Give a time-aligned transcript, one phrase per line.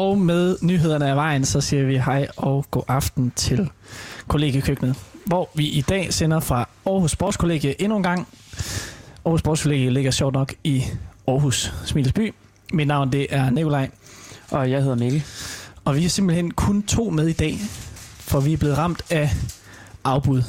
[0.00, 3.70] Og med nyhederne af vejen, så siger vi hej og god aften til
[4.28, 8.28] kollegekøkkenet, hvor vi i dag sender fra Aarhus Sportskollegie endnu en gang.
[9.24, 10.84] Aarhus Sportskollegie ligger sjovt nok i
[11.28, 12.34] Aarhus, Smilesby.
[12.72, 13.90] Mit navn det er Nikolaj,
[14.50, 15.22] Og jeg hedder Mikkel.
[15.84, 17.58] og vi er simpelthen kun to med i dag,
[18.18, 19.30] for vi er blevet ramt af
[20.04, 20.42] afbud,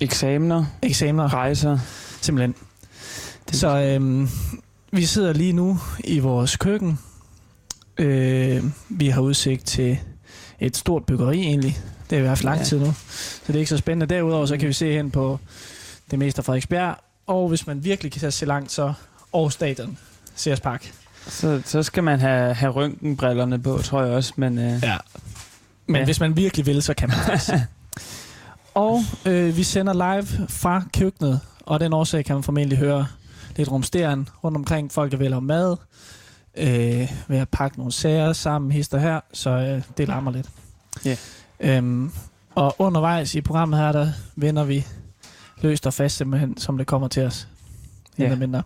[0.00, 1.78] Eksamener, eksamener, rejser.
[2.20, 2.54] simpelthen.
[3.52, 4.28] Så øhm,
[4.92, 6.98] vi sidder lige nu i vores køkken.
[7.98, 9.98] Øh, vi har udsigt til
[10.60, 11.78] et stort byggeri egentlig.
[12.10, 12.64] Det har vi haft lang Ja.
[12.64, 14.14] tid nu, så det er ikke så spændende.
[14.14, 15.38] Derudover så kan vi se hen på
[16.10, 16.94] det meste af Frederiksberg,
[17.26, 18.92] og hvis man virkelig kan se langt, så
[19.34, 19.98] Aarhus Stadion,
[20.34, 20.92] Sears Park.
[21.28, 24.32] Så, så skal man have, have røntgenbrillerne på, tror jeg også.
[24.36, 24.96] Men øh, Ja.
[25.86, 25.98] Men Ja.
[25.98, 26.04] ja.
[26.04, 27.60] hvis man virkelig vil, så kan man også.
[28.74, 33.06] og øh, vi sender live fra køkkenet, og den årsag kan man formentlig høre
[33.56, 34.92] lidt rumsteren rundt omkring.
[34.92, 35.76] Folk der vælger mad,
[36.56, 40.48] øh, ved at pakke nogle sager sammen, hister her, så øh, det larmer lidt.
[41.04, 41.16] Ja.
[41.60, 42.10] Øhm,
[42.54, 44.86] og undervejs i programmet her, der vender vi
[45.60, 47.48] løst og fast simpelthen, som det kommer til os.
[48.18, 48.28] Ja.
[48.28, 48.36] Ja.
[48.36, 48.62] Mindre.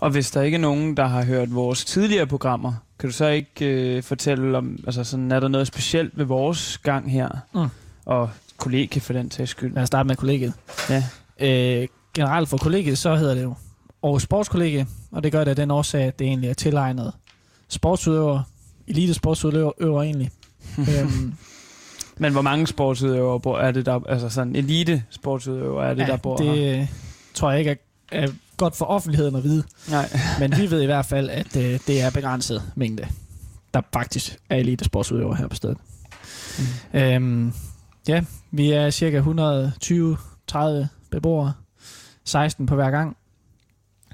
[0.00, 3.26] Og hvis der ikke er nogen, der har hørt vores tidligere programmer, kan du så
[3.26, 7.28] ikke øh, fortælle om, altså sådan, er der noget specielt ved vores gang her?
[7.54, 7.66] Mm.
[8.04, 9.74] Og kollega for den sags skyld.
[9.74, 10.52] Lad os starte med kollegiet.
[10.90, 11.04] Ja.
[11.40, 13.54] Øh, generelt for kollegiet, så hedder det jo
[14.02, 17.12] Aarhus Sportskollegie, og det gør det af den årsag, at det egentlig er tilegnet
[17.68, 18.44] sportsudøvere,
[18.86, 20.30] elite sportsudøvere egentlig.
[20.78, 21.34] øhm,
[22.16, 26.06] Men hvor mange sportsudøvere bor, er det der, altså sådan elite sportsudøvere er det, ja,
[26.06, 26.86] der bor det her?
[27.34, 27.76] tror jeg ikke er,
[28.22, 30.08] er godt for offentligheden at vide, Nej.
[30.40, 33.08] men vi ved i hvert fald, at øh, det er begrænset mængde,
[33.74, 35.78] der faktisk er elite sportsudøvere her på stedet.
[36.92, 36.98] Mm.
[36.98, 37.52] Øhm,
[38.08, 39.20] ja, vi er cirka
[40.52, 41.52] 120-30 beboere.
[42.24, 43.16] 16 på hver gang.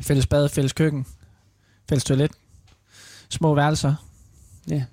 [0.02, 1.06] Fælles bad, fælles køkken,
[1.88, 2.30] fælles toilet,
[3.28, 3.94] små værelser.
[4.68, 4.84] Ja.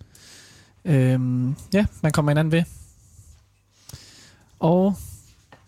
[0.86, 2.64] Øhm, ja, man kommer hinanden ved.
[4.60, 4.96] Og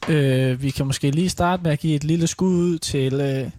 [0.10, 3.52] øh, vi kan måske lige starte med at give et lille skud ud til, øh,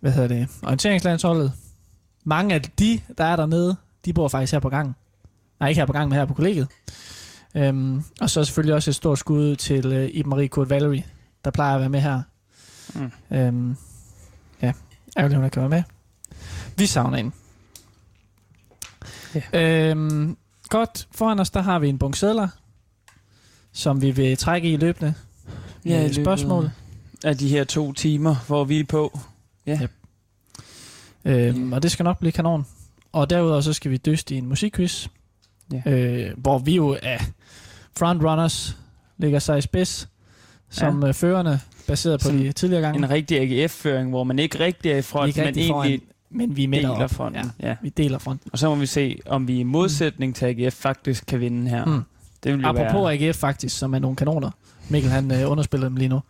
[0.00, 1.52] hvad hedder det, orienteringslandsholdet.
[2.24, 4.94] Mange af de, der er dernede, de bor faktisk her på gangen.
[5.60, 6.68] Nej, ikke her på gangen, men her på kollegiet.
[7.54, 11.04] Øhm, og så selvfølgelig også et stort skud til øh, Iben Marie Kurt Valerie,
[11.44, 12.22] der plejer at være med her.
[12.94, 13.36] Mm.
[13.36, 13.76] Øhm,
[14.62, 14.72] ja,
[15.16, 15.82] ærgerligt, hun ikke kan være med.
[16.76, 17.30] Vi savner hende.
[19.52, 20.36] Øhm,
[20.68, 22.48] godt, foran os der har vi en bunke sedler,
[23.72, 25.14] som vi vil trække i løbende.
[25.84, 26.70] Ja, Ja, i spørgsmål.
[27.24, 29.18] Af de her to timer, hvor vi er på.
[29.66, 29.78] Ja.
[29.82, 29.90] Yep.
[31.24, 32.66] Øhm, og det skal nok blive kanon.
[33.12, 35.08] Og derudover så skal vi dyste i en musikquiz,
[35.72, 35.90] Ja.
[35.92, 37.18] øh, hvor vi jo er
[37.98, 38.76] frontrunners,
[39.18, 40.08] ligger sig i spids,
[40.70, 41.10] som ja.
[41.10, 42.98] førende, baseret på Sådan de tidligere gange.
[42.98, 46.00] En rigtig AGF-føring, hvor man ikke rigtig er i front, ikke men egentlig foran,
[46.30, 47.10] men vi er med deler derop.
[47.10, 47.50] fronten.
[47.60, 47.76] Ja, Ja.
[47.82, 48.50] vi deler fronten.
[48.52, 51.84] Og så må vi se, om vi i modsætning til AGF faktisk kan vinde her.
[51.84, 52.02] Mm.
[52.44, 53.12] Det vil Apropos være...
[53.28, 54.50] AGF faktisk, som er nogle kanoner.
[54.88, 56.20] Mikkel han øh, underspiller dem lige nu.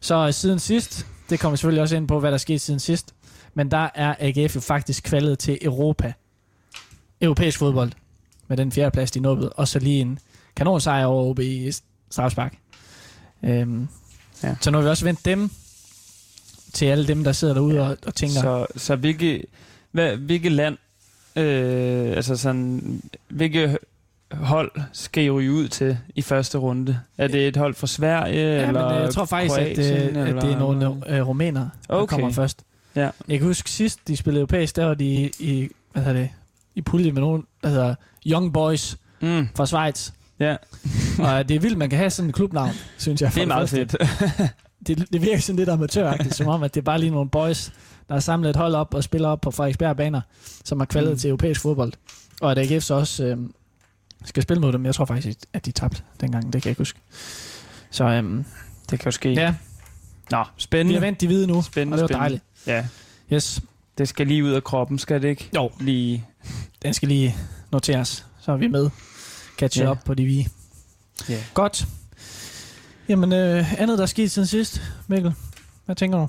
[0.00, 2.80] Så øh, siden sidst, det kommer vi selvfølgelig også ind på, hvad der skete siden
[2.80, 3.14] sidst,
[3.54, 6.12] men der er AGF jo faktisk kvalet til Europa.
[7.20, 7.92] Europæisk fodbold.
[8.48, 9.48] Med den fjerde plads, de nåede.
[9.52, 10.18] Og så lige en
[10.56, 11.72] kanonsejr over OB i
[12.10, 12.58] Strafspark.
[13.42, 13.88] Øhm,
[14.42, 14.48] Ja.
[14.48, 14.54] ja.
[14.60, 15.50] Så nu har vi også vendt dem
[16.76, 19.44] til alle dem, der sidder derude og, og tænker, Så, så hvilke,
[19.92, 20.76] hvad, hvilke land,
[21.36, 23.78] øh, altså sådan, hvilke
[24.32, 27.00] hold skal I ryge ud til i første runde?
[27.18, 30.16] Er det et hold fra Sverige, ja, eller men, øh, jeg tror faktisk, at, Kroatien,
[30.16, 32.14] øh, at det er nogle øh, rumæner, der Okay.
[32.14, 32.62] kommer først.
[32.96, 33.10] Ja.
[33.28, 36.30] Jeg kan huske sidst, de spillede europæisk, der var de i, i hvad hedder det,
[36.74, 37.94] i pulje med nogen, der hedder
[38.26, 40.10] Young Boys Mm, fra Schweiz.
[40.40, 40.56] ja,
[41.18, 43.32] og det er vildt, man kan have sådan en klubnavn, synes jeg.
[43.34, 43.96] det er meget fedt.
[44.86, 47.72] Det, det virker sådan lidt amatøragtigt, som om, at det er bare lige nogle boys,
[48.08, 50.20] der har samlet et hold op og spiller op på Frederiksberg baner,
[50.64, 51.18] som har kvalet Mm.
[51.18, 51.92] til europæisk fodbold.
[52.40, 53.36] Og at AGF så også øh,
[54.24, 54.86] skal spille mod dem.
[54.86, 56.98] Jeg tror faktisk, at de tabte dengang, det kan jeg ikke huske.
[57.90, 58.44] Så øhm,
[58.90, 59.32] det kan jo ske.
[59.32, 59.54] ja,
[60.30, 60.94] Nå, vi spændende.
[61.00, 62.40] har vendt de hvide nu, Spændende, og det var spændende.
[62.66, 62.88] dejligt.
[63.30, 63.60] Ja, Yes,
[63.98, 65.50] det skal lige ud af kroppen, skal det ikke?
[65.54, 65.70] Jo.
[65.80, 66.24] Lige,
[66.82, 67.36] den skal lige
[67.72, 68.90] noteres, så er vi med.
[69.58, 69.90] Catch Ja.
[69.90, 70.44] up på de hvide.
[71.28, 71.38] ja.
[71.54, 71.86] Godt.
[73.08, 75.34] Jamen, øh, andet der er sket siden sidst, Mikkel.
[75.84, 76.28] Hvad tænker du?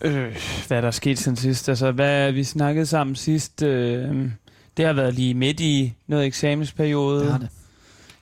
[0.00, 0.36] Øh,
[0.68, 1.68] hvad er der sket siden sidst?
[1.68, 3.62] Altså, hvad vi snakkede sammen sidst?
[3.62, 4.30] Øh,
[4.76, 7.20] det har været lige midt i noget eksamensperiode.
[7.24, 7.48] Det har det.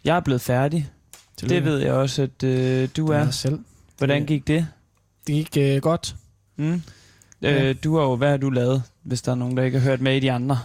[0.05, 0.91] Jeg er blevet færdig.
[1.41, 3.31] Det ved jeg også, at øh, du du er.
[3.31, 3.58] selv.
[3.99, 4.67] Hvordan det- gik det?
[5.26, 6.17] Det gik øh, godt.
[6.56, 6.82] Mm?
[7.43, 7.62] Ja.
[7.69, 9.85] Øh, du har jo, hvad har du lavet, hvis der er nogen, der ikke har
[9.91, 10.58] hørt med i de andre?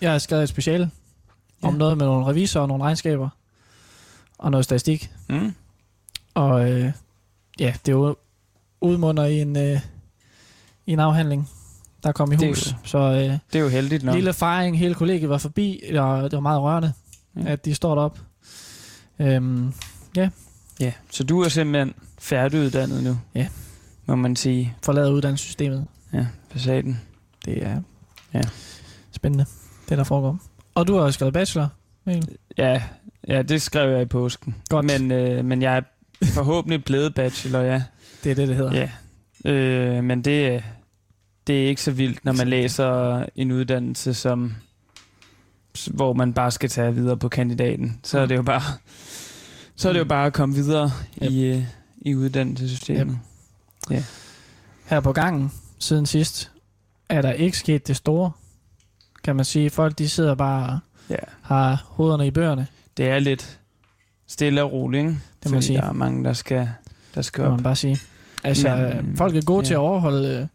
[0.00, 0.90] Jeg har skrevet et speciale
[1.62, 1.68] ja.
[1.68, 3.28] om noget med nogle revisorer og nogle regnskaber.
[4.38, 5.10] Og noget statistik.
[5.28, 5.54] Mm?
[6.34, 6.92] Og øh,
[7.60, 8.16] ja, det er jo
[8.80, 9.80] udmunder i en, øh,
[10.86, 11.50] i en afhandling,
[12.02, 12.66] der kom i Det hus.
[12.72, 14.14] jo- Så øh, Det er jo heldigt nok.
[14.14, 16.92] lille fejring, hele kollegiet var forbi, og det var meget rørende,
[17.36, 17.42] Ja.
[17.52, 18.20] at de står deroppe.
[19.18, 19.72] Øhm,
[20.80, 23.18] Ja, så du er simpelthen færdiguddannet nu.
[23.34, 23.48] Ja.
[24.06, 24.74] Må man sige.
[24.82, 25.86] forlader uddannelsessystemet.
[26.12, 27.00] Ja, passaten.
[27.44, 27.80] Det er
[28.34, 28.40] Ja.
[29.12, 29.44] spændende,
[29.88, 30.38] det der foregår.
[30.74, 31.68] Og du har jo skrevet bachelor,
[32.04, 32.36] Mikkel.
[32.58, 32.82] Ja,
[33.28, 34.54] ja, det skrev jeg i påsken.
[34.68, 34.86] Godt.
[34.86, 35.80] Men, øh, men jeg er
[36.24, 37.82] forhåbentlig blevet bachelor, ja.
[38.24, 38.88] Det er det, det hedder.
[39.44, 39.50] Ja.
[39.50, 40.64] Øh, men det,
[41.46, 44.54] det er ikke så vildt, når man læser en uddannelse, som
[45.86, 48.00] hvor man bare skal tage videre på kandidaten.
[48.02, 48.62] Så er det jo bare,
[49.76, 50.90] så er det jo bare at komme videre
[51.22, 51.30] Yep.
[51.30, 51.64] i, øh,
[52.02, 53.18] i uddannelsessystemet.
[54.86, 56.50] Her på gangen, siden sidst,
[57.08, 58.32] er der ikke sket det store,
[59.24, 59.70] kan man sige.
[59.70, 60.78] Folk, de sidder bare og
[61.10, 61.16] Ja.
[61.42, 63.58] har hovederne i bøgerne, Det er lidt
[64.26, 65.18] stille og roligt, ikke?
[65.42, 65.76] Det må sige.
[65.76, 66.68] der er mange, der skal,
[67.14, 67.50] der skal op.
[67.50, 67.98] man bare sige.
[68.44, 69.62] Altså, Men, Men, folk er gode ja.
[69.62, 69.66] ja.
[69.66, 70.46] til at overholde øh,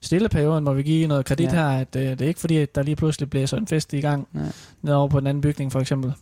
[0.00, 1.54] stilleperioden, må vi give noget kredit Ja.
[1.66, 1.70] ja.
[1.70, 4.00] her, at øh, det er ikke fordi, at der lige pludselig blæser en fest i
[4.00, 4.44] gang, Nej.
[4.82, 6.12] nedover på den anden bygning for eksempel.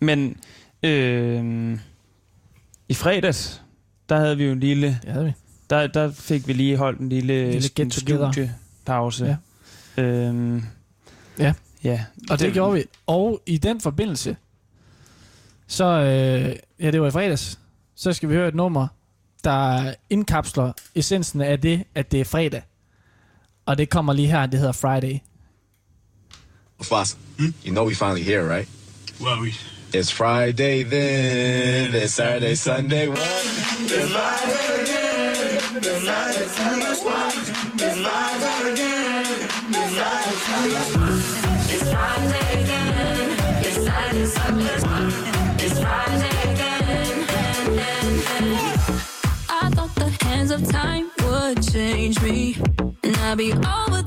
[0.00, 0.36] Men
[0.82, 1.78] øh,
[2.88, 3.62] i fredags,
[4.08, 5.32] der havde vi jo en lille Det havde vi.
[5.70, 9.36] Der, der fik vi lige holdt en lille, Lille lille studiepause.
[9.96, 10.02] Ja.
[10.02, 10.62] Øhm,
[11.38, 11.52] Ja.
[11.84, 12.04] ja.
[12.30, 12.84] Og det gjorde vi.
[13.06, 14.36] Og i den forbindelse,
[15.66, 17.58] så, øh, ja, det var i fredags,
[17.94, 18.88] så skal vi høre et nummer,
[19.44, 22.62] der indkapsler essensen af det, at det er fredag.
[23.66, 25.18] Og det kommer lige her, det hedder Friday.
[26.82, 28.68] Foss, you know we finally here, right?
[29.20, 29.52] Well, we
[29.92, 33.08] It's Friday then, it's Saturday, Sunday.
[33.08, 33.20] What?
[41.98, 42.45] I
[53.36, 54.05] be over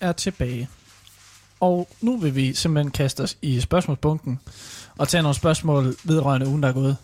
[0.00, 0.68] er tilbage.
[1.60, 4.40] Og nu vil vi simpelthen kaste os i spørgsmålsbunken
[4.98, 6.96] og tage nogle spørgsmål vedrørende ugen, der er gået.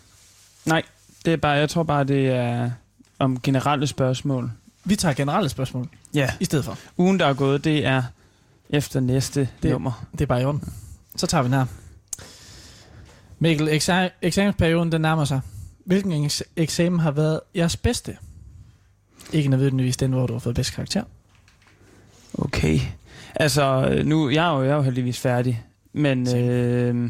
[0.65, 0.83] Nej,
[1.25, 2.71] det er bare, jeg tror bare, det er
[3.19, 4.51] om generelle spørgsmål.
[4.83, 6.29] Vi tager generelle spørgsmål Ja.
[6.39, 6.77] i stedet for.
[6.97, 8.03] Ugen, der er gået, det er
[8.69, 10.05] efter næste Det- nummer.
[10.11, 10.73] Det er bare i orden.
[11.15, 11.65] Så tager vi den her.
[13.39, 15.41] Mikkel, eksa- eksamensperioden den nærmer sig.
[15.85, 18.17] Hvilken eks- eksamen har været jeres bedste?
[19.33, 21.03] Ikke nødvendigvis den, hvor du har fået bedst karakter.
[22.37, 22.79] Okay.
[23.35, 25.63] Altså, nu, jeg er jo, jeg er jo heldigvis færdig.
[25.93, 27.09] Men øh,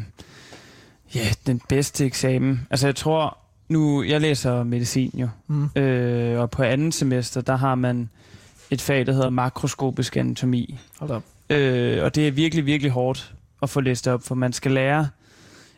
[1.14, 2.66] ja, den bedste eksamen.
[2.70, 5.68] Altså, jeg tror, nu, jeg læser medicin jo, Mm.
[5.76, 8.10] øh, og på anden semester, der har man
[8.70, 10.78] et fag, der hedder makroskopisk anatomi.
[10.98, 11.22] Hold op.
[11.50, 15.08] Øh, og det er virkelig, virkelig hårdt at få læst op, for man skal lære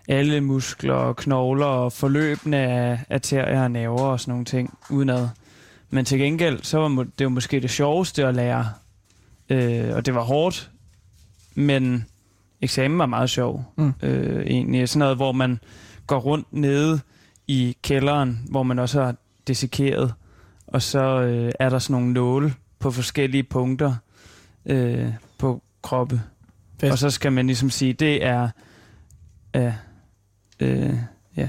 [0.09, 5.29] alle muskler og knogler og forløbene af arterier og nerver og sådan nogle ting udenad.
[5.91, 6.89] Men til gengæld, så var
[7.19, 8.69] det jo måske det sjoveste at lære.
[9.51, 10.71] Øh, og det var hårdt,
[11.55, 12.05] men
[12.61, 13.73] eksamen var meget sjov.
[13.77, 13.93] Mm.
[14.03, 15.61] Øh, egentlig sådan noget, hvor man
[16.07, 17.01] går rundt nede
[17.47, 19.15] i kælderen, hvor man også har
[19.47, 20.15] dissekeret,
[20.67, 23.95] og så øh, er der sådan nogle nåle på forskellige punkter
[24.67, 26.23] øh, på kroppe.
[26.81, 26.93] Fedt.
[26.93, 28.49] Og så skal man ligesom sige, det er
[29.55, 29.73] ja,
[30.61, 30.95] øh,
[31.37, 31.49] ja,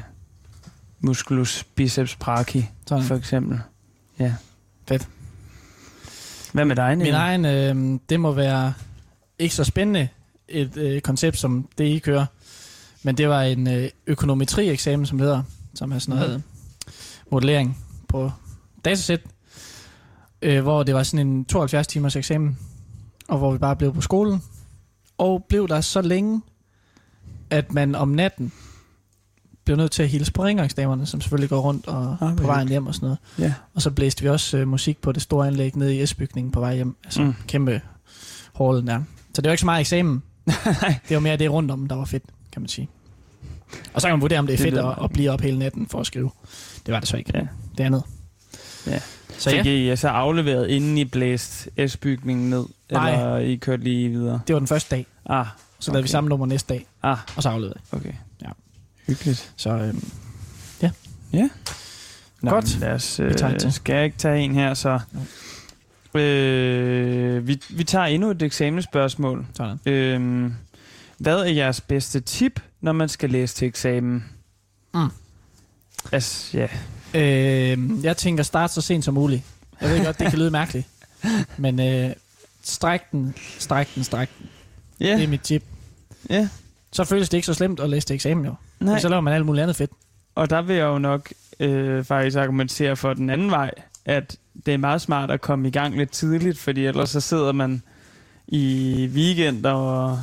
[1.00, 3.60] musculus biceps brachii, for eksempel.
[4.20, 4.36] Ja.
[4.88, 5.10] Fedt.
[6.53, 7.13] Hvad med dig, Min Niel?
[7.13, 8.74] egen, øh, det må være
[9.39, 10.08] ikke så spændende
[10.48, 12.25] et øh, koncept, som det I kører.
[13.03, 16.44] Men det var en øh, økonometri-eksamen, som hedder, som er sådan noget Mhm.
[17.32, 17.77] modellering
[18.08, 18.32] på
[18.86, 19.22] datasæt,
[20.41, 22.58] øh, hvor det var sådan en 72 timers eksamen,
[23.27, 24.44] og hvor vi bare blev på skolen,
[25.18, 26.41] og blev der så længe,
[27.50, 28.51] at man om natten
[29.69, 32.67] blev nødt til at hilse på rengøringsdamerne, som selvfølgelig går rundt og Ah, på vejen
[32.67, 33.17] hjem og sådan noget.
[33.39, 33.53] Ja.
[33.75, 36.59] Og så blæste vi også øh, musik på det store anlæg nede i S-bygningen på
[36.59, 36.95] vej hjem.
[37.03, 37.33] Altså Mm.
[37.47, 37.81] kæmpe
[38.57, 39.01] hallen der.
[39.33, 40.23] Så det var ikke så meget eksamen.
[41.09, 42.89] det var mere det rundt om, der var fedt, kan man sige.
[43.93, 45.41] Og så kan man vurdere, om det er Det fedt lyder at, at blive op
[45.41, 46.31] hele natten for at skrive.
[46.85, 47.31] Det var det så ikke.
[47.35, 47.47] Ja.
[47.77, 48.03] Det andet.
[48.88, 48.99] Ja.
[49.38, 52.65] Så Fik ja, I så afleveret, inden I blæste S-bygningen ned?
[52.91, 53.11] Nej.
[53.13, 54.39] Eller I kørte lige videre?
[54.47, 55.05] det var den første dag.
[55.25, 55.45] Ah,
[55.79, 56.11] Så lavede vi Okay.
[56.11, 58.13] samme nummer næste dag, ah, og så afleverede okay.
[59.10, 59.13] Ja.
[59.13, 59.54] Hyggeligt.
[59.58, 60.04] Så øhm,
[62.42, 62.80] Nå, Godt.
[62.80, 63.74] Lad os, Vi tager øh, til.
[63.74, 65.00] skal jeg ikke tage en her, så...
[66.13, 69.46] Øh, vi, vi tager endnu et eksamensspørgsmål.
[69.54, 69.80] sådan.
[69.86, 70.51] Øh,
[71.18, 74.25] hvad er jeres bedste tip, når man skal læse til eksamen?
[74.94, 75.10] Mm.
[76.12, 76.68] Altså, ja.
[77.13, 79.44] Øh, jeg tænker start så sent som muligt.
[79.82, 80.88] Jeg ved godt, det kan lyde mærkeligt.
[81.58, 82.12] Men øh,
[82.63, 84.48] stræk den, stræk den, stræk den.
[85.00, 85.63] Ja, Det er mit tip.
[86.30, 86.50] ja.
[86.92, 88.54] Så føles det ikke så slemt at læse til eksamen jo.
[88.79, 89.00] Nej.
[89.00, 89.91] Så laver man alt muligt andet fedt.
[90.36, 93.71] Og der vil jeg jo nok øh, faktisk argumentere for den anden vej,
[94.05, 97.51] at det er meget smart at komme i gang lidt tidligt, fordi ellers så sidder
[97.51, 97.81] man
[98.48, 100.19] i weekend og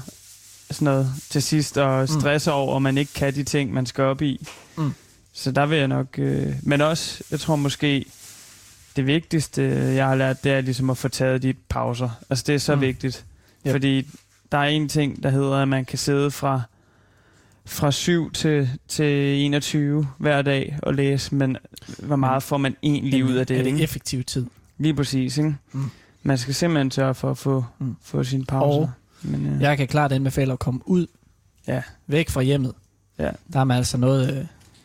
[0.71, 2.59] sådan noget til sidst og stresser mm.
[2.59, 4.47] over, at man ikke kan de ting, man skal op i.
[4.77, 4.93] Mm.
[5.33, 6.07] Så der vil jeg nok...
[6.19, 8.05] Øh, men også, jeg tror måske,
[8.97, 9.63] det vigtigste,
[9.95, 12.11] jeg har lært, det er ligesom at få taget de pauser.
[12.31, 12.79] Altså det er så Mm.
[12.79, 12.87] mm.
[12.87, 13.25] vigtigt.
[13.67, 13.73] Yep.
[13.73, 14.07] Fordi
[14.53, 16.63] der er en ting, der hedder, at man kan sidde fra
[17.67, 21.57] fra 7 til, til 21 hver dag og læse, men
[21.99, 23.59] hvor meget får man egentlig ud af det?
[23.59, 23.83] Er det ikke?
[23.83, 24.47] effektiv tid?
[24.79, 25.55] Lige præcis, ikke?
[25.73, 25.85] Mm.
[26.23, 27.97] Man skal simpelthen tørre for at få, Mm.
[28.03, 28.81] få sine pauser.
[28.83, 28.91] Og
[29.23, 31.07] men, øh, Jeg kan klart anbefale at komme ud,
[31.69, 31.83] Ja.
[32.07, 32.73] væk fra hjemmet.
[33.19, 33.31] Ja.
[33.53, 34.45] Der er man altså noget, øh,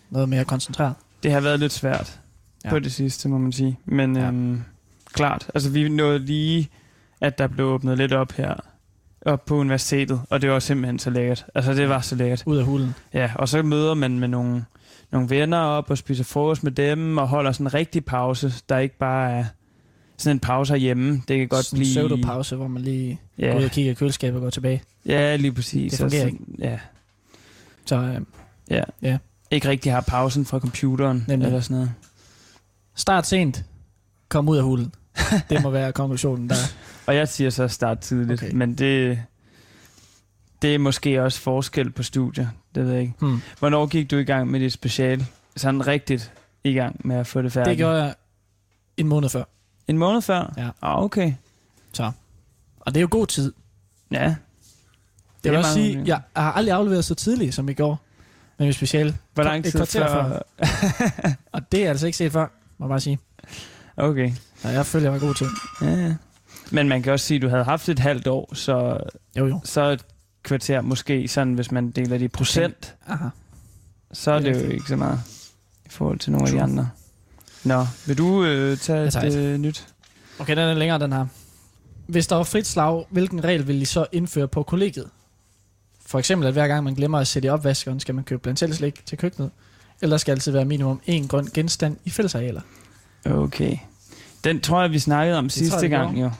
[0.09, 0.93] noget mere koncentreret.
[1.23, 2.19] Det har været lidt svært
[2.65, 2.69] Ja.
[2.69, 3.79] på det sidste, må man sige.
[3.85, 4.27] Men ja.
[4.27, 4.61] øhm,
[5.13, 6.69] klart, altså vi nåede lige,
[7.21, 8.55] at der blev åbnet lidt op her
[9.25, 11.45] op på universitetet, og det var simpelthen så lækkert.
[11.55, 12.43] Altså det var så lækkert.
[12.45, 12.95] Ud af hulen.
[13.13, 14.65] Ja, og så møder man med nogle,
[15.11, 18.77] nogle venner op og spiser frokost med dem og holder sådan en rigtig pause, der
[18.77, 19.45] ikke bare er
[20.17, 21.21] sådan en pause herhjemme.
[21.27, 21.91] Det kan godt Sådan en blive...
[21.93, 23.51] pseudo-pause, hvor man lige ja.
[23.51, 24.81] går ud og kigger i køleskabet og går tilbage.
[25.05, 25.91] ja, lige præcis.
[25.91, 26.43] Det fungerer Og ikke.
[26.59, 26.79] Ja,
[27.85, 28.21] Så øh,
[28.69, 28.83] ja.
[29.01, 29.17] Ja.
[29.51, 31.45] Ikke rigtig har pausen fra computeren Nemlig.
[31.45, 31.91] eller sådan noget.
[32.95, 33.65] start sent,
[34.29, 34.93] kom ud af hulen.
[35.49, 36.55] Det må være konklusionen der.
[37.11, 38.53] Og jeg siger så start tidligt, Okay.
[38.53, 39.23] men det,
[40.61, 42.47] det er måske også forskel på studier.
[42.75, 43.13] Det ved jeg ikke.
[43.19, 43.41] Hmm.
[43.59, 45.25] Hvornår gik du i gang med dit special?
[45.55, 46.31] Sådan rigtigt
[46.63, 47.69] i gang med at få det færdigt?
[47.69, 48.15] Det gjorde jeg
[48.97, 49.43] en måned før.
[49.87, 50.53] En måned før?
[50.57, 50.69] Ja.
[50.81, 51.33] Ah, okay.
[51.93, 52.11] Så.
[52.79, 53.53] Og det er jo god tid.
[54.11, 54.35] Ja.
[55.43, 57.99] Det vil er også sige, jeg har aldrig afleveret så tidligt som i går
[58.57, 59.17] med mit speciale.
[59.33, 60.39] Hvor lang tid kvarter før?
[61.57, 63.19] Og det er altså ikke set før, må jeg bare sige.
[63.97, 64.31] okay.
[64.57, 65.47] Så jeg føler, jeg var god til.
[65.81, 66.15] Ja, ja.
[66.71, 68.97] Men man kan også sige, at du havde haft et halvt år, så,
[69.37, 69.59] Jo, jo.
[69.63, 70.05] så et
[70.43, 73.27] kvarter måske, sådan hvis man deler det i procent, Aha.
[74.13, 75.19] så er Det er det jo ikke så meget
[75.85, 76.89] i forhold til nogle af de andre.
[77.63, 79.35] Nå, vil du øh, tage et et.
[79.35, 79.87] øh, nyt?
[80.39, 81.25] Okay, den er længere, den her.
[82.07, 85.09] Hvis der var frit slag, hvilken regel vil I så indføre på kollegiet?
[86.05, 88.59] For eksempel, at hver gang man glemmer at sætte i opvaskeren, skal man købe blandt
[88.59, 89.51] selv slik til køkkenet.
[90.01, 92.61] Eller skal altid være minimum én grøn genstand i fællesarealer.
[93.25, 93.77] Okay.
[94.43, 96.31] Den tror jeg, vi snakkede om tror sidste vi gang, jo.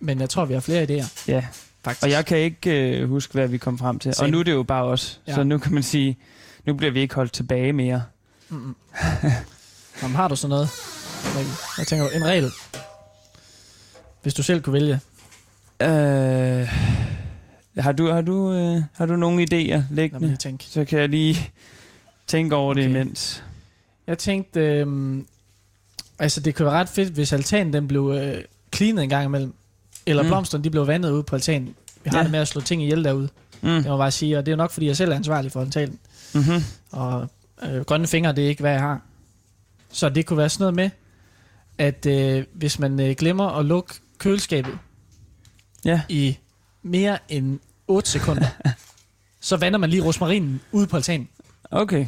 [0.00, 1.44] Men jeg tror, vi har flere idéer, Ja,
[1.84, 2.02] faktisk.
[2.04, 4.14] og jeg kan ikke øh, huske, hvad vi kom frem til.
[4.14, 4.26] Same.
[4.26, 5.34] Og nu er det jo bare os, Ja.
[5.34, 6.18] så nu kan man sige,
[6.66, 8.02] nu bliver vi ikke holdt tilbage mere.
[8.48, 8.76] Mm-mm.
[10.02, 10.68] Jamen, har du sådan noget?
[11.78, 12.50] Jeg tænker, en regel.
[14.22, 15.00] Hvis du selv kunne vælge.
[15.82, 16.68] Øh,
[17.78, 20.26] har du, har du, øh, har du nogle idéer Lad liggende?
[20.26, 20.64] lige tænke.
[20.64, 21.50] Så kan jeg lige
[22.26, 22.90] tænke over det Okay.
[22.90, 23.44] imens.
[24.06, 25.26] Jeg tænkte, øhm,
[26.18, 29.54] altså det kunne være ret fedt, hvis altanen den blev øh, cleanet en gang imellem.
[30.06, 30.28] Eller Mm.
[30.28, 31.74] blomsterne, de blev vandet ude på altanen.
[32.04, 32.22] Vi har Ja.
[32.22, 33.28] det med at slå ting ihjel derude.
[33.62, 33.68] Mm.
[33.68, 35.52] Det må jeg bare sige, og det er jo nok, fordi jeg selv er ansvarlig
[35.52, 35.98] for altanen.
[36.34, 36.62] Mm-hmm.
[36.92, 37.28] Og
[37.62, 39.00] øh, grønne fingre, det er ikke, hvad jeg har.
[39.90, 40.90] Så det kunne være sådan noget med,
[41.78, 44.78] at øh, hvis man øh, glemmer at lukke køleskabet
[45.84, 46.02] Ja.
[46.08, 46.38] i
[46.82, 47.58] mere end
[47.88, 48.46] 8 sekunder,
[49.40, 51.28] så vander man lige rosmarinen ude på altanen.
[51.70, 52.06] Okay.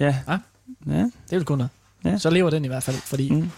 [0.00, 0.16] Ja.
[0.28, 0.38] Ja.
[0.86, 0.98] Ja.
[1.02, 1.70] Det vil kun noget.
[2.04, 2.18] Ja.
[2.18, 3.50] Så lever den i hvert fald, fordi mm.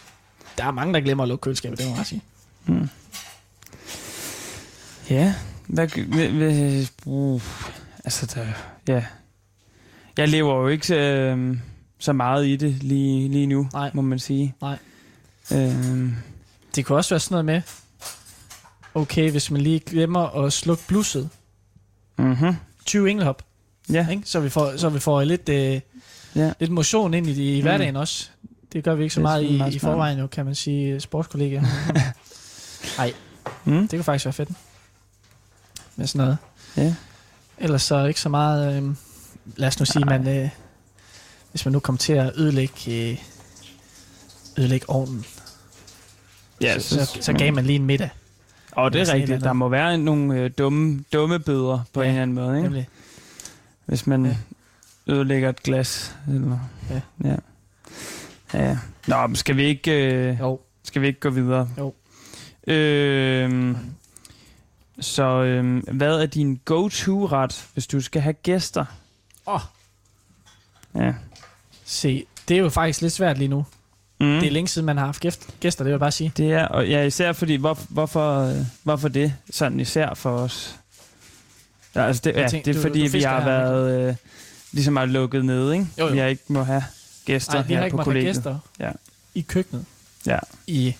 [0.58, 2.22] der er mange, der glemmer at lukke køleskabet, det må jeg sige.
[2.66, 2.88] Mm.
[5.12, 5.34] Ja.
[5.66, 7.42] Hvad, hvad, hvad, uh,
[8.04, 8.46] altså, der,
[8.94, 9.04] ja.
[10.16, 11.56] Jeg lever jo ikke øh,
[11.98, 13.90] så meget i det lige, lige nu, Nej.
[13.94, 14.54] må man sige.
[14.60, 14.78] Nej.
[15.52, 16.08] Øh,
[16.76, 17.62] Det kunne også være sådan noget med,
[18.94, 21.28] okay, hvis man lige glemmer at slukke blusset,
[22.18, 22.56] mm-hmm.
[22.86, 23.42] 20 engelhop,
[23.92, 24.08] Ja.
[24.10, 24.22] ikke?
[24.24, 25.80] Så, vi får, så vi får lidt, øh,
[26.36, 26.52] Ja.
[26.60, 27.62] lidt motion ind i, i Mm.
[27.62, 28.28] hverdagen også.
[28.72, 31.62] Det gør vi ikke så meget i, meget i forvejen jo, kan man sige, sportskollegaer.
[32.98, 33.12] Nej,
[33.64, 33.80] Mm.
[33.80, 34.48] det kunne faktisk være fedt.
[35.96, 36.36] Med sådan noget.
[36.76, 36.94] Ja.
[37.58, 38.94] Ellers så ikke så meget, øh,
[39.56, 40.18] lad os nu sige, Nej.
[40.18, 40.48] man, øh,
[41.50, 43.18] hvis man nu kommer til at ødelægge, øh,
[44.58, 45.24] ødelægge ovnen,
[46.60, 48.10] Ja, så, så, så gav man lige en middag.
[48.72, 49.44] Og det er rigtigt.
[49.44, 52.62] Der må være nogle øh, dumme, dumme bøder på Ja, en eller anden måde, ikke?
[52.62, 52.88] Nemlig.
[53.86, 54.36] Hvis man Ja.
[55.06, 56.16] ødelægger et glas.
[56.28, 56.58] Eller,
[56.90, 57.00] Ja.
[57.24, 57.36] ja.
[58.54, 58.78] ja.
[59.06, 60.60] Nå, men skal vi ikke, øh, Jo.
[60.84, 61.68] skal vi ikke gå videre?
[61.78, 61.94] Jo.
[62.66, 63.76] Øhm,
[65.02, 68.84] så øhm, hvad er din go-to-ret, hvis du skal have gæster?
[69.46, 69.60] Åh.
[70.94, 71.12] Ja.
[71.84, 73.66] Se, det er jo faktisk lidt svært lige nu.
[74.20, 74.26] Mm.
[74.40, 76.32] Det er længe siden, man har haft gæst- gæster, det vil jeg bare sige.
[76.36, 80.76] Det er, og ja, især fordi, hvor, hvorfor, øh, hvorfor det sådan især for os?
[81.94, 84.14] Ja, altså det, ja, tænker, det er du- fordi, du vi har her, været øh,
[84.72, 85.86] ligesom er lukket nede, ikke?
[85.98, 86.12] Jo, jo.
[86.12, 86.84] Vi har ikke må have
[87.24, 88.34] gæster Nej, vi her har ikke på kollegiet.
[88.34, 88.90] gæster Ja.
[89.34, 89.84] i køkkenet
[90.26, 90.38] Ja.
[90.66, 90.94] i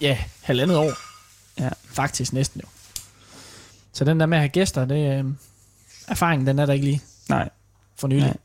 [0.00, 0.92] ja, halvandet år.
[1.60, 1.68] Ja.
[1.84, 2.68] Faktisk næsten jo.
[3.98, 5.24] Så den der med at have gæster, det, øh,
[6.08, 7.48] erfaringen den er der ikke lige Nej.
[7.96, 8.22] for nylig.
[8.22, 8.36] Nej.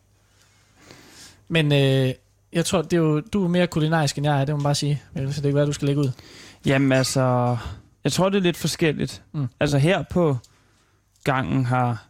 [1.47, 2.13] Men øh,
[2.53, 4.63] jeg tror, det er jo, du er mere kulinarisk end jeg er, det må man
[4.63, 5.01] bare sige.
[5.15, 6.11] Så det kan være, du skal lægge ud.
[6.65, 7.57] Jamen altså,
[8.03, 9.23] jeg tror, det er lidt forskelligt.
[9.31, 9.47] Mm.
[9.59, 10.37] Altså her på
[11.23, 12.05] gangen har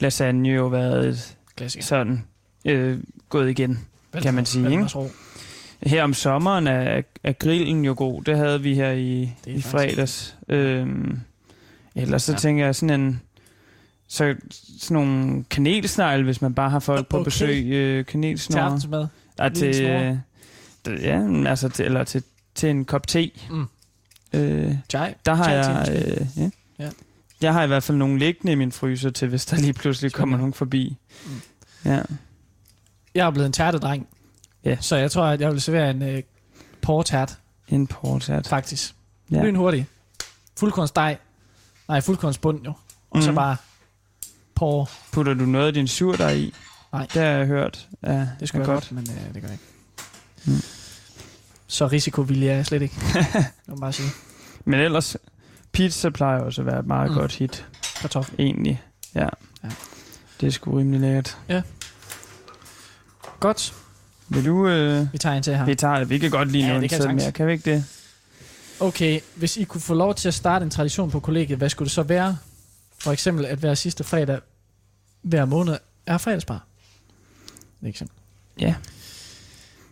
[0.00, 1.84] lasagne jo været et, Klassiker.
[1.84, 2.24] sådan
[2.64, 3.86] øh, gået igen.
[4.22, 4.70] kan man sige, ikke?
[4.70, 5.10] Valdemarsro.
[5.82, 8.22] Her om sommeren er, er grillen jo god.
[8.22, 10.36] Det havde vi her i, i fredags.
[10.48, 11.20] Øhm,
[11.94, 12.38] ellers så Ja.
[12.38, 13.20] tænker jeg sådan en...
[14.08, 14.34] Så
[14.78, 17.24] sådan nogle kanelsnegle, hvis man bare har folk på Okay.
[17.24, 17.64] besøg.
[17.66, 18.62] Øh, Til kanelsnore.
[18.62, 19.06] aftensmad.
[19.38, 20.16] Ja, til, øh,
[21.02, 22.22] ja, altså til, eller til,
[22.54, 23.30] til en kop te.
[23.50, 23.64] Mm.
[24.32, 25.14] Øh, Chai.
[25.26, 26.04] der har Chai jeg...
[26.18, 26.50] Øh, ja.
[26.78, 26.90] Ja.
[27.42, 30.12] Jeg har i hvert fald nogle liggende i min fryser til, hvis der lige pludselig
[30.12, 30.96] kommer nogen forbi.
[31.26, 31.30] Mm.
[31.84, 32.02] Ja.
[33.14, 34.06] Jeg er blevet en tærtedreng.
[34.64, 34.76] Ja.
[34.80, 36.22] Så jeg tror, at jeg vil servere en øh,
[36.82, 38.46] portært, En portat.
[38.48, 38.94] faktisk.
[39.30, 39.42] Ja.
[39.44, 39.84] Lyn hurtigt.
[40.58, 41.16] Fuldkornsdej.
[41.88, 42.72] Nej, fuldkornsbund jo.
[43.10, 43.22] Og mm.
[43.22, 43.34] så Mhm.
[43.36, 43.56] bare
[44.54, 44.90] por.
[45.12, 46.54] Putter du noget af din surdej i?
[46.92, 47.02] Nej.
[47.14, 47.88] Det har jeg hørt.
[48.02, 49.64] Ja, Det skulle jeg godt, men øh, det gør jeg ikke.
[50.44, 50.62] Mm.
[51.66, 52.94] Så risikovillig er jeg slet ikke.
[53.14, 54.08] Det må bare sige.
[54.64, 55.16] Men ellers,
[55.72, 57.16] pizza plejer også at være et meget mm.
[57.16, 57.66] Godt hit,
[58.00, 58.34] Kartoffel.
[58.38, 58.82] egentlig.
[59.14, 59.28] Ja.
[59.64, 59.68] Ja.
[60.40, 61.38] Det er sgu rimelig lækkert.
[63.40, 63.74] Godt.
[64.28, 64.68] Vil du...
[64.68, 65.64] Øh, Vi tager en til her.
[65.64, 66.10] vi tager det.
[66.10, 67.32] Vi kan godt lige Ja, det en kan mere.
[67.32, 67.84] Kan vi ikke det?
[68.82, 71.86] Okay, hvis I kunne få lov til at starte en tradition på kollegiet, hvad skulle
[71.86, 72.38] det så være?
[72.98, 74.40] For eksempel at hver sidste fredag
[75.22, 76.66] hver måned er fredagsbar.
[77.82, 78.16] Er eksempel.
[78.58, 78.74] Ja.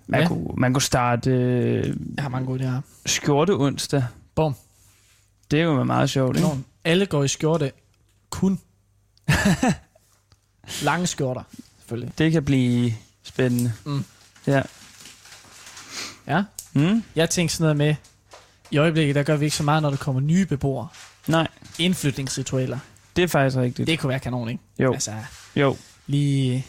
[0.07, 0.29] Man, ja.
[0.29, 2.81] Kunne, man kunne starte øh, Jeg har mange gode idéer.
[3.07, 4.05] skjorte onsdag.
[4.35, 4.55] Bum.
[5.51, 6.47] Det er jo meget sjovt, ikke?
[6.47, 6.67] Enormt.
[6.85, 7.73] Alle går i skjorte.
[8.31, 8.61] Kun.
[10.83, 11.43] Lange skjorter,
[11.79, 12.13] selvfølgelig.
[12.19, 13.73] Det kan blive spændende.
[13.85, 14.05] Mm.
[14.47, 14.63] Ja.
[16.27, 16.45] Ja.
[16.73, 17.03] Mm?
[17.17, 18.10] Jeg tænkte sådan noget med,
[18.71, 20.89] i øjeblikket, der gør vi ikke så meget, når der kommer nye beboere.
[21.27, 22.79] Nej, Indflytningsritualer.
[23.17, 23.87] det er faktisk rigtigt.
[23.87, 24.63] Det kunne være kanon, ikke?
[24.79, 25.13] Jo, Altså,
[25.57, 25.77] jo.
[26.07, 26.67] lige...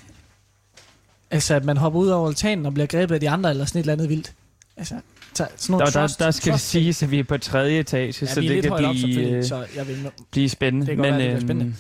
[1.32, 3.80] Altså, at man hopper ud over altanen og bliver grebet af de andre, eller sådan
[3.80, 4.34] et eller andet vildt.
[4.78, 4.96] Altså,
[5.38, 6.84] der, sådan nogle Der, der, trust, der skal det trust ting.
[6.84, 9.36] siges, at vi er på tredje etage, Ja, så det kan højt op, blive, selvfølgelig,
[9.38, 10.12] øh, så jeg vil...
[10.32, 10.86] blive spændende.
[10.86, 11.76] Det kan godt være, det bliver øhm, spændende.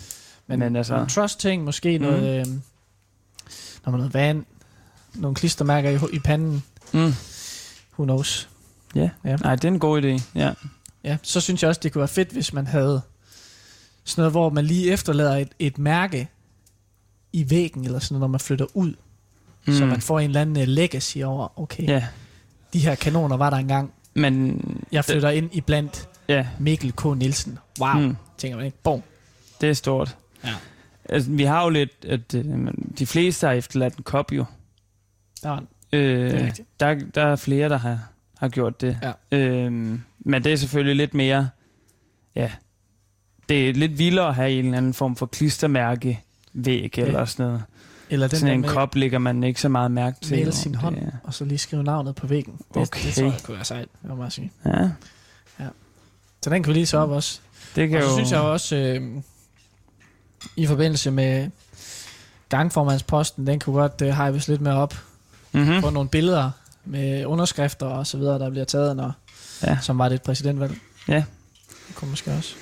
[0.47, 2.05] Men, Men altså- nogle trust-ting, måske mm.
[2.05, 2.39] noget...
[2.39, 4.45] Øh, noget vand,
[5.13, 6.99] nogle klistermærker i, i panden, Mm.
[7.93, 8.49] who knows.
[8.95, 9.09] Ja.
[9.25, 9.35] Ja.
[9.35, 10.23] Nej, det er en god idé.
[10.35, 10.53] Ja.
[11.03, 13.01] Ja, så synes jeg også, det kunne være fedt, hvis man havde
[14.03, 16.29] sådan noget, hvor man lige efterlader et, et mærke
[17.33, 18.93] i væggen, eller sådan noget, når man flytter ud.
[19.67, 19.73] Mm.
[19.73, 22.07] Så man får en eller anden uh, legacy over, okay, ja.
[22.73, 23.93] De her kanoner var der engang.
[24.13, 24.61] men...
[24.91, 27.05] Jeg flytter ind i blandt Ja, Mikkel K.
[27.05, 27.59] Nielsen.
[27.79, 28.15] Wow, mm.
[28.37, 28.77] tænker man ikke.
[28.83, 29.01] Bom.
[29.61, 30.17] det er stort.
[30.43, 30.53] Ja.
[31.09, 32.67] Altså, vi har jo lidt, at øh,
[32.99, 34.45] de fleste har efterladt en kop jo.
[35.43, 37.99] Der var en, Øh, Det er der, der er flere, der har,
[38.41, 38.97] har gjort det.
[39.31, 39.37] Ja.
[39.37, 41.49] Øhm, men det er selvfølgelig lidt mere...
[42.35, 42.51] Ja,
[43.49, 46.19] det er lidt vildere at have en eller anden form for klistermærke
[46.53, 47.05] væg Ja.
[47.05, 47.63] eller sådan noget.
[48.09, 50.37] Eller den Sådan en med kop lægger man ikke så meget mærke til.
[50.37, 52.53] male sin det hånd, er- og så lige skrive navnet på væggen.
[52.53, 53.11] Det, det Okay.
[53.13, 54.51] tror jeg kunne være sejt, det må jeg sige.
[54.65, 54.89] Ja,
[56.43, 57.39] Så den kan vi lige så op også.
[57.75, 58.15] det kan Og så jo...
[58.15, 59.21] synes jeg også, øh,
[60.55, 61.49] i forbindelse med
[62.49, 64.95] gangformandsposten, den kunne godt øh, hypes lidt mere op
[65.51, 65.81] mm-hmm.
[65.81, 66.51] på nogle billeder
[66.85, 69.11] med underskrifter og så videre, der bliver taget, når,
[69.63, 69.77] Ja.
[69.81, 70.73] som var det et præsidentvalg.
[71.07, 71.23] Ja.
[71.87, 72.55] Det kunne måske også.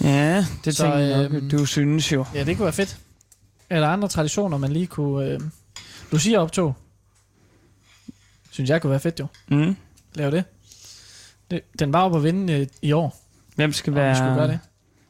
[0.00, 2.24] Ja, det Så, tænker jeg nok, øhm, du synes jo.
[2.34, 2.96] Ja, det kunne være fedt.
[3.70, 5.26] Eller andre traditioner, man lige kunne...
[5.26, 5.40] Øh,
[6.12, 6.74] Lucia optog.
[8.50, 9.26] Synes jeg kunne være fedt jo.
[9.48, 9.76] Mm.
[10.14, 10.44] Lave det.
[11.50, 13.22] det den var oppe at vinde øh, i år,
[13.54, 14.10] Hvem skal være...
[14.10, 14.58] vi skulle gøre det.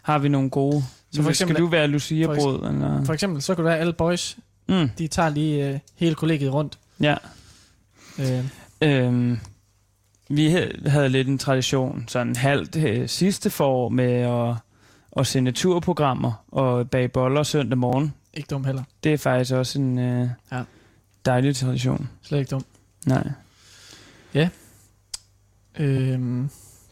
[0.02, 0.84] Har vi nogle gode?
[1.12, 2.68] Så for eksempel- skal du være Lucia-brød?
[2.68, 3.04] Eller?
[3.04, 4.36] For eksempel, så kunne det være alle boys,
[4.68, 4.88] Mm.
[4.98, 6.78] de tager lige øh, hele kollegiet rundt.
[7.00, 7.16] Ja.
[8.18, 8.44] Øh,
[8.82, 9.38] Øhm,
[10.28, 14.54] vi ha- havde lidt en tradition, sådan halvt øh, sidste forår med at,
[15.20, 18.14] at sende turprogrammer og bage boller søndag morgen.
[18.34, 18.82] ikke dum heller.
[19.04, 20.62] Det er faktisk også en øh, Ja.
[21.26, 22.08] dejlig tradition.
[22.22, 22.64] Slet ikke dum.
[23.06, 23.28] Nej.
[25.78, 26.18] Øh,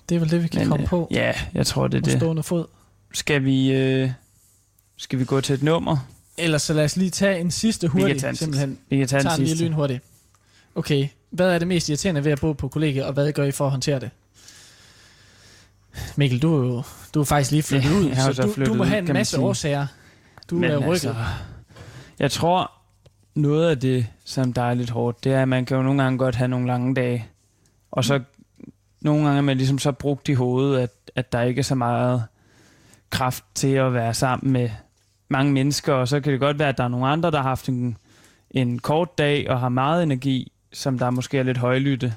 [0.08, 2.02] det er vel det, vi kan Men, komme øh, på Ja, jeg tror det er
[2.02, 2.12] det.
[2.12, 2.66] stående fod.
[3.12, 4.10] Skal vi, øh,
[4.96, 5.96] skal vi gå til et nummer?
[6.38, 8.78] Ellers så lad os lige tage en sidste Vi kan tage en simpelthen.
[8.88, 9.64] Vi kan tage tager den den lige sidste.
[9.64, 10.02] lynhurtigt.
[10.74, 13.50] Okay, hvad er det mest irriterende ved at bo på kollegiet, og hvad gør I
[13.50, 14.10] for at håndtere det?
[16.16, 16.82] Mikkel, du er jo
[17.14, 19.12] du er faktisk lige flyttet Ja, ud, jeg så så du, du må have en
[19.12, 19.44] masse sige.
[19.44, 19.87] årsager.
[20.50, 20.90] Du Men er rykket.
[20.90, 21.14] altså,
[22.18, 22.70] jeg tror,
[23.34, 26.02] noget af det, som der er lidt hårdt, det er, at man kan jo nogle
[26.02, 27.26] gange godt have nogle lange dage.
[27.90, 28.20] Og så
[29.00, 31.74] nogle gange er man ligesom så brugt i hovedet, at, at der ikke er så
[31.74, 32.24] meget
[33.10, 34.70] kraft til at være sammen med
[35.28, 35.92] mange mennesker.
[35.92, 37.96] Og så kan det godt være, at der er nogle andre, der har haft en,
[38.50, 42.14] en kort dag og har meget energi, som der måske er lidt højlytte.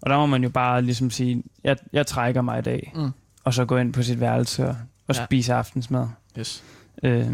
[0.00, 2.92] Og der må man jo bare ligesom sige, jeg, jeg trækker mig i dag.
[2.96, 3.10] Mm.
[3.44, 4.76] Og så gå ind på sit værelse og,
[5.08, 5.24] og Ja.
[5.24, 6.06] spise aftensmad.
[6.38, 6.64] Yes.
[7.02, 7.26] Øh,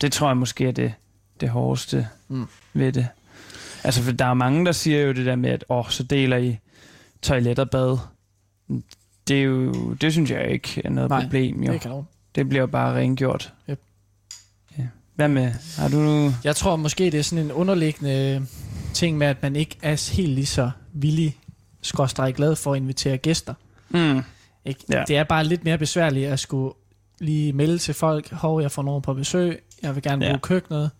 [0.00, 0.92] det tror jeg måske er det,
[1.40, 2.46] det hårdeste Mm.
[2.72, 3.08] ved det.
[3.84, 6.36] Altså, for der er mange, der siger jo det der med, at åh, så deler
[6.36, 6.58] I
[7.22, 7.98] toilet og bad.
[9.28, 11.62] Det, er jo, det synes jeg ikke er noget Nej, problem.
[11.62, 11.72] Jo.
[11.72, 12.02] Det kan.
[12.34, 13.52] Det bliver jo bare rengjort.
[13.70, 13.80] Yep.
[14.78, 14.86] Ja.
[15.14, 15.52] Hvad med?
[15.78, 16.32] Har du...
[16.44, 18.46] Jeg tror måske, det er sådan en underliggende
[18.94, 21.36] ting med, at man ikke er helt lige så villig,
[21.82, 23.54] skråstrej glad for at invitere gæster.
[23.88, 24.22] Mm.
[24.64, 24.84] Ikke?
[24.90, 25.04] Ja.
[25.08, 26.74] Det er bare lidt mere besværligt at skulle
[27.20, 30.38] lige melde til folk, hov, jeg får nogen på besøg, jeg vil gerne bruge Ja.
[30.38, 30.90] køkkenet.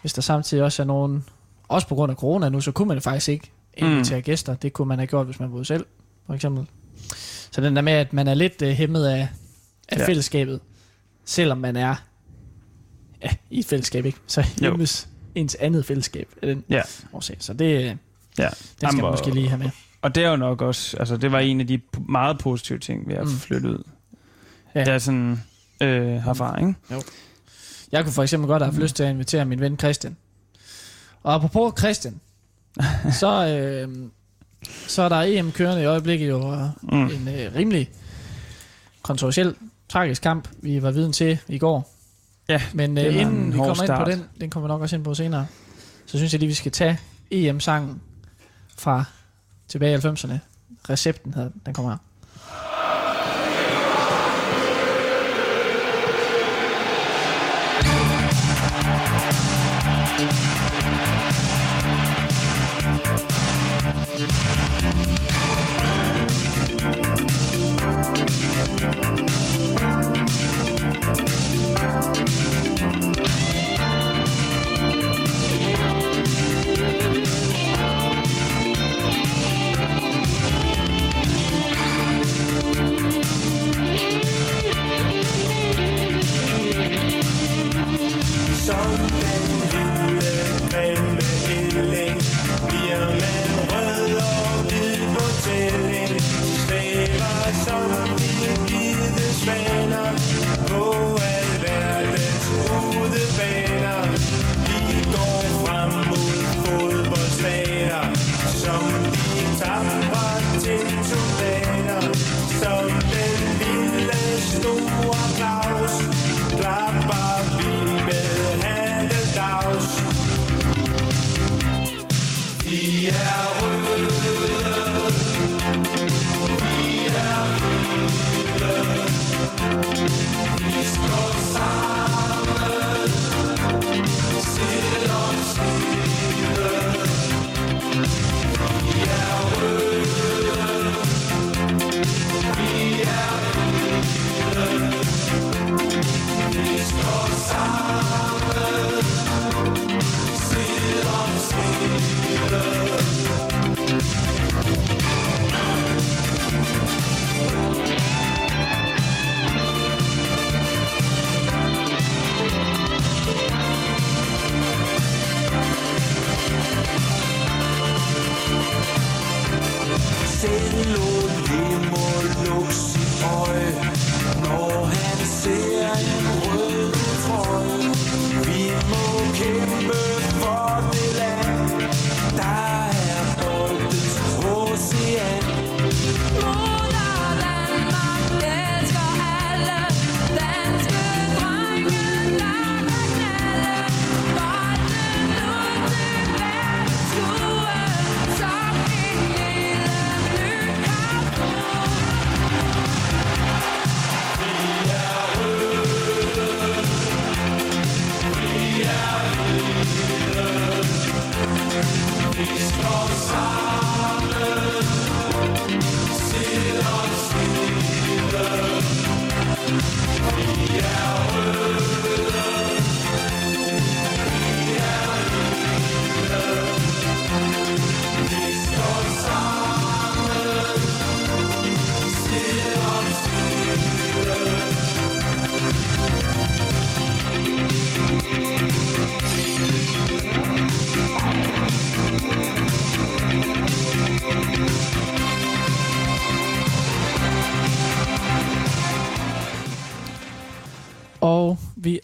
[0.00, 1.24] Hvis der samtidig også er nogen,
[1.68, 4.22] også på grund af corona nu, så kunne man faktisk ikke invitere mm.
[4.22, 4.54] gæster.
[4.54, 5.86] Det kunne man have gjort, hvis man boede selv,
[6.26, 6.66] for eksempel.
[7.50, 9.28] Så den der med, at man er lidt uh, hæmmet af,
[9.88, 10.06] af ja.
[10.06, 10.60] Fællesskabet,
[11.24, 11.94] selvom man er
[13.22, 14.18] ja, i et fællesskab, ikke?
[14.26, 16.82] Så hjemmes ens andet fællesskab af den Ja.
[17.12, 17.36] årsag.
[17.40, 17.88] Så det, øh, Ja.
[17.88, 17.96] det
[18.38, 18.48] skal
[18.82, 19.70] Jamen, man måske lige have med.
[20.02, 20.96] Og det er jo nok også...
[20.96, 23.36] Altså, det var en af de meget positive ting ved at Mm.
[23.36, 23.82] flytte ud.
[24.74, 24.80] Ja.
[24.80, 25.42] Det er sådan
[25.80, 26.74] øh, herfra, ikke?
[27.92, 28.78] Jeg kunne for eksempel godt have Mm.
[28.80, 30.16] lyst til at invitere min ven Christian.
[31.22, 32.20] Og apropos Christian,
[33.20, 33.96] så, øh,
[34.86, 36.92] så er der EM kørende i øjeblikket jo Mm.
[37.06, 37.90] en øh, rimelig
[39.02, 39.54] kontroversiel,
[39.88, 41.91] tragisk kamp, vi var viden til i går.
[42.52, 44.06] Ja, Men øh, inden en vi kommer ind på start.
[44.06, 45.46] den, den kommer vi nok også ind på senere,
[46.06, 46.98] så synes jeg lige, vi skal tage
[47.30, 48.00] EM-sangen
[48.78, 49.04] fra
[49.68, 50.34] tilbage i 90'erne.
[50.90, 51.98] Recepten hedder den, den kommer her.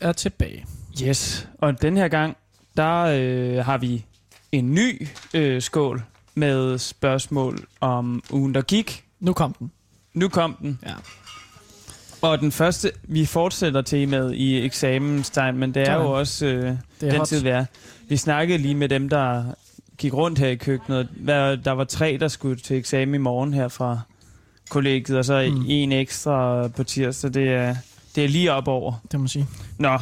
[0.08, 0.64] Er tilbage.
[1.02, 2.36] Yes, og den her gang,
[2.76, 4.04] der øh, har vi
[4.52, 6.02] en ny øh, skål
[6.34, 9.04] med spørgsmål om ugen, der gik.
[9.20, 9.70] Nu kom den.
[10.14, 10.78] Nu kom den.
[10.86, 10.92] Ja.
[12.22, 16.00] Og den første, vi fortsætter temaet i eksamenstime, men det er Sådan.
[16.02, 17.26] jo også øh, Det er den hot.
[17.26, 17.64] tid, vi er.
[18.08, 19.44] Vi snakkede lige med dem, der
[19.98, 21.08] gik rundt her i køkkenet.
[21.16, 24.00] Hvad- Der var tre, der skulle til eksamen i morgen her fra
[24.70, 25.64] kollegiet, og så mm.
[25.68, 27.34] en ekstra på tirsdag.
[27.34, 27.76] Det er,
[28.18, 28.92] det er lige op over.
[29.02, 29.46] Det må man sige.
[29.78, 29.98] Nå,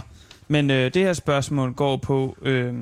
[0.49, 2.75] men øh, det her spørgsmål går på, øh,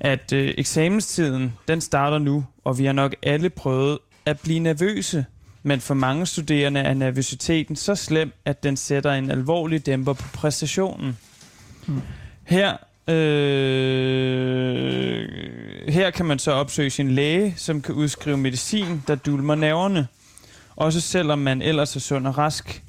[0.00, 5.24] at øh, eksamenstiden, den starter nu, og vi har nok alle prøvet at blive nervøse.
[5.62, 10.28] Men for mange studerende er nervøsiteten så slem, at den sætter en alvorlig dæmper på
[10.34, 11.18] præstationen.
[11.86, 12.00] Hmm.
[12.44, 12.76] Her,
[13.08, 13.18] øh,
[15.88, 20.06] her kan man så opsøge sin læge, som kan udskrive medicin, der dulmer nerverne.
[20.76, 22.82] Også selvom man ellers er sund og rask.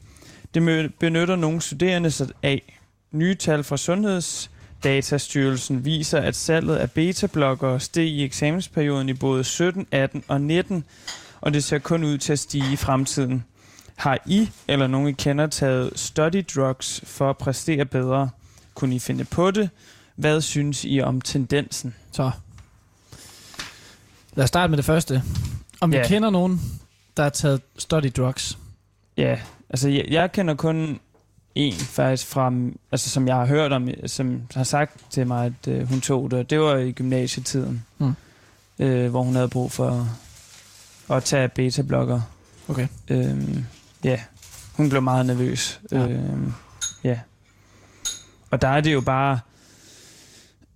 [0.53, 2.79] Det benytter nogle studerende sig af.
[3.11, 9.87] Nye tal fra Sundhedsdatastyrelsen viser, at salget af beta-blokkere steg i eksamensperioden i både 17,
[9.91, 10.83] 18 og 19,
[11.41, 13.43] og det ser kun ud til at stige i fremtiden.
[13.95, 18.29] Har I eller nogen I kender taget study drugs for at præstere bedre?
[18.75, 19.69] Kunne I finde på det?
[20.15, 21.95] Hvad synes I om tendensen?
[22.11, 22.31] Så.
[24.33, 25.23] Lad os starte med det første.
[25.81, 26.07] Om vi Ja.
[26.07, 26.61] kender nogen,
[27.17, 28.57] der har taget study drugs.
[29.17, 29.39] Ja,
[29.71, 30.99] altså jeg, jeg kender kun
[31.55, 32.53] en faktisk fra,
[32.91, 36.31] altså som jeg har hørt om, som har sagt til mig, at øh, hun tog
[36.31, 36.49] det.
[36.49, 38.13] Det var i gymnasietiden, Mm.
[38.79, 40.07] øh, hvor hun havde brug for
[41.09, 42.21] at tage beta-blokker.
[42.67, 42.87] Okay.
[43.09, 43.65] Øhm,
[44.03, 44.19] ja,
[44.73, 45.79] hun blev meget nervøs.
[45.91, 46.07] Ja.
[46.07, 46.53] Øhm,
[47.03, 47.19] ja.
[48.51, 49.39] Og der er det jo bare,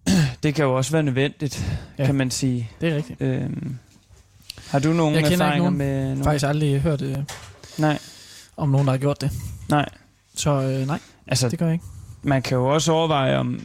[0.43, 1.65] det kan jo også være nødvendigt,
[1.97, 2.05] Ja.
[2.05, 2.69] kan man sige.
[2.81, 3.21] Det er rigtigt.
[3.21, 3.77] Øhm,
[4.67, 5.77] har du nogle Jeg erfaringer nogen.
[5.77, 6.23] med nogen?
[6.23, 7.17] faktisk aldrig hørt øh,
[7.77, 7.99] Nej,
[8.57, 9.31] om nogen, der har gjort det.
[9.69, 9.89] nej.
[10.35, 11.85] Så øh, nej, Altså, det gør jeg ikke.
[12.23, 13.59] man kan jo også overveje om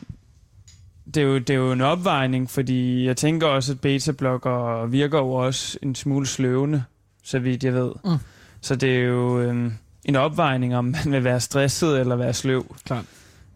[1.15, 5.19] det er, jo, det er jo en opvejning, fordi jeg tænker også, at beta-blokker virker
[5.19, 6.85] jo også en smule sløvende,
[7.25, 7.93] så vidt jeg ved.
[8.05, 8.17] Mm.
[8.61, 9.73] Så det er jo øhm,
[10.05, 12.77] en opvejning, om man vil være stresset eller være sløv.
[12.85, 13.05] Klart.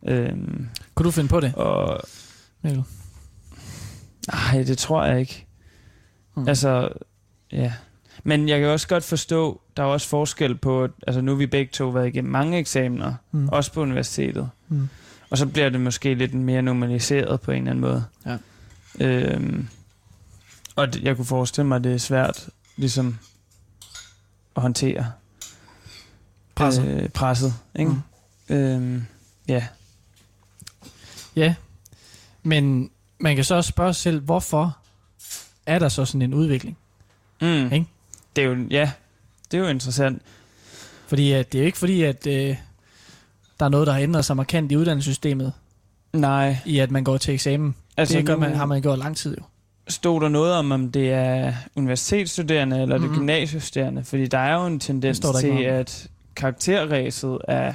[0.07, 2.01] Øhm, Kunne du finde på det, og
[2.63, 2.85] Mikkel?
[4.33, 5.47] nej, det tror jeg ikke.
[6.37, 6.49] Mm.
[6.49, 6.89] Altså,
[7.53, 7.73] ja.
[8.25, 11.37] Men jeg kan også godt forstå, der er også forskel på, at- altså nu har
[11.37, 13.49] vi begge to været igennem mange eksamener, Mm.
[13.49, 14.51] også på universitetet.
[14.69, 14.89] Mm.
[15.31, 18.05] Og så bliver det måske lidt mere normaliseret på en eller anden måde.
[18.27, 18.37] Ja.
[19.01, 19.69] Øhm,
[20.77, 23.19] og jeg kunne forestille mig, at det er svært ligesom
[24.57, 25.13] at håndtere
[26.55, 26.87] Presset.
[27.03, 27.91] Øh, presset ikke?
[28.49, 28.55] Mm.
[28.55, 29.05] Øhm,
[29.49, 29.67] ja.
[31.37, 31.55] Ja,
[32.43, 34.79] men man kan så også spørge sig selv, hvorfor
[35.67, 36.77] er der så sådan en udvikling?
[37.41, 37.73] Mm.
[37.73, 37.87] Ikke?
[38.37, 38.91] Det er jo, ja,
[39.51, 40.23] det er jo interessant.
[41.07, 42.57] Fordi at det er jo ikke fordi, at øh,
[43.61, 45.53] der er noget, der har ændret sig markant i uddannelsessystemet,
[46.13, 46.57] Nej.
[46.65, 47.75] i at man går til eksamen.
[47.97, 49.43] Altså, det gør man, har man gjort lang tid jo.
[49.89, 53.09] stod der noget om, om det er universitetsstuderende eller Mhm.
[53.09, 54.05] det gymnasiestuderende?
[54.05, 57.73] Fordi der er jo en tendens til, at karakterræset er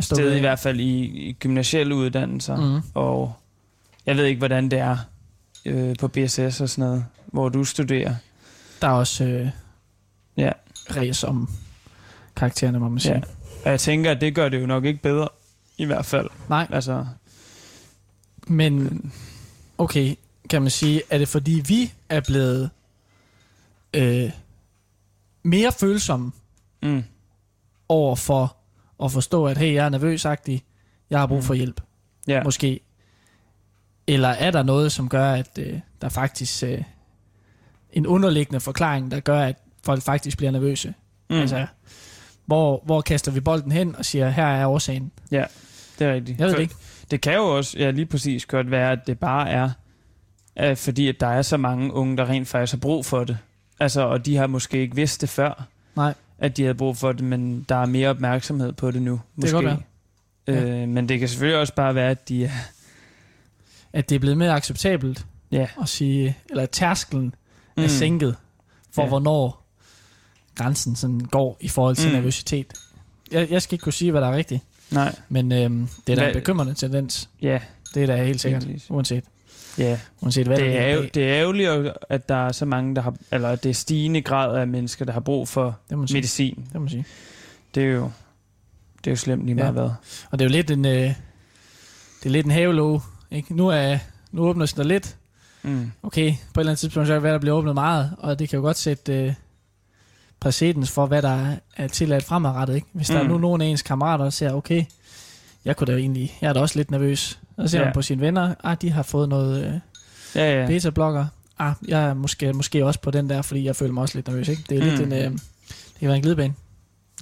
[0.00, 2.56] stedet i hvert fald i, i gymnasielle uddannelser.
[2.56, 2.80] Mm.
[2.94, 3.32] Og
[4.06, 4.96] jeg ved ikke, hvordan det er
[5.64, 8.14] øh, på BSS og sådan noget, hvor du studerer.
[8.82, 9.48] Der er også øh,
[10.36, 10.50] Ja.
[10.96, 11.50] race om
[12.36, 13.14] karaktererne, må man sige.
[13.14, 13.20] Ja.
[13.64, 15.28] Og jeg tænker, at det gør det jo nok ikke bedre.
[15.78, 16.28] I hvert fald.
[16.48, 17.06] Nej, Altså,
[18.46, 19.12] men
[19.78, 20.14] okay,
[20.50, 22.70] kan man sige, er det fordi vi er blevet
[23.94, 24.30] øh,
[25.42, 26.32] mere følsomme
[26.82, 27.04] mm,
[27.88, 28.56] over for
[28.98, 30.24] og forstå, at hey, jeg er nervøs
[31.10, 31.80] jeg har brug for hjælp,
[32.28, 32.42] Ja.
[32.44, 32.80] måske.
[34.06, 36.82] Eller er der noget, som gør, at øh, der faktisk øh,
[37.92, 40.94] en underliggende forklaring, der gør, at folk faktisk bliver nervøse?
[41.30, 41.36] Mm.
[41.36, 41.66] Altså,
[42.46, 45.10] hvor, hvor kaster vi bolden hen og siger, her er årsagen?
[45.98, 46.38] det er rigtigt.
[46.38, 46.74] Jeg ved For- det ikke.
[47.10, 49.70] Det kan jo også ja, lige præcis godt være, at det bare er,
[50.60, 53.38] øh, fordi at der er så mange unge, der rent faktisk har brug for det.
[53.80, 56.14] Altså, og de har måske ikke vidst det før, Nej.
[56.38, 59.16] at de havde brug for det, men der er mere opmærksomhed på det nu.
[59.16, 59.52] kan Måske.
[59.54, 60.82] godt være.
[60.82, 62.50] Øh, men det kan selvfølgelig også bare være, at de er...
[63.92, 65.66] At det er blevet mere acceptabelt Ja.
[65.82, 67.34] at sige, eller tærskelen
[67.78, 67.84] mm.
[67.84, 68.36] er sænket
[68.94, 69.08] for, Ja.
[69.08, 69.64] hvornår
[70.54, 72.14] grænsen sådan går i forhold til Mm.
[72.14, 72.72] nervøsitet.
[73.32, 76.16] Jeg, jeg skal ikke kunne sige, hvad der er rigtigt, Nej, men øhm, det er
[76.16, 77.28] da en bekymrende tendens.
[77.42, 77.60] ja,
[77.94, 79.24] Det er da helt sikkert, uanset,
[79.78, 79.98] ja.
[80.20, 83.02] uanset hvad Det der er, jo, det er ærgerligt, at der er så mange, der
[83.02, 83.14] har...
[83.32, 86.54] Eller at det er stigende grad af mennesker, der har brug for det må medicin.
[86.64, 87.04] Det må man sige.
[87.74, 88.10] Det er jo...
[89.04, 89.72] Det er jo slemt lige meget Ja.
[89.72, 89.90] hvad.
[90.30, 91.14] Og det er jo lidt en, øh, det
[92.26, 93.00] er lidt en havelåge.
[93.30, 93.54] Ikke?
[93.54, 93.98] Nu, er,
[94.32, 95.16] nu åbner den lidt.
[95.62, 95.90] Mm.
[96.02, 98.38] Okay, på et eller andet tidspunkt så kan det være, der bliver åbnet meget, og
[98.38, 99.34] det kan jo godt sætte øh,
[100.40, 102.74] præcedens for, hvad der er- tilladt fremadrettet.
[102.74, 102.86] Ikke?
[102.92, 103.28] Hvis der Mm.
[103.28, 104.84] er nu nogle af ens kammerater, der siger, okay,
[105.64, 107.40] jeg kunne da egentlig, jeg er da også lidt nervøs.
[107.56, 107.84] Og ser Ja.
[107.84, 109.72] man på sine venner, ah, de har fået noget øh,
[110.34, 110.66] Ja, ja.
[110.66, 111.26] beta-blokker.
[111.58, 114.26] Ah, jeg er måske, måske også på den der, fordi jeg føler mig også lidt
[114.28, 114.48] nervøs.
[114.48, 114.62] Ikke?
[114.68, 115.12] Det er lidt Mm.
[115.12, 115.40] en, øh, det
[116.00, 116.54] kan være en glidebane,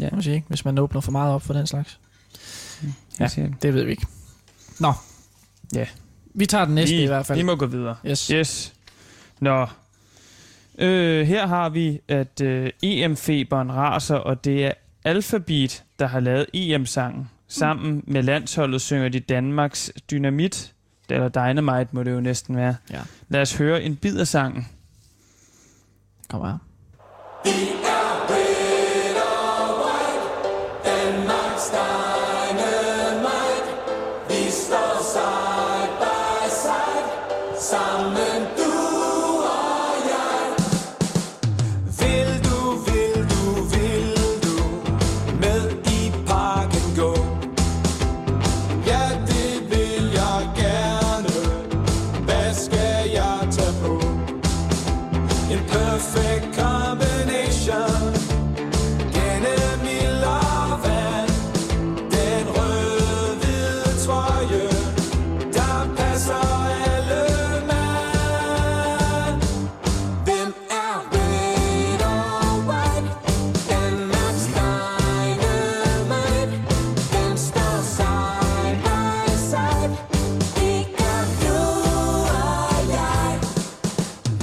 [0.00, 0.08] Ja.
[0.12, 0.48] man sige, ikke?
[0.48, 1.98] hvis man åbner for meget op for den slags.
[3.28, 3.54] Siger det.
[3.62, 4.06] Det ved vi ikke.
[4.80, 4.92] Nå.
[5.74, 5.86] Ja.
[6.38, 7.38] Vi tager den næste vi, i hvert fald.
[7.38, 7.96] Vi må gå videre.
[8.06, 8.26] Yes.
[8.26, 8.74] Yes.
[9.40, 9.66] Nå.
[10.78, 14.72] Øh, her har vi, at øh, EM-feberen raser, og det er
[15.04, 17.30] Alphabet, der har lavet EM-sangen.
[17.48, 20.72] Sammen med landsholdet synger de Danmarks Dynamit,
[21.08, 22.76] eller Dynamite må det jo næsten være.
[22.90, 23.00] Ja.
[23.28, 24.68] Lad os høre en bid af sangen.
[26.28, 27.75] Kom her.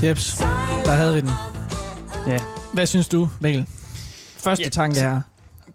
[0.03, 0.37] Jeps,
[0.85, 1.29] der havde vi den.
[2.27, 2.37] Ja.
[2.73, 3.65] Hvad synes du, Mikkel?
[4.37, 5.21] Første Ja, tanke her.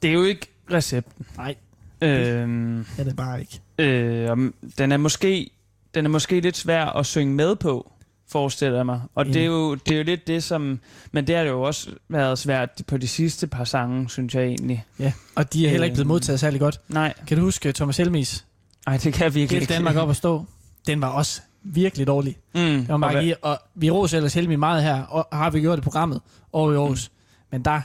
[0.03, 1.27] Det er jo ikke recepten.
[1.37, 1.55] Nej,
[2.03, 3.61] Øhm, det er bare ikke.
[3.79, 5.51] øh, den, er måske,
[5.95, 7.93] den er måske lidt svær at synge med på,
[8.31, 9.01] forestiller jeg mig.
[9.14, 10.81] Og det er, jo, det er jo lidt det, som...
[11.12, 14.45] Men det har det jo også været svært på de sidste par sange, synes jeg
[14.45, 14.85] egentlig.
[14.99, 16.09] Ja, og de er heller ikke blevet Øhm.
[16.09, 16.81] modtaget særlig godt.
[16.88, 18.45] Nej, Kan du huske Thomas Helmis?
[18.87, 20.45] Ej, det kan jeg virkelig Helt Danmark op at stå.
[20.87, 22.37] Den var også virkelig dårlig.
[22.55, 22.61] Mm.
[22.61, 25.83] Må og bare og vi roser ellers Helmi meget her, og har vi gjort i
[25.83, 26.21] programmet
[26.53, 27.11] og i Aarhus.
[27.53, 27.81] Men der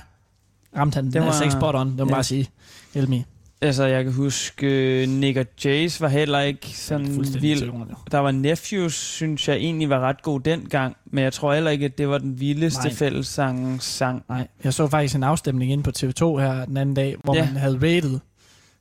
[0.78, 2.12] ramte han den Det var, var- altså ikke spot on, det må ja.
[2.14, 2.50] bare sige.
[2.94, 3.24] Helmi.
[3.62, 4.68] Altså, jeg kan huske,
[5.04, 7.72] øh, Nick og Jace var heller ikke sådan vild.
[8.12, 11.86] Der var Nephews, synes jeg egentlig var ret god dengang, men jeg tror heller ikke,
[11.86, 12.94] at det var den vildeste Nej.
[12.94, 14.24] fællessang sang.
[14.30, 17.46] Nej, jeg så faktisk en afstemning inde på TV2 her den anden dag, hvor Ja.
[17.46, 18.20] man havde rated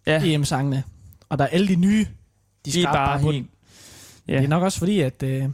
[0.07, 0.83] Ja, EM-sangene.
[1.29, 2.07] Og der er alle de nye,
[2.67, 3.47] de, de er bare på helt...
[4.29, 5.45] Ja, Det er nok også fordi, at øh,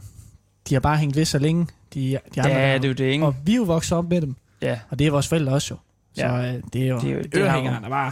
[0.69, 3.05] de har bare hængt ved så længe, de, de andre ja det er jo det,
[3.05, 3.25] ikke?
[3.25, 4.79] Og vi er jo vokset op med dem, Ja.
[4.89, 5.77] og det er vores forældre også jo.
[6.15, 6.53] Så Ja.
[6.55, 8.11] øh, det er jo, Det er er jo- det ørehængeren, der bare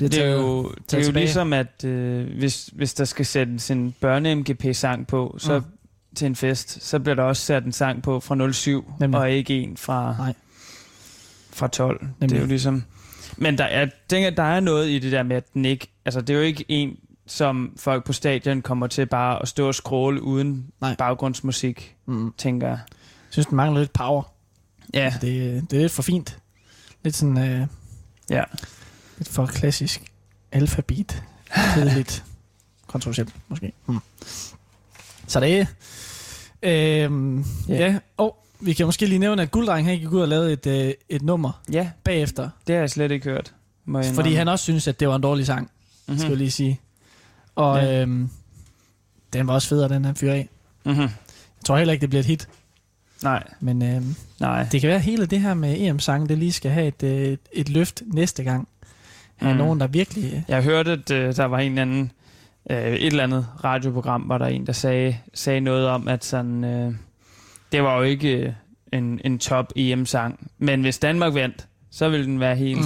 [0.00, 1.24] Det er jo, det er taget jo tilbage.
[1.24, 5.64] ligesom, at øh, hvis, hvis der skal sættes en børne-MGP-sang på, så Mm.
[6.16, 9.20] til en fest, så bliver der også sat en sang på fra 07, Nemlig.
[9.20, 10.34] og ikke en fra, Nej.
[11.52, 12.00] fra 12.
[12.00, 12.40] Det er Nemlig.
[12.40, 12.84] jo ligesom...
[13.36, 15.86] Men der, jeg tænker, der er noget i det der med, at den ikke...
[16.04, 16.96] Altså, det er jo ikke en,
[17.26, 20.94] som folk på stadion kommer til bare at stå og scrolle uden Nej.
[20.98, 22.32] baggrundsmusik, Mm.
[22.38, 22.78] tænker jeg.
[22.90, 22.96] Jeg
[23.30, 24.22] synes, den mangler lidt power.
[24.94, 26.38] Ja, Altså, det, det er lidt for fint.
[27.04, 27.38] Lidt sådan...
[27.38, 27.66] Øh,
[28.30, 28.42] ja.
[29.18, 30.02] lidt for klassisk
[30.52, 31.22] alfabet.
[31.74, 32.24] Kedeligt.
[32.86, 33.72] Kontroversielt, måske.
[33.86, 33.98] Hmm.
[35.26, 35.66] Så det er...
[36.62, 37.74] Øhm, Ja.
[37.76, 37.98] ja.
[38.16, 40.92] Og vi kan måske lige nævne, at Gulddreng han gik ud og lavede et, øh,
[41.08, 42.48] et nummer Ja, bagefter.
[42.66, 43.54] det har jeg slet ikke hørt.
[43.84, 45.70] Må jeg Fordi han også synes, at det var en dårlig sang,
[46.06, 46.18] mm-hmm.
[46.18, 46.80] skal jeg lige sige.
[47.54, 48.02] Og Ja.
[48.02, 48.30] øhm,
[49.32, 50.48] den var også federe, den han fyrer af.
[50.84, 51.00] Mm-hmm.
[51.00, 51.10] Jeg
[51.64, 52.48] tror heller ikke, det bliver et hit.
[53.22, 54.66] Nej, Men øhm, nej.
[54.72, 57.36] det kan være, at hele det her med EM-sangen, det lige skal have et, øh,
[57.52, 58.68] et løft næste gang.
[59.36, 59.58] have Mm.
[59.58, 60.32] nogen, der virkelig...
[60.34, 62.12] øh, Jeg hørte, at øh, der var en eller anden,
[62.70, 66.64] øh, et eller andet radioprogram, hvor der en, der sagde, sagde noget om, at sådan,
[66.64, 66.94] øh,
[67.72, 68.56] det var jo ikke
[68.92, 72.80] en, en top EM-sang, men hvis Danmark vandt, så ville den være helt...
[72.80, 72.84] Mm.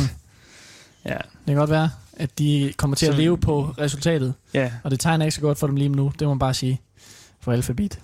[1.04, 4.34] Ja, Det kan godt være, at de kommer til at Så- leve på resultatet.
[4.54, 4.72] ja.
[4.84, 6.80] Og det tegner ikke så godt for dem lige nu, det må man bare sige.
[7.40, 8.00] For alfabet.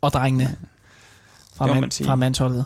[0.00, 0.56] Og drengene.
[1.56, 2.64] Fra, man, fra mandsholdet.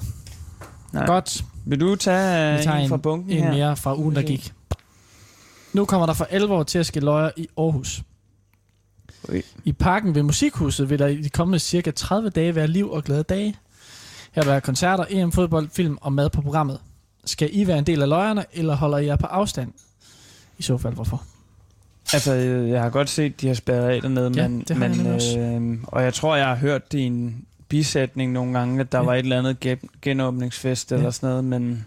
[0.92, 1.07] Nej.
[1.07, 1.44] Godt.
[1.66, 3.53] Vil du tage Vi tager en en, fra bunken en her?
[3.53, 4.28] mere fra ugen, der Okay.
[4.30, 4.53] gik.
[5.72, 8.03] Nu kommer der for alvor til at ske løjer i Aarhus.
[9.28, 9.42] Ui.
[9.64, 13.05] I parken ved Musikhuset vil der i de kommende cirka 30 dage være liv og
[13.05, 13.55] glade dage.
[14.32, 16.78] Her vil være koncerter, EM-fodbold, film og mad på programmet.
[17.24, 19.72] Skal I være en del af løjerne, eller holder I jer på afstand?
[20.59, 21.22] I så fald, hvorfor?
[22.12, 25.06] Altså, øh, jeg har godt set, de har spærret af dernede, Ja, men, men
[25.38, 28.98] øh, og jeg tror, jeg har hørt det i en bisætning nogle gange, at der
[28.98, 29.04] Ja.
[29.04, 30.96] var et eller andet gen- genåbningsfest Ja.
[30.96, 31.86] eller sådan noget, men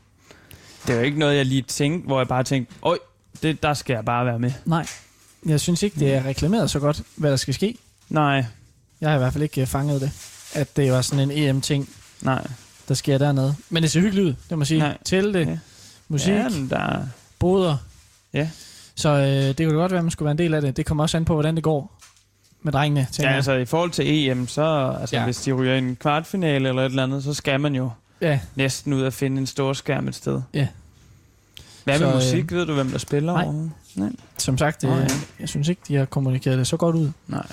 [0.88, 2.98] det er jo ikke noget, jeg lige tænkte, hvor jeg bare tænkte, øj,
[3.44, 4.52] det, der skal jeg bare være med.
[4.66, 4.86] Nej.
[5.46, 7.78] Jeg synes ikke, det er reklameret så godt, hvad der skal ske.
[8.10, 8.46] Nej,
[9.02, 10.12] Jeg har i hvert fald ikke øh, fanget det.
[10.54, 11.90] At det var sådan en EM-ting,
[12.22, 12.48] nej.
[12.88, 13.56] der sker dernede.
[13.70, 14.80] Men det ser hyggeligt ud, det må sige.
[14.80, 14.98] Nej.
[15.06, 15.58] Telte, Ja.
[16.08, 17.06] musik, Ja, der,
[17.40, 17.78] boder.
[18.34, 18.50] Ja.
[18.96, 20.78] Så øh, det kunne godt være, at man skulle være en del af det.
[20.78, 22.02] Det kommer også an på, hvordan det går
[22.62, 23.08] med drengene.
[23.20, 23.36] ja, jeg.
[23.36, 25.24] altså i forhold til EM, så altså, Ja.
[25.24, 27.90] hvis de ryger i en kvartfinale eller et eller andet, så skal man jo
[28.22, 28.40] ja.
[28.56, 30.42] næsten ud at finde en stor skærm et sted.
[30.54, 30.68] Ja.
[31.84, 32.52] Hvad med Så, øh, musik?
[32.52, 33.34] Ved du, hvem der spiller?
[33.34, 33.70] nej.
[33.96, 34.10] Nej.
[34.38, 35.08] Som sagt, øh, ja.
[35.40, 37.46] jeg synes ikke, de har kommunikeret det så godt ud, Nej.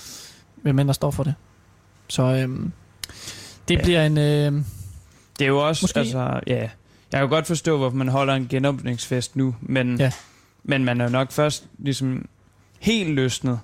[0.62, 1.34] hvem end der står for det.
[2.08, 2.72] Så øhm,
[3.68, 3.82] det Ja.
[3.82, 4.18] bliver en...
[4.18, 4.52] Øh,
[5.38, 5.98] Det er jo også, Måske.
[6.00, 6.68] Altså, ja.
[7.12, 10.12] Jeg kan godt forstå, hvorfor man holder en genåbningsfest nu, men, Ja.
[10.64, 12.28] Men man er jo nok først ligesom
[12.78, 13.60] helt løsnet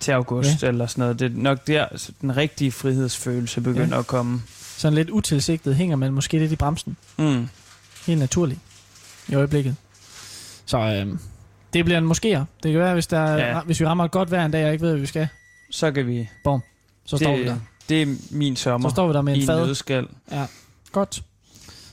[0.00, 0.68] til august ja.
[0.68, 1.18] eller sådan noget.
[1.18, 3.94] Det er nok der, den rigtige frihedsfølelse begynder Ja.
[3.94, 3.98] ja.
[3.98, 4.42] at komme.
[4.76, 6.96] sådan lidt utilsigtet hænger man måske lidt i bremsen.
[7.18, 7.48] Mm.
[8.06, 8.60] Helt naturligt
[9.28, 9.76] i øjeblikket.
[10.66, 11.18] Så øhm,
[11.72, 12.44] det bliver en moskéer.
[12.62, 13.36] Det kan være, hvis, der, ja.
[13.56, 13.60] Ja.
[13.60, 15.28] hvis vi rammer et godt vejr en dag, og ikke ved, hvad vi skal,
[15.70, 16.28] Så kan vi...
[17.04, 17.52] så står vi der.
[17.52, 19.66] det, det er min sommer Så står vi der med en fad.
[19.66, 20.06] nødskal.
[20.92, 21.22] Godt.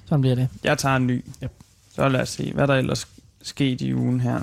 [0.06, 0.50] Sådan bliver det.
[0.64, 1.26] Jeg tager en ny.
[1.44, 1.52] Yep.
[1.96, 3.08] Så lad os se, hvad der ellers
[3.48, 4.42] sket i ugen her.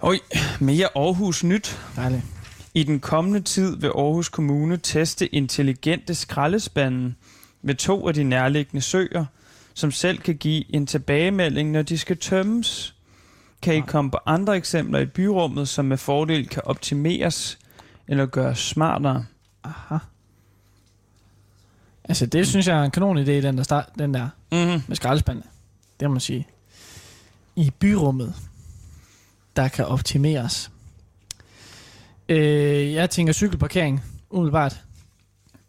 [0.00, 0.18] Oj,
[0.60, 1.80] mere Aarhus nyt.
[1.96, 2.22] Dejligt.
[2.74, 7.14] I den kommende tid vil Aarhus Kommune teste intelligente skraldespande
[7.62, 9.24] ved to af de nærliggende søer,
[9.74, 12.94] som selv kan give en tilbagemelding, når de skal tømmes.
[13.62, 17.58] Kan I komme på andre eksempler i byrummet, som med fordel kan optimeres
[18.08, 19.24] eller gøres smartere?
[19.64, 19.98] Aha.
[22.04, 24.82] Altså, det synes jeg er en kanon idé, den der, start, den der Mm-hmm.
[24.88, 25.46] med skraldespandene.
[26.00, 26.46] Det må man sige.
[27.60, 28.34] I byrummet,
[29.56, 30.70] der kan optimeres.
[32.28, 34.80] Øh, jeg tænker cykelparkering, umiddelbart.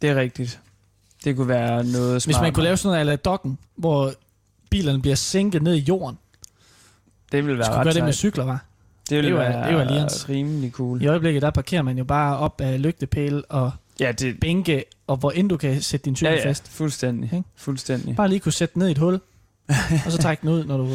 [0.02, 0.60] Det er rigtigt.
[1.24, 4.14] Det kunne være noget Hvis man kunne lave sådan noget eller dokken, hvor
[4.70, 6.18] bilerne bliver sænket ned i jorden,
[7.32, 8.66] det ville være ret gøre det med cykler, var.
[9.10, 10.30] Det ville det var- være det var ligens.
[10.30, 11.02] rimelig cool.
[11.02, 15.18] I øjeblikket, der parkerer man jo bare op af lygtepæle og Ja, det, bænke, og
[15.18, 16.68] hvor end du kan sætte din cykel ja, ja, fast.
[16.68, 17.34] fuldstændig.
[17.34, 17.44] Ikke?
[17.56, 18.16] Fuldstændig.
[18.16, 19.14] Bare lige kunne sætte ned i et hul,
[20.06, 20.89] og så trække den ud, når du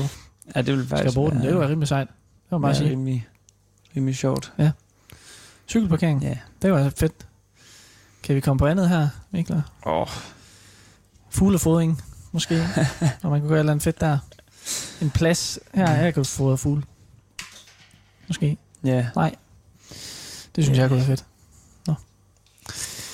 [0.54, 1.40] Ja, det ville skal faktisk bruge den.
[1.42, 2.08] Det var rimelig sejt.
[2.50, 2.90] Det var at sige.
[2.90, 3.28] rimelig,
[3.96, 4.52] rimelig sjovt.
[5.68, 6.38] Cykelparkering, Ja.
[6.62, 7.26] det var fedt.
[8.22, 9.62] Kan vi komme på andet her, Mikler?
[9.86, 10.06] Åh,
[11.30, 12.54] Fuglefodring, måske.
[13.22, 14.18] Når man kunne gøre et eller andet fedt der.
[15.02, 15.58] En plads.
[15.74, 16.82] Her, her kan du fodre fugle.
[18.28, 18.56] Måske.
[18.84, 19.06] ja.
[20.56, 21.24] Det synes jeg kunne være fedt.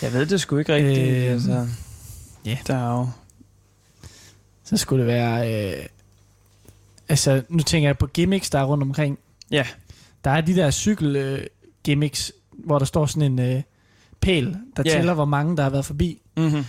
[0.02, 0.98] Jeg ved det sgu ikke rigtigt.
[0.98, 1.68] Øh, altså,
[2.44, 2.58] ja.
[2.66, 3.08] Der er jo...
[4.64, 5.72] Så skulle det være...
[5.80, 5.86] Øh,
[7.12, 9.18] altså, nu tænker jeg på gimmicks, der er rundt omkring.
[9.50, 9.66] Ja.
[10.24, 11.46] Der er de der cykel øh,
[11.84, 13.62] gimmicks, hvor der står sådan en øh,
[14.20, 14.90] pæl, der Ja.
[14.90, 16.20] tæller, hvor mange der har været forbi.
[16.36, 16.64] Mm-hmm.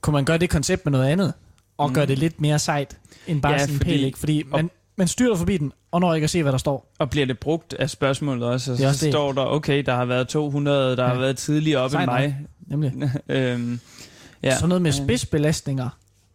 [0.00, 1.32] Kunne man gøre det koncept med noget andet?
[1.78, 1.94] Og Mm.
[1.94, 4.18] gøre det lidt mere sejt, end bare Ja, sådan en fordi- pæl, ikke?
[4.18, 6.92] Fordi man, man styrter forbi den, og når ikke at se, hvad der står.
[6.98, 8.70] Og bliver det brugt af spørgsmålet også?
[8.70, 9.12] Det Så, er så også det.
[9.12, 11.08] står der, okay, der har været 200, der Ja.
[11.08, 12.38] har været tidligere op end mig.
[12.66, 12.92] Nemlig.
[13.28, 13.80] øhm,
[14.42, 14.54] ja.
[14.54, 15.04] Sådan noget med Ja.
[15.04, 15.88] spidsbelastninger.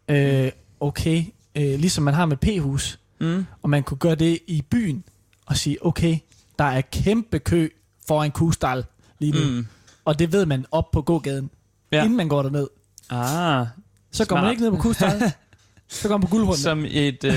[0.10, 1.24] Øh, okay,
[1.56, 3.00] øh, ligesom man har med p-hus.
[3.22, 3.46] Mm.
[3.62, 5.04] Og man kunne gøre det i byen
[5.46, 6.18] og sige, okay,
[6.60, 7.70] der er kæmpe kø
[8.08, 8.84] foran Kustal
[9.20, 9.40] lige nu.
[9.52, 9.68] Mm.
[10.06, 11.50] Og det ved man op på gågaden,
[11.92, 12.04] ja.
[12.04, 12.68] Inden man går derned.
[13.10, 13.66] Ah,
[14.12, 15.22] Så går man ikke ned på Kustal.
[15.90, 16.62] så går man på guldhunden.
[16.62, 17.24] som et...
[17.24, 17.34] Øh,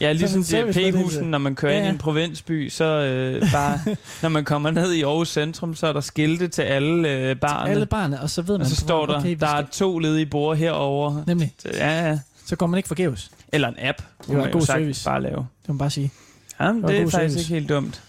[0.00, 0.98] ja, ligesom en servicemeddelelse.
[1.00, 3.78] DP-husen, når man kører Ja, ind i en provinsby, så øh, bare...
[4.22, 7.70] når man kommer ned i Aarhus Centrum, så er der skilte til alle øh, barne.
[7.70, 9.98] Alle barne, og så ved man, og så står der, okay, der er skal- to
[9.98, 11.22] ledige borde herover.
[11.26, 12.18] Nemlig, Ja, ja.
[12.46, 13.30] så går man ikke forgæves.
[13.52, 15.04] Eller en app, Det var jo god sagtens service.
[15.04, 15.36] bare lave.
[15.36, 16.12] Det må man bare sige.
[16.60, 17.38] Ja, var det er faktisk service.
[17.38, 18.02] ikke helt dumt.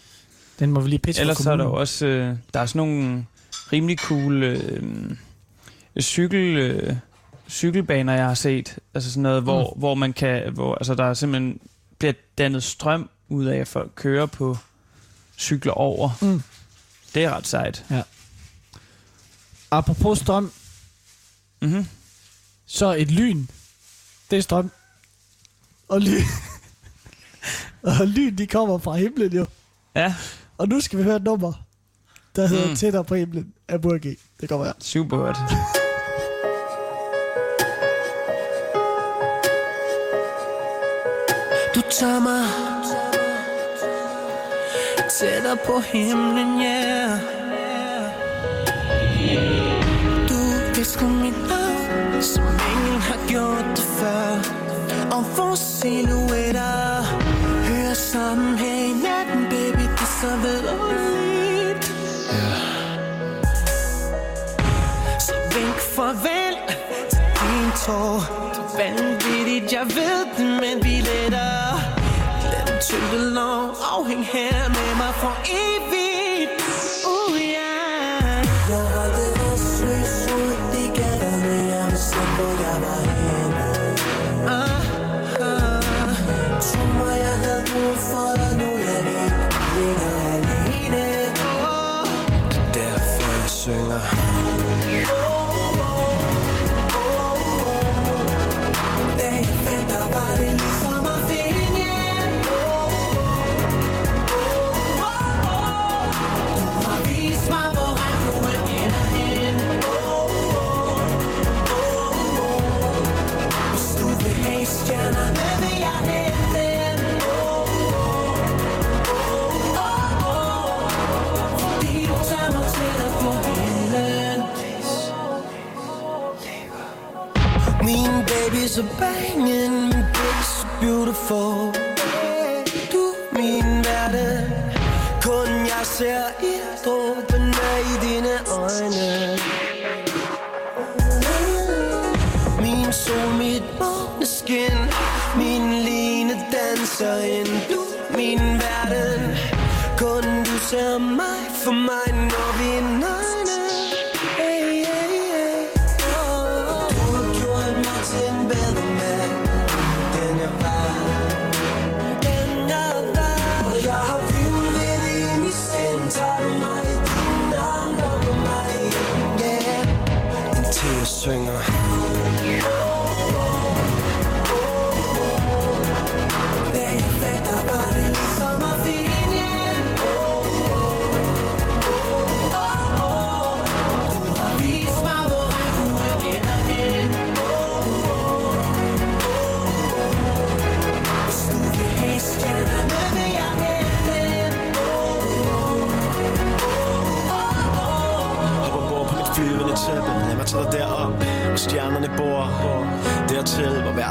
[0.60, 1.82] Den må vi lige pitche Ellers for så er der kommunen.
[1.82, 3.26] også, øh, der er sådan nogle
[3.74, 5.18] rimelig cool øh,
[6.00, 6.96] cykel, øh,
[7.50, 8.78] cykelbaner, jeg har set.
[8.94, 9.80] Altså sådan noget, hvor, mm.
[9.80, 11.60] hvor man kan, hvor, altså der er simpelthen
[12.00, 14.58] bliver dannet strøm ud af, at folk kører på
[15.38, 16.10] cykler over.
[16.22, 16.42] Mm.
[17.16, 17.86] Det er ret sejt.
[19.72, 20.52] Apropos strøm,
[21.62, 21.88] Mm-hmm.
[22.66, 23.46] så et lyn,
[24.32, 24.72] det er strøm.
[25.90, 26.22] Og lyn,
[28.00, 29.46] og lyn, de kommer fra himlen jo.
[29.96, 30.16] Ja,
[30.58, 31.54] Og nu skal vi høre et nummer,
[32.36, 32.76] der hedder Mm.
[32.76, 34.16] Tættere på himlen af Burgi.
[34.42, 34.74] Det kommer her.
[34.80, 35.38] super godt.
[41.76, 42.44] Du tager mig
[45.20, 47.20] tættere på himlen, yeah.
[50.30, 50.40] Du
[50.76, 54.67] visker mit navn, som ingen har gjort det før
[55.18, 57.04] om vores silhuetter
[57.68, 61.86] hører sammen her i natten, baby, det er så vidunderligt.
[65.20, 66.56] Så vink farvel
[67.10, 68.18] til din tår.
[68.54, 71.58] Det er vanvittigt, jeg ved det, men vi letter.
[72.44, 75.77] Lad tyngde lov afhæng her med mig for evigt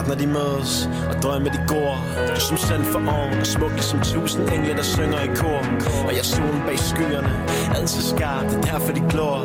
[0.08, 1.94] når de mødes Og drømme de går.
[2.34, 5.60] Du som sand for oven Og smuk som tusind engle, der synger i kor.
[6.06, 7.32] Og jeg solen bag skyerne
[7.76, 9.38] Altid skarp, det er derfor de glår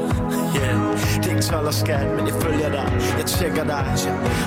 [0.57, 0.77] Yeah,
[1.21, 2.87] det er ikke 12 og skat Men jeg følger dig,
[3.19, 3.85] jeg tjekker dig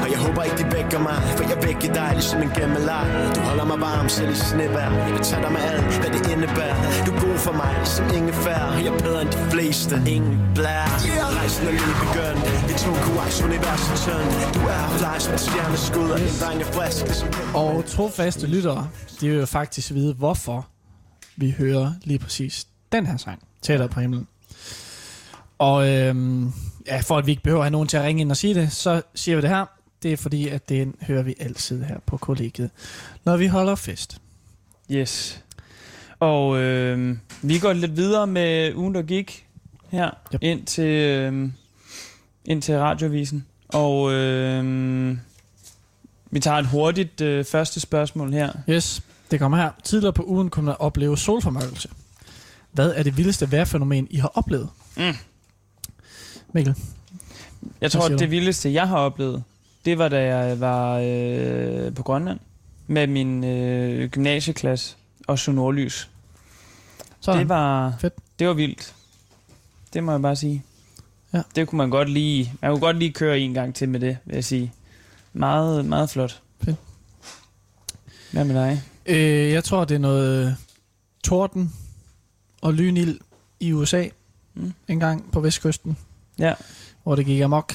[0.02, 3.40] Og jeg håber ikke de vækker mig For jeg vækker dig ligesom en gemmeleg Du
[3.48, 6.76] holder mig varm selv i snevær Jeg vil tage dig med alt, hvad det indebærer
[7.06, 10.86] Du er god for mig, som ingefær Jeg er bedre end de fleste, ingen blær
[11.38, 16.08] Rejsen er lige begyndt Vi tog koaks universet tyndt Du er fly som et stjerneskud
[16.14, 18.82] Og din dreng er frisk ligesom Og trofaste lyttere,
[19.20, 20.68] de vil jo faktisk vide, hvorfor
[21.36, 24.26] vi hører lige præcis den her sang, Tættere på himlen.
[25.58, 26.52] Og øhm,
[26.86, 28.54] ja, for at vi ikke behøver at have nogen til at ringe ind og sige
[28.54, 29.64] det, så siger vi det her.
[30.02, 32.70] Det er fordi, at den hører vi altid her på kollegiet,
[33.24, 34.20] når vi holder fest.
[34.90, 35.43] Yes.
[36.20, 39.46] Og øh, vi går lidt videre med ugen, der gik
[39.90, 40.38] her Yep.
[40.42, 41.48] ind til øh,
[42.44, 43.46] ind til radiovisen.
[43.68, 45.16] Og øh,
[46.30, 48.52] vi tager et hurtigt øh, første spørgsmål her.
[48.70, 49.70] Yes, det kommer her.
[49.84, 51.88] Tidligere på ugen kunne man opleve solformørkelse.
[52.72, 54.68] Hvad er det vildeste vejrfænomen, I har oplevet?
[54.96, 55.02] Mm.
[56.52, 56.74] Mikkel?
[57.80, 59.42] Jeg tror, det vildeste, jeg har oplevet,
[59.84, 62.38] det var, da jeg var øh, på Grønland
[62.86, 64.96] med min øh, gymnasieklasse
[65.26, 66.10] og så nordlys.
[67.20, 67.40] Sådan.
[67.40, 68.14] Det var, Fedt.
[68.38, 68.94] det var vildt.
[69.92, 70.64] Det må jeg bare sige.
[71.32, 71.42] Ja.
[71.56, 72.52] Det kunne man godt lige...
[72.62, 74.72] Man kunne godt lige køre en gang til med det, vil jeg sige.
[75.32, 76.42] Meget, meget flot.
[76.64, 76.76] Fedt.
[78.32, 78.82] Hvad med dig?
[79.06, 80.56] Øh, jeg tror, det er noget
[81.24, 81.72] torden
[82.62, 83.20] og lynild
[83.60, 84.08] i USA
[84.56, 84.72] Mm.
[84.88, 85.96] en gang på vestkysten,
[86.38, 86.54] Ja.
[87.02, 87.74] hvor det gik amok.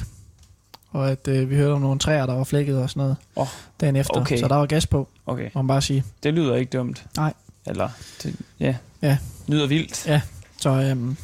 [0.92, 3.48] Og at øh, vi hørte om nogle træer, der var flækket og sådan noget Åh,
[3.82, 4.22] dagen efter.
[4.22, 4.38] okay.
[4.38, 6.04] Så der var gas på, Okay, må man bare sige.
[6.24, 7.06] det lyder ikke dumt.
[7.18, 7.34] Nej.
[7.68, 7.90] Eller,
[8.24, 8.76] det, ja.
[9.02, 9.18] Ja.
[9.48, 10.08] Lyder vildt.
[10.08, 10.22] Ja.
[10.58, 11.18] Så øhm,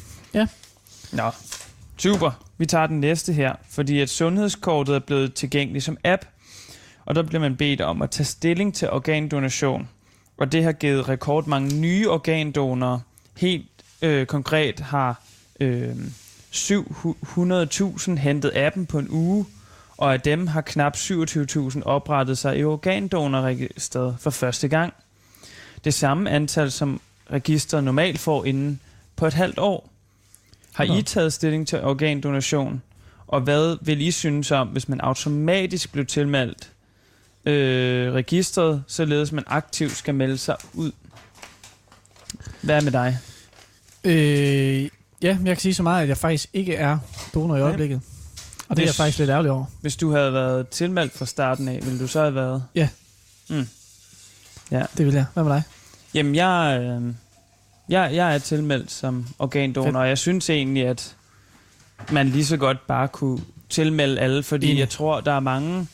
[1.12, 1.30] Nå,
[1.96, 2.30] super.
[2.58, 6.22] Vi tager den næste her, fordi at sundhedskortet er blevet tilgængeligt som app,
[7.04, 9.88] og der bliver man bedt om at tage stilling til organdonation.
[10.38, 12.98] Og det har givet rekordmange nye organdonorer.
[13.36, 13.66] Helt
[14.02, 15.20] øh, konkret har
[15.60, 15.94] øh,
[16.52, 19.46] 700.000 hentet appen på en uge,
[19.98, 24.94] og af dem har knap 27.000 oprettet sig i organdonorregistret for første gang.
[25.84, 27.00] Det samme antal, som
[27.32, 28.80] registret normalt får inden
[29.16, 29.90] på et halvt år.
[30.72, 32.82] Har I taget stilling til organdonation?
[33.26, 36.72] Og hvad vil I synes om, hvis man automatisk blev tilmeldt
[37.44, 40.92] øh, registret, således man aktivt skal melde sig ud?
[42.62, 43.18] Hvad er med dig?
[44.06, 44.82] øh,
[45.22, 46.98] ja, jeg kan sige så meget, at jeg faktisk ikke er
[47.34, 48.00] donor i øjeblikket.
[48.68, 49.64] Og det er jeg faktisk lidt ærgerlig over.
[49.80, 52.62] Hvis du havde været tilmeldt fra starten af, ville du så have været?
[54.96, 55.24] Det vil jeg.
[55.34, 55.62] Hvad med dig?
[56.14, 57.14] Jamen, jeg, øh,
[57.88, 59.96] jeg, jeg er tilmeldt som organdonor, Fedt.
[59.96, 61.16] og jeg synes egentlig, at
[62.10, 64.78] man lige så godt bare kunne tilmelde alle, fordi Enig.
[64.78, 65.88] jeg tror, der er mange,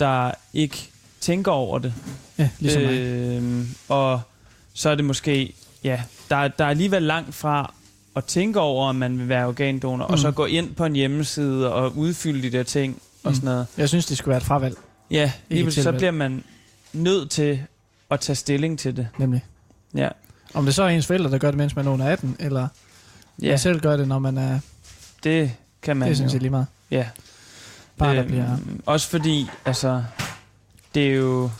[0.00, 0.88] der ikke
[1.20, 1.94] tænker over det.
[2.38, 2.92] Ja, ligesom mig.
[2.92, 4.20] Øhm, og
[4.74, 5.54] så er det måske,
[5.84, 7.74] ja, der, der er alligevel langt fra
[8.16, 10.12] at tænke over, om man vil være organdonor, mm.
[10.12, 10.34] og så Mm.
[10.34, 13.34] gå ind på en hjemmeside og udfylde de der ting og Mm.
[13.34, 13.66] sådan noget.
[13.78, 14.76] Jeg synes, det skulle være et fravalg,
[15.10, 16.44] Ja, lige så bliver man
[16.92, 17.60] nødt til
[18.10, 19.08] at tage stilling til det.
[19.18, 19.44] nemlig.
[19.94, 20.08] Ja,
[20.54, 22.68] Om det så er ens forældre, der gør det, mens man er under 18, eller
[23.42, 23.48] ja.
[23.48, 24.58] man selv gør det, når man er...
[25.24, 25.52] det
[25.82, 26.66] kan man det synes jeg lige meget.
[26.90, 27.06] Ja.
[27.98, 28.56] Bare Øhm, bliver...
[28.86, 30.04] Også fordi, altså,
[30.94, 31.50] det er jo,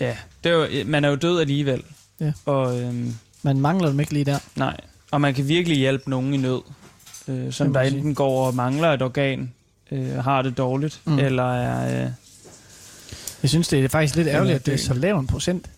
[0.00, 1.82] ja, det er jo, man er jo død alligevel.
[2.20, 2.32] Ja.
[2.46, 4.38] Og øhm, Man mangler dem ikke lige der.
[4.56, 4.76] nej,
[5.14, 6.60] og man kan virkelig hjælpe nogen i nød,
[7.28, 7.96] øh, som der sige.
[7.96, 9.52] enten går og mangler et organ,
[9.90, 11.18] øh, har det dårligt, Mm.
[11.18, 12.10] eller er, øh,
[13.42, 15.70] Jeg synes, det er faktisk lidt ærgerligt, at det er så lav en procent.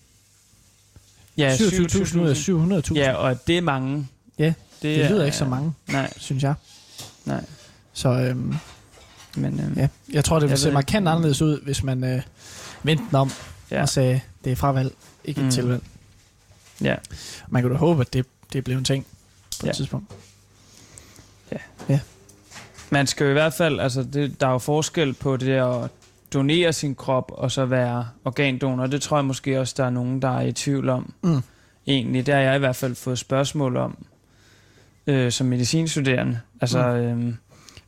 [1.37, 2.95] ja, 27.000 ud af 700.000.
[2.97, 4.09] Ja, og det er mange.
[4.39, 6.55] Ja, det, det lyder er- ikke så mange, Nej, synes jeg.
[7.25, 7.45] nej,
[7.93, 8.55] Så øhm,
[9.37, 11.11] men øhm, ja, jeg tror, det Jeg vil se markant ikke.
[11.11, 12.23] anderledes ud, hvis man øh,
[12.83, 13.31] vendte den om
[13.71, 14.93] ja, og sagde, det er fravalg,
[15.25, 15.47] ikke Mm.
[15.47, 15.83] et tilvalg.
[16.83, 16.95] ja.
[17.49, 19.07] Man kunne da håbe, at det, det blev en ting
[19.61, 19.71] på Ja.
[19.71, 20.13] et tidspunkt.
[22.91, 25.91] Man skal jo i hvert fald, altså det, der er jo forskel på det at
[26.33, 28.87] donere sin krop og så være organdonor.
[28.87, 31.13] Det tror jeg måske også, der er nogen, der er i tvivl om.
[31.23, 31.43] Mm.
[31.87, 34.07] Egentlig, det har jeg i hvert fald fået spørgsmål om
[35.07, 36.41] øh, som medicinstuderende.
[36.61, 37.29] Altså, Mm.
[37.29, 37.35] øh,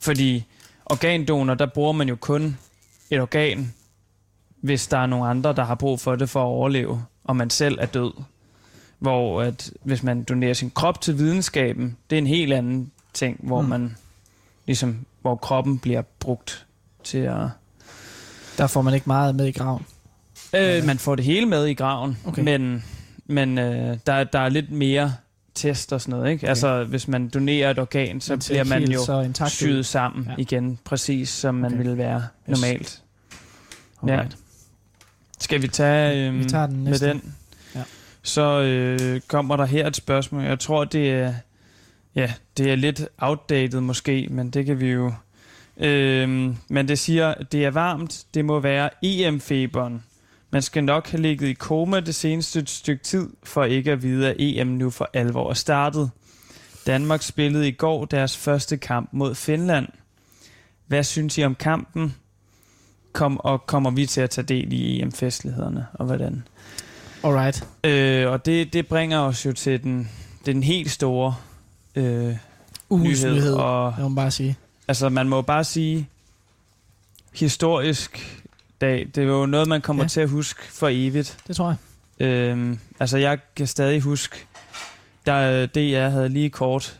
[0.01, 0.45] fordi
[0.87, 2.59] organdonor, der bruger man jo kun
[3.11, 3.75] et organ,
[4.61, 7.51] hvis der er nogle andre, der har brug for det for at overleve, og man
[7.51, 8.13] selv er død.
[8.99, 13.41] Hvor at hvis man donerer sin krop til videnskaben, det er en helt anden ting,
[13.43, 13.69] hvor Mm.
[13.69, 13.97] man
[14.67, 16.67] ligesom, hvor kroppen bliver brugt
[17.05, 17.47] til at...
[18.59, 19.87] Der får man ikke meget med i graven.
[20.57, 22.43] Øh, man får det hele med i graven, Okay.
[22.43, 22.85] men,
[23.27, 25.15] men øh, der, der er lidt mere
[25.55, 26.31] test og sådan noget.
[26.33, 26.41] Ikke?
[26.41, 26.49] Okay.
[26.49, 29.01] Altså, hvis man donerer et organ, så bliver man jo
[29.49, 30.31] syet sammen Ja.
[30.31, 30.37] ja.
[30.39, 31.77] igen, præcis som man Okay.
[31.77, 32.61] ville være Yes.
[32.61, 33.03] normalt.
[34.03, 34.37] Alright.
[35.41, 37.09] Skal vi tage, øhm, Vi tager den med næste.
[37.09, 37.35] den?
[38.29, 40.43] Så øh, kommer der her et spørgsmål.
[40.43, 41.35] Jeg tror, det er,
[42.15, 45.13] ja, det er lidt outdated måske, men det kan vi jo...
[45.77, 46.29] Øh,
[46.69, 50.03] men det siger, det er varmt, det må være EM-feberen.
[50.51, 54.29] Man skal nok have ligget i koma det seneste stykke tid, for ikke at vide,
[54.29, 56.11] at EM nu for alvor er startet.
[56.87, 59.89] Danmark spillede i går deres første kamp mod Finland.
[60.87, 62.15] Hvad synes I om kampen?
[63.13, 66.43] Kom, og kommer vi til at tage del i EM-festlighederne, og hvordan?
[67.25, 67.67] Alright.
[67.85, 70.09] Øh, og det, det bringer os jo til den,
[70.47, 71.35] den helt store
[71.95, 72.37] øh,
[72.91, 73.35] Ugens nyhed.
[73.35, 74.57] nyhed, Og, jeg må bare sige.
[74.89, 76.09] altså, man må bare sige,
[77.35, 78.41] historisk
[78.81, 80.09] dag, det er jo noget, man kommer Ja.
[80.09, 81.39] til at huske for evigt.
[81.49, 81.69] Det tror
[82.19, 82.27] jeg.
[82.27, 84.37] Øhm, altså, jeg kan stadig huske,
[85.27, 86.99] der DR havde lige kort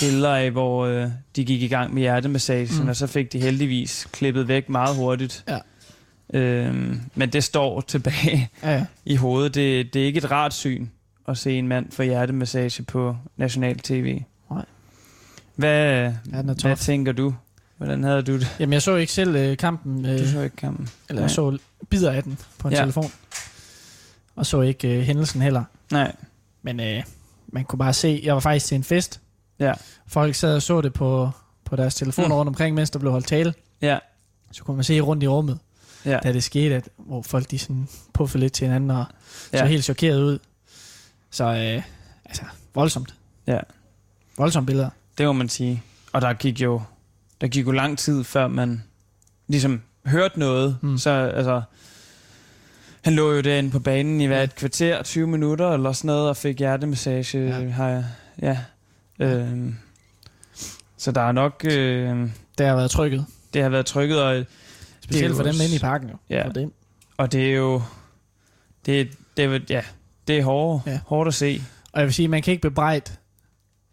[0.00, 2.88] billeder af, hvor øh, de gik i gang med hjertemassagen, mm.
[2.88, 5.44] og så fik de heldigvis klippet væk meget hurtigt.
[5.48, 5.58] Ja.
[6.34, 8.84] Øhm, men det står tilbage Ja, ja.
[9.04, 9.54] i hovedet.
[9.54, 10.88] Det, det er ikke et rart syn
[11.28, 14.20] at se en mand få hjertemassage på national tv.
[14.50, 14.64] Nej.
[15.56, 17.34] Hvad, Ja, hvad tænker du?
[17.76, 18.56] Hvordan havde du det?
[18.60, 20.06] Jamen, jeg så ikke selv øh, kampen.
[20.06, 20.88] Øh, Du så ikke kampen.
[21.08, 21.34] eller jeg Nej.
[21.34, 21.58] så
[21.90, 22.80] bidder af den på en Ja.
[22.80, 23.10] telefon.
[24.36, 25.64] Og så ikke øh, hændelsen heller.
[25.92, 26.12] Nej.
[26.62, 27.02] Men øh,
[27.46, 29.20] man kunne bare se, jeg var faktisk til en fest.
[29.58, 29.72] Ja.
[30.06, 31.30] Folk sad og så det på,
[31.64, 32.28] på deres telefoner.
[32.28, 32.34] Mm.
[32.34, 33.54] rundt omkring, mens der blev holdt tale.
[33.82, 33.98] Ja.
[34.52, 35.58] Så kunne man se rundt i rummet,
[36.04, 36.18] Ja.
[36.22, 39.04] da det skete, at, hvor folk de sådan puffede lidt til hinanden og
[39.52, 39.58] Ja.
[39.58, 40.38] så helt chokeret ud.
[41.30, 41.82] Så øh,
[42.24, 42.42] altså,
[42.74, 43.14] voldsomt.
[43.46, 43.58] Ja.
[44.36, 44.90] Voldsomme billeder.
[45.18, 45.82] Det må man sige.
[46.12, 46.82] Og der gik jo,
[47.40, 48.82] der gik jo lang tid, før man
[49.48, 50.78] ligesom hørt noget.
[50.82, 50.98] Mm.
[50.98, 51.62] Så altså,
[53.04, 56.28] han lå jo derinde på banen i hvad, et kvarter, 20 minutter eller sådan noget,
[56.28, 57.38] og fik hjertemassage.
[57.48, 57.58] Ja.
[57.58, 57.68] Ja.
[57.70, 58.04] Har jeg,
[58.42, 58.58] ja.
[59.26, 59.76] Øhm,
[60.96, 61.64] så der er nok...
[61.64, 63.26] Øh, Det har været trykket.
[63.54, 64.44] det har været trykket, og,
[65.10, 66.16] Specielt for dem inde i parken jo.
[66.30, 66.46] Ja.
[66.46, 66.72] For dem.
[67.16, 67.82] og det er jo...
[68.86, 69.82] Det, det, er- ja,
[70.28, 71.00] det er hårdt, Ja.
[71.06, 71.62] hårdt at se.
[71.92, 73.10] Og jeg vil sige, man kan ikke bebrejde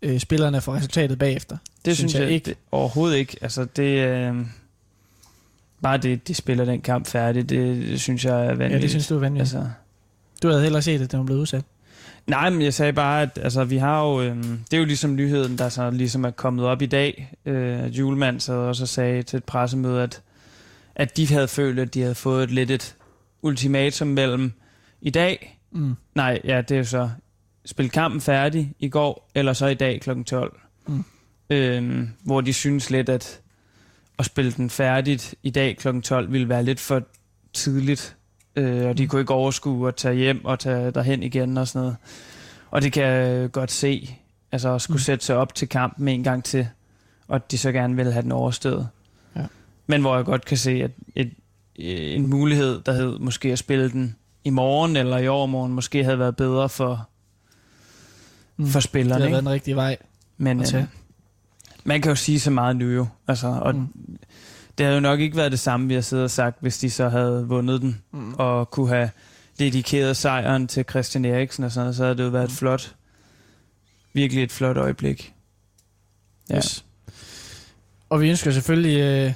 [0.02, 1.58] øh, spillerne for resultatet bagefter.
[1.86, 2.46] Det Synes synes, jeg jeg, ikke.
[2.46, 3.38] Det, overhovedet ikke.
[3.42, 4.36] Altså, det øh,
[5.82, 8.72] bare det, de spiller den kamp færdig, det, det synes jeg er vanvittigt.
[8.74, 9.56] Ja, det synes du er vanvittigt.
[9.56, 9.70] Altså.
[10.44, 11.64] Du havde hellere set, at den var blevet udsat.
[12.28, 14.22] nej, men jeg sagde bare, at altså, vi har jo...
[14.22, 17.34] Øh, det er jo ligesom nyheden, der så ligesom er kommet op i dag.
[17.46, 20.22] Øh, at Julemand så også sagde til et pressemøde, at,
[20.96, 22.96] at de havde følt, at de havde fået et lidt et
[23.42, 24.52] ultimatum mellem
[25.02, 25.60] i dag...
[25.72, 25.96] Mm.
[26.16, 27.10] Nej, ja, det er så...
[27.66, 30.24] Spil kampen færdig i går, eller så i dag kl.
[30.24, 30.60] 12.
[30.88, 31.04] Mm.
[31.50, 33.42] Øhm, hvor de synes lidt, at
[34.20, 36.00] at spille den færdigt i dag kl.
[36.02, 37.02] 12 ville være lidt for
[37.54, 38.16] tidligt.
[38.56, 39.10] Øh, og de Mm.
[39.10, 41.96] kunne ikke overskue at tage hjem og tage derhen igen og sådan noget.
[42.72, 44.16] Og det kan jeg godt se.
[44.52, 45.00] Altså at skulle Mm.
[45.00, 46.68] sætte sig op til kampen en gang til,
[47.28, 48.88] og de så gerne vil have den overstået.
[49.88, 51.32] Men hvor jeg godt kan se, at et,
[51.76, 56.20] en mulighed, der hed måske at spille den i morgen eller i overmorgen, måske havde
[56.20, 57.10] været bedre for,
[58.58, 58.68] Mm.
[58.68, 59.20] for Det spillerne.
[59.22, 59.34] har ikke?
[59.34, 59.98] været den rigtige vej.
[60.38, 60.84] Men at tage.
[60.84, 60.90] øh,
[61.84, 63.08] man kan jo sige så meget nu jo.
[63.28, 63.88] Altså, og Mm.
[64.78, 66.90] det havde jo nok ikke været det samme, vi har siddet og sagt, hvis de
[66.90, 68.34] så havde vundet den, Mm.
[68.34, 69.10] og kunne have
[69.60, 72.56] dedikeret sejren til Christian Eriksen og sådan noget, så havde det jo været et Mm.
[72.56, 72.96] flot,
[74.14, 75.34] virkelig et flot øjeblik.
[76.50, 76.58] Ja.
[76.58, 76.86] Yes.
[78.10, 79.34] Og vi ønsker selvfølgelig øh.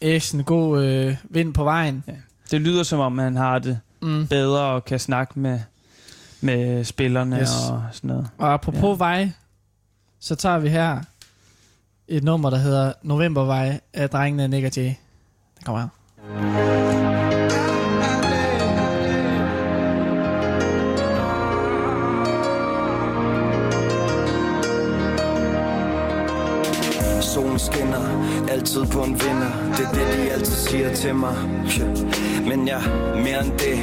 [0.00, 2.04] Eriksen god øh, vind på vejen.
[2.50, 4.26] Det lyder som om, han har det Mm.
[4.26, 5.60] bedre og kan snakke med,
[6.40, 7.50] med spillerne Yes.
[7.70, 8.28] og sådan noget.
[8.38, 8.88] Og apropos ja.
[8.88, 8.94] Ja.
[8.96, 9.30] vej,
[10.20, 11.00] så tager vi her
[12.08, 14.84] et nummer, der hedder Novembervej af drengene Nick og Jay.
[14.84, 15.80] Den kommer
[16.28, 16.83] her.
[28.84, 29.52] Altid på en vinder.
[29.76, 31.34] Det er det, de altid siger til mig.
[32.48, 33.78] Men jeg ja, mere end det.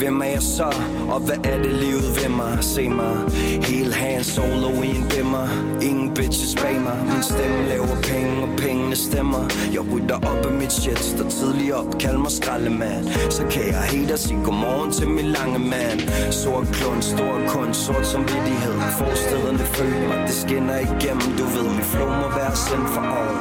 [0.00, 0.68] Hvem er jeg så?
[1.14, 2.58] Og hvad er det livet ved mig?
[2.60, 3.14] Se mig
[3.62, 5.46] Helt hand solo i en bimmer
[5.82, 9.42] Ingen bitches bag mig Min stemme laver penge, og pengene stemmer.
[9.74, 13.04] Jeg rydder op af mit shit Står tidligt op, kald mig skraldemand.
[13.30, 16.00] Så kan jeg helt sige godmorgen til min lange mand.
[16.32, 21.28] Sort klund, stor kun, sort som vidighed Forstederne føler mig, det skinner igennem.
[21.38, 23.32] Du ved, min flow må være sendt for år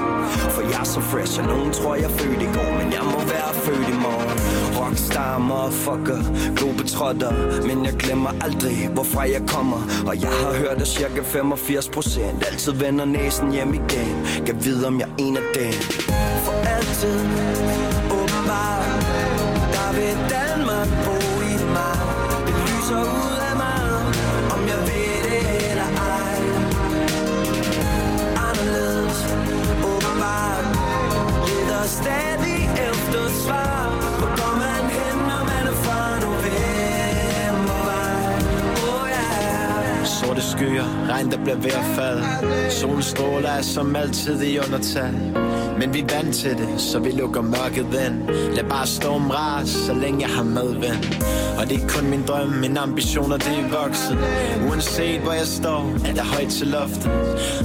[0.56, 3.06] For jeg er så fresh, og nogen tror jeg er født i går Men jeg
[3.14, 4.59] må være født i morgen.
[4.90, 6.20] Rockstar, motherfucker,
[6.56, 7.34] globetrotter
[7.68, 9.78] Men jeg glemmer aldrig, hvorfra jeg kommer.
[10.08, 14.16] Og jeg har hørt, at cirka 85 procent Altid vender næsen hjem igen.
[14.46, 15.74] Kan vide, om jeg er en af dem.
[16.46, 17.20] For altid,
[18.18, 18.86] åbenbart
[19.76, 21.16] Der vil Danmark bo
[21.52, 21.98] i mig.
[22.48, 23.39] Det lyser ud
[40.60, 42.24] skyer, regn der bliver ved at falde.
[42.72, 45.14] Solen stråler er som altid i undertal.
[45.80, 49.70] Men vi er vant til det, så vi lukker mørket den Lad bare storm ras,
[49.70, 51.04] så længe jeg har medvind.
[51.60, 54.18] Og det er kun min drøm, min ambitioner det er vokset.
[54.70, 57.12] Uanset hvor jeg står, er der højt til loftet.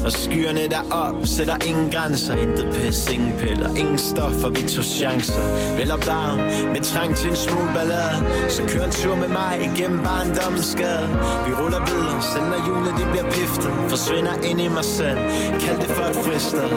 [0.05, 2.35] Og skyerne der op, sætter ingen grænser.
[2.37, 5.45] Intet pis, ingen piller, ingen stoffer, vi tog chancer.
[5.79, 6.37] Vel op down,
[6.73, 8.19] med trang til en smule ballade.
[8.49, 11.09] Så kør en tur med mig igennem barndommens skade
[11.47, 13.73] Vi ruller videre, selv når hjulet de bliver piftet.
[13.89, 15.19] Forsvinder ind i mig selv,
[15.63, 16.69] kald det for et fristed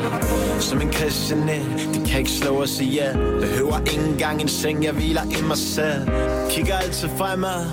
[0.59, 4.93] Som en Christianet, de kan ikke slå os ihjel Behøver ikke engang en seng, jeg
[4.93, 6.07] hviler i mig selv
[6.49, 7.65] Kigger altid fremad,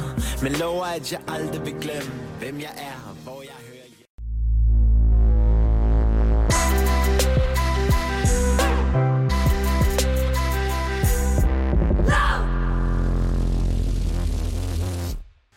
[0.42, 3.88] men lover at jeg aldrig vil glemme Hvem jeg er og hvor jeg hører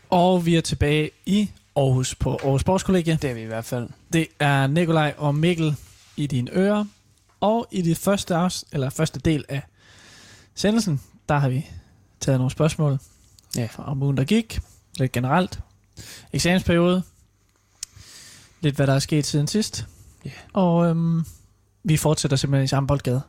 [0.09, 3.17] Og vi er tilbage i Aarhus på Aarhus Sportskollegie.
[3.21, 3.89] Det er vi i hvert fald.
[4.13, 5.75] Det er Nikolaj og Mikkel
[6.15, 6.85] i dine ører.
[7.39, 9.61] Og i det første, afs- eller første del af
[10.55, 11.65] sendelsen, der har vi
[12.19, 12.99] taget nogle spørgsmål
[13.55, 13.67] Ja.
[13.71, 14.59] fra om ugen, der gik.
[14.99, 15.59] Lidt generelt.
[16.33, 17.03] Eksamensperiode.
[18.61, 19.87] Lidt hvad der er sket siden sidst.
[20.25, 20.31] Ja.
[20.53, 21.25] Og øhm,
[21.83, 23.21] vi fortsætter simpelthen i samme boldgade.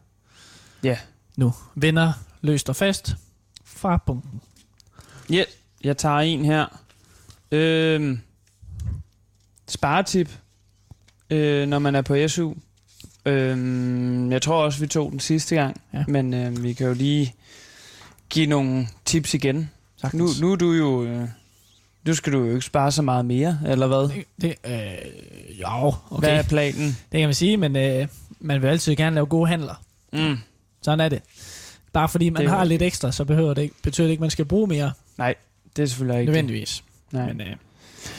[0.83, 0.99] Ja.
[1.37, 1.55] Nu.
[1.75, 3.17] Vinder løst og fast
[3.65, 4.41] fra bunken.
[5.31, 5.45] Ja,
[5.85, 6.67] jeg tager en her.
[7.51, 8.21] Øhm,
[9.69, 10.39] sparetip,
[11.31, 12.55] øh, når man er på SU.
[13.27, 16.05] Øhm, jeg tror også, vi tog den sidste gang, Ja.
[16.09, 17.35] men øh, vi kan jo lige
[18.31, 19.57] give nogle tips igen.
[19.57, 19.67] Nu,
[20.01, 20.41] Sagtens.
[20.41, 21.05] nu er du jo...
[21.05, 21.29] Øh,
[22.07, 24.09] nu skal du jo ikke spare så meget mere, eller hvad?
[24.17, 25.67] Det, det, øh, jo,
[26.11, 26.19] Okay.
[26.19, 26.87] Hvad er planen?
[27.13, 28.09] Det kan man sige, men øh,
[28.41, 29.83] man vil altid gerne lave gode handler.
[30.13, 30.37] Mm.
[30.83, 31.23] Sådan er det.
[31.93, 34.11] Bare fordi man Det er jo- har lidt ekstra, så behøver det ikke, betyder det
[34.11, 34.93] ikke, at man skal bruge mere.
[35.19, 35.35] Nej,
[35.77, 36.85] det er selvfølgelig ikke Nødvendigvis.
[37.13, 37.27] Nej.
[37.27, 37.57] Men, øh,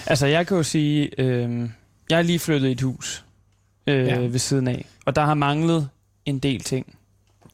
[0.06, 1.70] Altså, jeg kan jo sige, øh,
[2.10, 3.26] jeg er lige flyttet i et hus
[3.90, 4.18] øh, Ja.
[4.20, 5.90] ved siden af, og der har manglet
[6.26, 6.96] en del ting.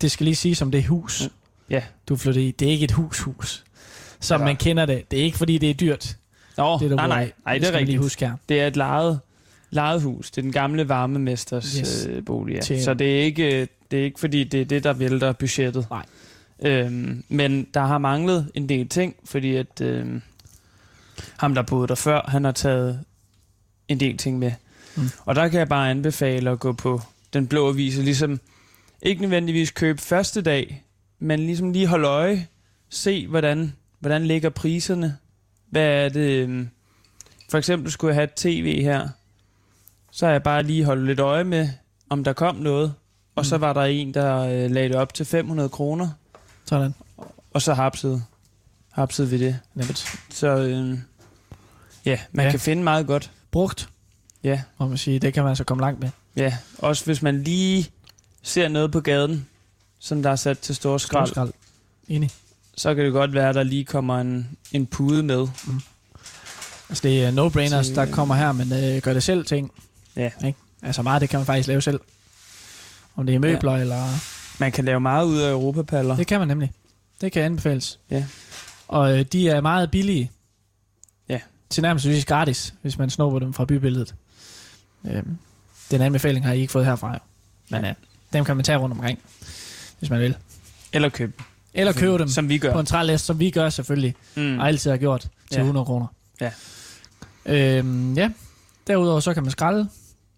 [0.01, 1.29] det skal lige sige, som det er hus,
[1.69, 1.83] Ja.
[2.09, 2.51] du flytter i.
[2.51, 3.63] Det er ikke et hus-hus,
[4.19, 4.45] som Ja.
[4.45, 5.11] man kender det.
[5.11, 6.17] Det er ikke, fordi det er dyrt.
[6.57, 7.99] Nå, det, du nej, nej, nej, det er lige rigtigt.
[8.01, 8.35] huske her.
[8.49, 9.19] Det er et lejet,
[9.69, 10.31] lejet hus.
[10.31, 12.07] Det er den gamle varmemesters Yes.
[12.09, 12.55] øh, bolig.
[12.55, 12.61] Ja.
[12.61, 15.87] Til- Så det er, ikke, det er ikke, fordi det er det, der vælter budgettet.
[15.89, 16.05] Nej.
[16.59, 20.21] Øhm, men der har manglet en del ting, fordi at øh,
[21.37, 22.99] ham, der boede der før, han har taget
[23.87, 24.51] en del ting med.
[24.95, 25.09] Mm.
[25.25, 27.01] Og der kan jeg bare anbefale at gå på
[27.33, 28.39] den blå avis og ligesom
[29.01, 30.83] ikke nødvendigvis købe første dag,
[31.19, 32.47] men ligesom lige holde øje,
[32.89, 35.17] se hvordan, hvordan ligger priserne.
[35.69, 36.19] Hvad er det?
[36.29, 36.69] øhm,
[37.49, 39.09] For eksempel skulle jeg have et tv her,
[40.11, 41.69] så har jeg bare lige holdt lidt øje med,
[42.09, 42.93] om der kom noget.
[43.35, 43.61] Og så Mm.
[43.61, 46.09] var der en, der øh, lagde det op til 500 kroner,
[46.65, 46.93] Sådan.
[47.53, 48.23] og så hapsede,
[48.91, 49.59] hapsede vi det.
[49.73, 50.19] Nemt.
[50.29, 50.97] Så øh,
[52.05, 52.51] ja, man ja.
[52.51, 53.31] kan finde meget godt.
[53.51, 53.89] Brugt,
[54.45, 55.19] Ja, må man sige.
[55.19, 56.09] Det kan man altså komme langt med.
[56.35, 56.57] ja.
[56.77, 57.89] Også hvis man lige
[58.43, 59.47] ser noget på gaden,
[59.99, 61.51] som der er sat til stor skrald, Skrald.
[62.07, 62.31] Enig.
[62.77, 65.47] så kan det godt være, at der lige kommer en, en pude med.
[66.89, 69.71] Altså, det er no-brainers, der kommer her, men øh, gør det selv ting.
[70.15, 70.31] Ja.
[70.45, 70.59] Ikke?
[70.81, 71.99] Altså, meget det kan man faktisk lave selv.
[73.15, 73.81] Om det er møbler ja.
[73.81, 74.03] eller...
[74.59, 76.15] Man kan lave meget ud af europapaller.
[76.15, 76.71] Det kan man nemlig.
[77.21, 77.99] Det kan anbefales.
[78.11, 78.25] Ja.
[78.87, 80.31] Og øh, de er meget billige.
[81.29, 81.39] Ja.
[81.69, 84.15] Til nærmest gratis, hvis man snupper dem fra bybilledet.
[85.11, 85.37] Øhm,
[85.91, 87.19] den anbefaling har I ikke fået herfra.
[87.69, 87.93] Men øh,
[88.33, 89.19] dem kan man tage rundt omkring,
[89.99, 90.35] hvis man vil.
[90.93, 91.33] Eller købe
[91.73, 92.73] Eller købe dem som vi gør.
[92.73, 94.59] på en trælæst, som vi gør selvfølgelig, Mm.
[94.59, 95.59] og altid har gjort, til Ja.
[95.59, 96.07] 100 kroner.
[96.41, 96.51] Ja.
[97.45, 98.29] Øhm, ja.
[98.87, 99.89] Derudover så kan man skralde.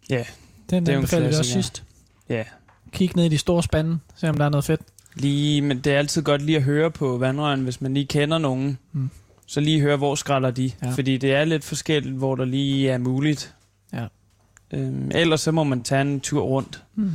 [0.10, 0.24] Ja,
[0.70, 1.84] Den det er anbefalede vi også sidst.
[2.30, 2.44] Ja,
[2.92, 4.82] Kig ned i de store spande, se om der er noget fedt.
[5.16, 8.38] lige, men det er altid godt lige at høre på vandrøren, hvis man lige kender
[8.38, 8.78] nogen.
[8.92, 9.10] Mm.
[9.46, 10.72] Så lige høre, hvor skralder de.
[10.84, 10.90] Ja.
[10.90, 13.54] Fordi det er lidt forskelligt, hvor der lige er muligt.
[14.74, 17.12] Øhm, ellers så må man tage en tur rundt Mm.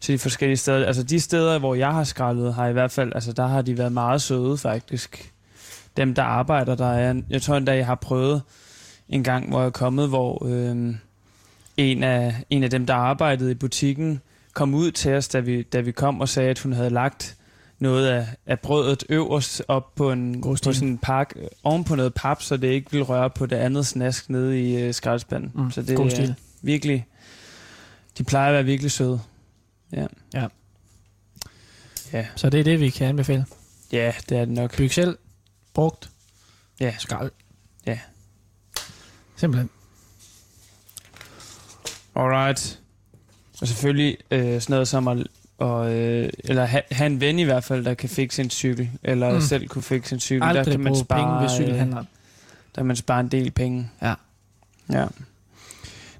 [0.00, 0.86] til de forskellige steder.
[0.86, 3.78] Altså de steder, hvor jeg har skraldet, har i hvert fald, altså der har de
[3.78, 5.32] været meget søde faktisk.
[5.96, 8.42] Dem, der arbejder der er, jeg tror endda, jeg har prøvet
[9.08, 10.96] en gang, hvor jeg er kommet, hvor øhm,
[11.76, 14.20] en, af, en af dem, der arbejdede i butikken,
[14.54, 17.36] kom ud til os, da vi, da vi kom og sagde, at hun havde lagt
[17.78, 22.14] noget af, af brødet øverst op på en på sådan en pakke, oven på noget
[22.14, 25.52] pap, så det ikke ville røre på det andet snask nede i øh, skraldespanden.
[25.54, 25.70] Mm.
[25.70, 26.34] Så det God stil.
[26.66, 27.06] Virkelig,
[28.18, 29.20] de plejer at være virkelig søde.
[29.92, 30.06] Ja.
[30.34, 30.46] Ja.
[32.12, 33.46] Ja, Så det er det, vi kan anbefale.
[33.92, 34.76] ja det er det nok.
[34.76, 35.18] Byg selv,
[35.74, 36.10] brugt,
[36.80, 36.94] Ja.
[36.98, 37.30] skrald.
[37.86, 37.98] Ja.
[39.36, 39.70] Simpelthen.
[42.14, 42.80] Alright.
[43.60, 45.26] Og selvfølgelig øh, sådan noget som at
[45.58, 48.90] og, øh, eller ha, have en ven i hvert fald, der kan fikse en cykel,
[49.02, 49.40] eller Mm.
[49.40, 50.42] selv kunne fikse en cykel.
[50.48, 51.96] Aldrig der kan man spare, penge ved øh, cykelhandler.
[52.74, 53.90] der kan man spare en del penge.
[54.02, 54.14] Ja.
[54.92, 55.06] Ja.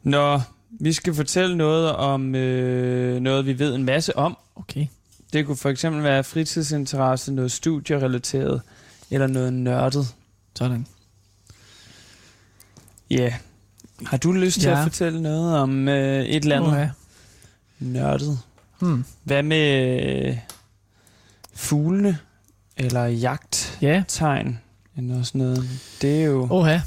[0.07, 0.41] Nå,
[0.71, 4.37] vi skal fortælle noget om øh, noget, vi ved en masse om.
[4.57, 4.87] Okay.
[5.33, 8.63] Det kunne for eksempel være fritidsinteresse, noget studierelateret,
[9.11, 10.15] eller noget nørdet.
[10.55, 10.87] Sådan.
[13.11, 13.17] Ja.
[13.17, 13.33] Yeah.
[14.07, 14.79] Har du lyst til Ja.
[14.79, 16.87] at fortælle noget om øh, et eller andet Uha.
[17.79, 18.39] nørdet?
[18.81, 19.05] Hmm.
[19.25, 20.37] Hvad med øh,
[21.55, 22.19] fuglene?
[22.77, 24.47] Eller jagttegn?
[24.97, 25.01] Ja.
[25.03, 25.69] Eller sådan noget.
[26.03, 26.47] Det er jo...
[26.51, 26.79] Oha.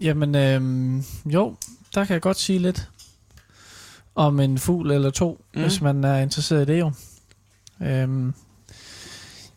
[0.00, 1.54] Jamen, øhm, jo,
[1.94, 2.88] der kan jeg godt sige lidt
[4.14, 5.60] om en fugl eller to, mm.
[5.60, 6.92] Hvis man er interesseret i det jo.
[7.80, 8.34] Øhm,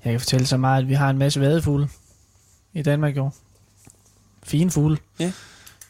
[0.04, 1.90] jeg kan fortælle så meget, at vi har en masse vadefugle
[2.74, 3.30] i Danmark jo.
[4.44, 4.98] Fine fugle.
[5.20, 5.32] Ja.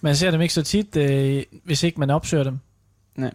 [0.02, 2.60] Man ser dem ikke så tit, øh, hvis ikke man opsøger dem.
[3.16, 3.34] Nej.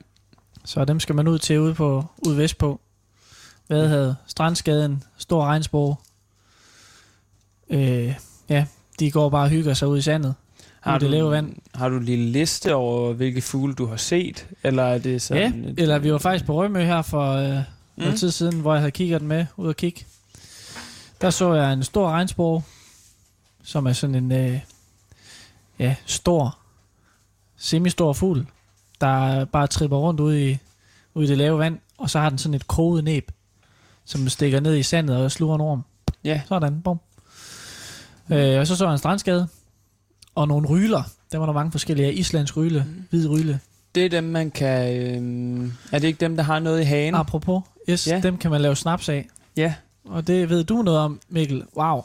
[0.64, 2.80] Så dem skal man ud til ude, på, ude vest på.
[3.68, 6.00] Vadehavet, Strandskaden, Stor Regnsborg.
[7.70, 8.14] Øh,
[8.48, 8.66] ja,
[8.98, 10.34] de går bare og hygger sig ud i sandet.
[10.81, 11.57] Har Har det du, lave vand.
[11.74, 14.47] har du en lille liste over, hvilke fugle du har set?
[14.62, 17.51] Eller er det Ja, sådan et- eller vi var faktisk på Rømø her for øh,
[17.57, 17.62] mm.
[18.03, 20.05] noget tid siden, hvor jeg havde kigget den med, ud og kigge.
[21.20, 22.64] Der så jeg en stor regnsborg,
[23.62, 24.61] som er sådan en øh,
[25.79, 26.59] ja, stor,
[27.57, 28.47] semi-stor fugl,
[29.01, 30.59] der bare tripper rundt ude i,
[31.14, 33.31] ude i det lave vand, og så har den sådan et kroget næb,
[34.05, 35.83] som stikker ned i sandet og sluger en orm.
[36.24, 36.41] Ja.
[36.49, 37.01] Sådan, bum.
[38.33, 39.49] Øh, og så så jeg en strandskade,
[40.39, 41.03] og nogle ryler.
[41.32, 42.12] Der var der mange forskellige.
[42.14, 43.05] Islands ryle, Mm.
[43.11, 43.61] hvid ryle.
[43.95, 44.97] Det er dem, man kan...
[44.97, 47.14] Øh, er det ikke dem, der har noget i hagen?
[47.14, 48.20] Apropos, yes, ja.
[48.20, 49.28] dem kan man lave snaps af.
[49.57, 49.74] Ja.
[50.05, 51.64] Og det ved du noget om, Mikkel.
[51.76, 52.03] Wow.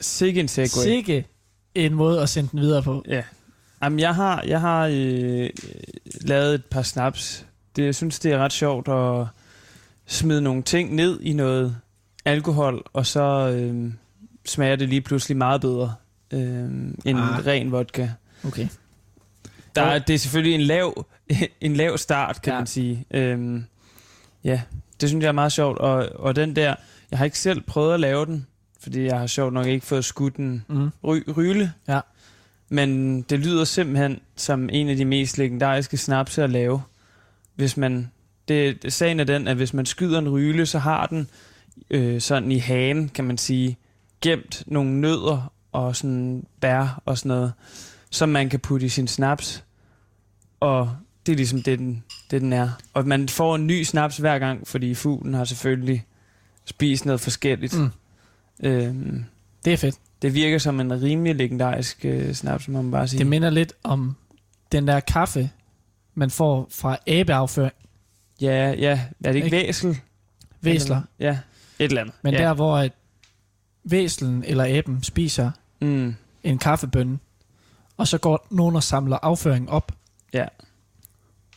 [0.00, 0.82] Sikke en segway.
[0.84, 1.26] Sikke
[1.74, 3.04] en måde at sende den videre på.
[3.08, 3.22] Ja.
[3.82, 5.50] Jamen, jeg har, jeg har øh,
[6.20, 7.46] lavet et par snaps.
[7.76, 9.26] Det, jeg synes, det er ret sjovt at
[10.06, 11.76] smide nogle ting ned i noget
[12.24, 13.92] alkohol, og så øh,
[14.46, 15.94] smager det lige pludselig meget bedre
[16.34, 16.64] øh,
[17.04, 17.46] end Ah.
[17.46, 18.08] ren vodka.
[18.44, 18.68] Okay.
[19.74, 21.06] Der er, det er selvfølgelig en lav,
[21.60, 22.58] en lav start, kan Ja.
[22.58, 23.04] man sige.
[23.10, 23.64] Øhm,
[24.44, 24.60] ja,
[25.00, 25.78] det synes jeg er meget sjovt.
[25.78, 26.74] Og, og den der,
[27.10, 28.46] jeg har ikke selv prøvet at lave den,
[28.80, 30.90] fordi jeg har sjovt nok ikke fået skudt en Mm.
[31.04, 31.72] ry, ryle.
[31.88, 32.00] Ja.
[32.68, 36.82] Men det lyder simpelthen som en af de mest legendariske snapse at lave.
[37.54, 38.10] Hvis man,
[38.48, 41.28] det, det, sagen er den, at hvis man skyder en ryle, så har den
[41.90, 43.76] øh, sådan i hagen, kan man sige,
[44.20, 47.52] gemt nogle nødder og sådan bær og sådan noget,
[48.10, 49.64] som man kan putte i sin snaps.
[50.60, 50.96] Og
[51.26, 52.70] det er ligesom det, den, det, den er.
[52.94, 56.06] Og man får en ny snaps hver gang, fordi fuglen har selvfølgelig
[56.64, 57.78] spist noget forskelligt.
[57.78, 57.90] Mm.
[58.62, 59.24] Øhm,
[59.64, 59.96] Det er fedt.
[60.22, 63.18] det virker som en rimelig legendarisk øh, snaps, må man bare sige.
[63.18, 64.16] Det minder lidt om
[64.72, 65.50] den der kaffe,
[66.14, 67.74] man får fra abeafføring.
[68.40, 69.00] Ja, ja.
[69.24, 69.56] Er det ikke Ikke?
[69.56, 69.96] væsel?
[70.60, 71.02] Væsler.
[71.20, 71.38] Ja,
[71.78, 72.14] et eller andet.
[72.22, 72.40] Men ja.
[72.40, 72.92] der, hvor at
[73.84, 75.50] væslen eller aben spiser
[75.80, 76.14] Mm,
[76.44, 77.18] en kaffebønne,
[77.96, 79.92] og så går nogen og samler afføring op,
[80.32, 80.44] Ja.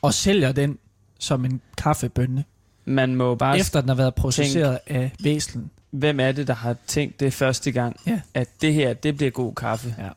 [0.02, 0.78] og sælger den
[1.20, 2.44] som en kaffebønne,
[2.86, 3.60] man må bare...
[3.60, 5.72] efter den har været processeret af væslen.
[5.92, 8.22] Hvem er det, der har tænkt det første gang, Ja.
[8.34, 9.96] at det her, det bliver god kaffe?
[9.98, 10.10] Ja.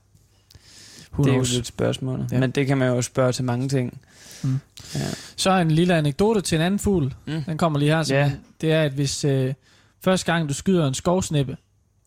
[1.12, 1.52] Who det er knows?
[1.52, 2.32] jo lidt spørgsmålet.
[2.32, 2.38] Ja.
[2.40, 4.00] Men det kan man jo spørge til mange ting.
[4.42, 4.58] Mm.
[4.94, 5.00] Ja.
[5.36, 7.14] Så en lille anekdote til en anden fugl.
[7.26, 7.42] Mm.
[7.44, 8.04] Den kommer lige her.
[8.08, 8.32] Ja.
[8.60, 9.54] Det er, at hvis øh,
[10.00, 11.56] første gang du skyder en skovsnippe,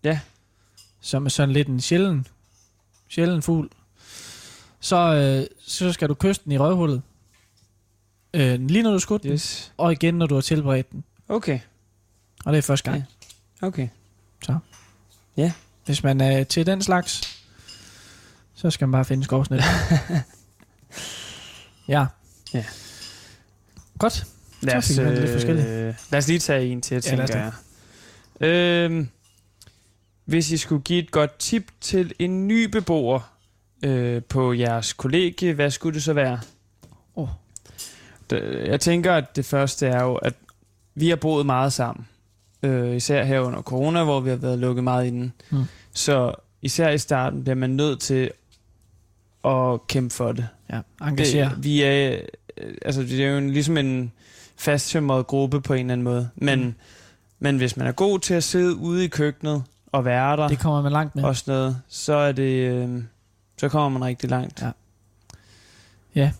[0.03, 0.19] Ja.
[1.03, 2.27] Som er sådan lidt en sjælden,
[3.07, 3.69] sjælden fugl,
[4.79, 7.01] så, øh, så skal du kysse den i røvhullet.
[8.33, 9.63] Øh, lige når du skudt yes.
[9.65, 11.03] Den, og igen når du har tilberedt den.
[11.27, 11.59] Okay.
[12.45, 13.03] Og det er første gang.
[13.61, 13.67] Ja.
[13.67, 13.89] Okay.
[15.85, 17.43] Hvis man er til den slags,
[18.53, 19.65] så skal man bare finde skovsnitte.
[21.87, 22.05] ja.
[22.53, 22.65] Ja.
[23.99, 24.25] Godt.
[24.61, 25.67] Lad os, fik man lidt forskelligt.
[25.67, 27.51] øh, lad os lige tage en til, Ja, tænker jeg.
[28.47, 29.09] Øhm,
[30.25, 33.19] hvis I skulle give et godt tip til en ny beboer
[33.85, 36.39] øh, på jeres kollegie, hvad skulle det så være?
[38.29, 40.33] Det- Jeg tænker, at det første er jo, at
[40.95, 42.07] vi har boet meget sammen.
[42.63, 45.33] Øh, især her under corona, hvor vi har været lukket meget inden.
[45.49, 45.63] Mm.
[45.93, 48.31] Så især i starten bliver man nødt til
[49.45, 50.47] at kæmpe for det.
[50.71, 51.49] Ja, engagere.
[51.55, 52.19] Det, vi er,
[52.57, 54.11] øh, altså, det er jo en, ligesom en
[54.57, 56.29] fasttømret gruppe på en eller anden måde.
[56.35, 56.73] Men, mm.
[57.39, 59.63] men hvis man er god til at sidde ude i køkkenet
[59.93, 61.23] og være der Det kommer man langt med.
[61.23, 63.03] og sådan noget, så er det, øh,
[63.57, 64.63] så kommer man rigtig langt.
[66.15, 66.31] Ja.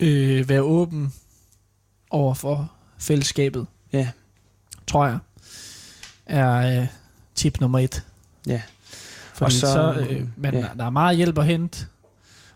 [0.00, 1.14] Øh, være åben
[2.10, 3.66] over for fællesskabet.
[3.92, 4.10] Ja.
[4.86, 5.18] Tror jeg.
[6.26, 6.86] Er øh,
[7.34, 8.04] tip nummer et.
[8.46, 8.62] Ja.
[9.34, 10.60] Fordi Og så, så, øh, men ja.
[10.60, 10.66] ja.
[10.78, 11.86] der er meget hjælp at hente.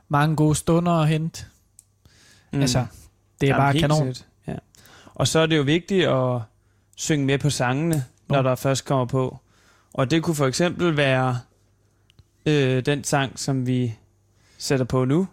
[0.08, 1.44] Mange gode stunder at hente.
[2.52, 2.60] Mm.
[2.60, 2.86] Altså,
[3.40, 3.96] det er Jamen, bare kanon.
[3.98, 4.26] sikkert.
[4.46, 4.54] Ja.
[5.14, 6.40] Og så er det jo vigtigt at
[6.96, 9.38] synge med på sangene, når der først kommer på.
[9.94, 11.38] Og det kunne for eksempel være
[12.46, 13.94] øh, den sang, som vi
[14.58, 15.28] sætter på nu.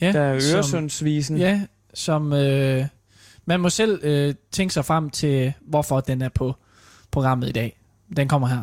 [0.00, 1.36] Ja, der er som- Øresundsvisen.
[1.38, 2.86] Ja, som øh,
[3.44, 6.54] man må selv øh, tænke sig frem til, hvorfor den er på
[7.10, 7.78] programmet i dag.
[8.16, 8.62] Den kommer her.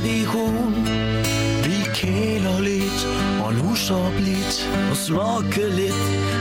[0.00, 0.46] Dijo
[1.64, 3.06] Vi kæler lidt
[3.44, 5.70] og nosar upp lite Och smakar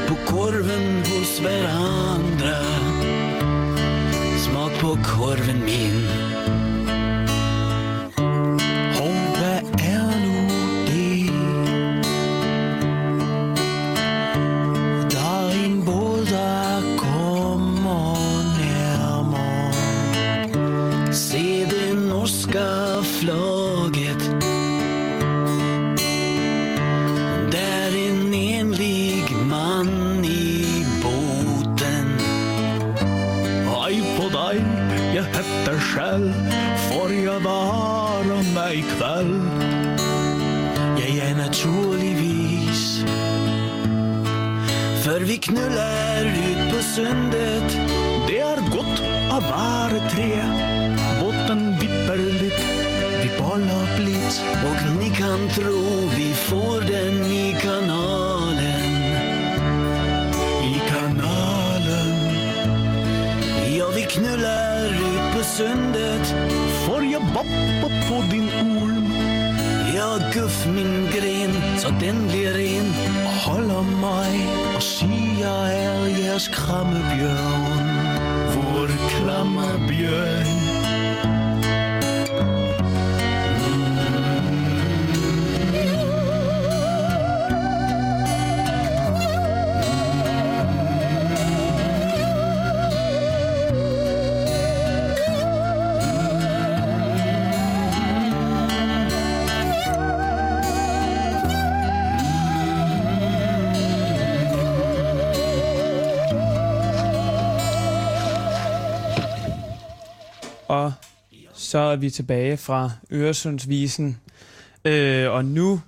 [0.08, 2.56] på korven hos hverandre.
[4.38, 6.35] Smak på korven min.
[111.76, 114.18] Så er vi tilbage fra Øresundsvisen.
[114.86, 115.82] Øh, og nu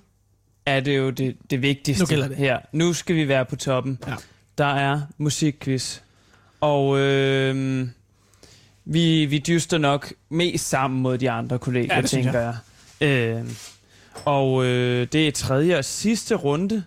[0.66, 2.36] er det jo det, det vigtigste Nu gælder det.
[2.36, 2.58] her.
[2.72, 3.98] Nu skal vi være på toppen.
[4.06, 4.14] Ja.
[4.58, 6.00] Der er musikquiz.
[6.60, 7.86] Og øh,
[8.84, 12.56] vi, vi dyster nok mest sammen mod de andre kolleger, Ja, tænker jeg.
[13.00, 13.44] Øh,
[14.24, 16.84] og øh, det er tredje og sidste runde.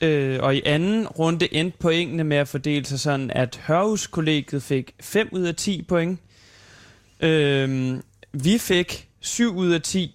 [0.00, 4.94] Øh, og i anden runde endte pointene med at fordele sig sådan, at Hørhus-kollegiet fik
[5.00, 6.20] 5 ud af 10 point.
[7.20, 8.02] Øhm,
[8.32, 10.14] vi fik 7 ud af 10.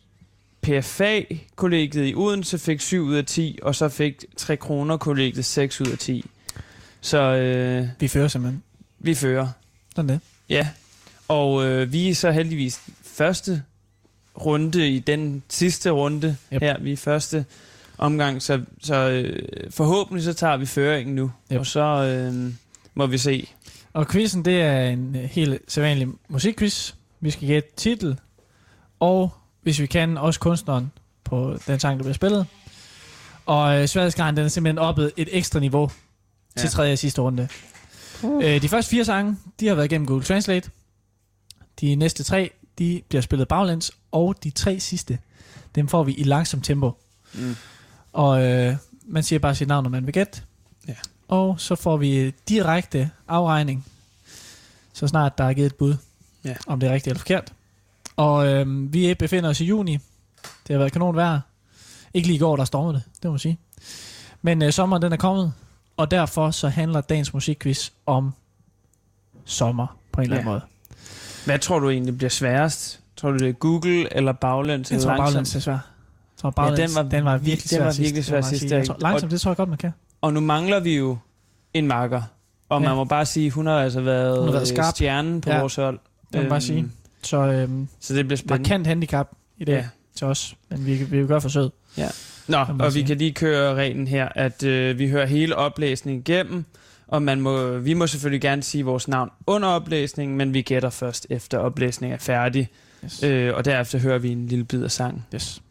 [0.61, 5.87] PFA-kollegiet i Odense fik 7 ud af 10, og så fik 3 kroner-kollegiet 6 ud
[5.87, 6.25] af 10.
[7.01, 8.63] Så øh, Vi fører simpelthen.
[8.99, 9.47] vi fører.
[9.95, 10.19] Sådan det.
[10.49, 10.67] Ja,
[11.27, 13.63] og øh, vi er så heldigvis første
[14.41, 16.61] runde i den sidste runde Yep.
[16.61, 16.79] her.
[16.79, 17.45] Vi er første
[17.97, 21.31] omgang, så, så øh, forhåbentlig så tager vi føringen nu.
[21.51, 21.59] Yep.
[21.59, 22.53] Og så øh,
[22.95, 23.47] må vi se.
[23.93, 26.93] Og quizzen, det er en helt sædvanlig musikquiz.
[27.23, 28.19] Vi skal gætte titel,
[28.99, 30.91] og hvis vi kan, også kunstneren
[31.23, 32.45] på den sang, der bliver spillet.
[33.45, 35.91] Og øh, sværhedsgraden, den er simpelthen oppet et ekstra niveau
[36.55, 36.61] ja.
[36.61, 36.71] til Ja.
[36.71, 37.47] tredje og sidste runde.
[38.23, 38.43] Uh.
[38.45, 40.69] Øh, de første fire sange, de har været igennem Google Translate.
[41.81, 45.19] De næste tre, de bliver spillet baglæns, og de tre sidste,
[45.75, 46.91] dem får vi i langsomt tempo.
[47.33, 47.55] Mm.
[48.13, 50.41] Og øh, man siger bare sit navn, når man vil gætte.
[50.87, 50.95] Ja.
[51.27, 53.85] Og så får vi direkte afregning,
[54.93, 55.95] så snart der er givet et bud,
[56.45, 56.55] Ja.
[56.67, 57.53] om det er rigtigt eller forkert.
[58.15, 59.93] Og øh, vi befinder os i juni.
[60.67, 61.39] Det har været kanon vejr.
[62.13, 63.57] Ikke lige i går, der stormede det, det må man sige.
[64.41, 65.53] Men øh, sommeren den er kommet,
[65.97, 68.33] og derfor så handler dagens musikquiz om
[69.45, 70.53] sommer på en eller anden Ja.
[70.53, 70.61] måde.
[71.45, 72.99] Hvad tror du egentlig bliver sværest?
[73.17, 74.91] Tror du det er Google eller baglæns?
[74.91, 75.77] Jeg tror baglæns er svær.
[76.37, 78.75] Tror baglæns, den var- den var virkelig den svær var sidst, virkelig svær sidst, ja,
[78.75, 78.87] ikke?
[78.87, 79.91] tror, langsomt, det tror jeg godt, man kan.
[80.21, 81.17] Og nu mangler vi jo
[81.73, 82.21] en marker.
[82.69, 82.87] Og Ja.
[82.87, 84.93] man må bare sige, hun har altså været, Hun har været skarp.
[84.95, 85.59] stjernen på Ja.
[85.59, 85.99] vores hold.
[86.33, 86.87] Det må man bare sige.
[87.23, 88.61] Så øhm, Så det bliver spændende.
[88.69, 89.77] markant handicap i det Ja.
[89.77, 89.87] ja.
[90.15, 90.55] til os.
[90.69, 91.71] Men vi, vi vil gøre forsøget.
[92.47, 93.07] Nå, kan man og vi sige.
[93.07, 96.65] kan lige køre reglen her, at øh, vi hører hele oplæsningen igennem,
[97.07, 100.89] og man må, vi må selvfølgelig gerne sige vores navn under oplæsningen, men vi gætter
[100.89, 102.69] først efter oplæsningen er færdig,
[103.05, 103.23] Yes.
[103.23, 105.25] øh, og derefter hører vi en lille bid af sangen.
[105.35, 105.61] yes.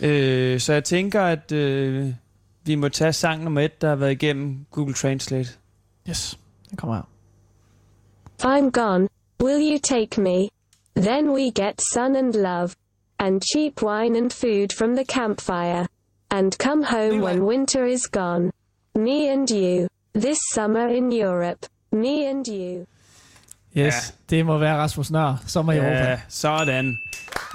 [0.00, 2.12] Øh, så jeg tænker, at øh,
[2.64, 5.48] vi må tage sang nummer et, der har været igennem Google Translate.
[6.08, 6.38] Yes.
[6.70, 7.02] Den kommer her.
[8.44, 9.08] I'm gone.
[9.40, 10.50] Will you take me?
[10.94, 12.76] Then we get sun and love,
[13.18, 15.86] and cheap wine and food from the campfire,
[16.30, 18.50] and come home when winter is gone.
[18.94, 21.66] Me and you, this summer in Europe.
[21.92, 22.86] Me and you.
[23.76, 23.94] Yes,
[24.30, 24.36] Ja.
[24.36, 26.20] det må være Rasmus Nør, Sommer i Europa.
[26.28, 26.96] Sådan.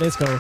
[0.02, 0.32] Let's go.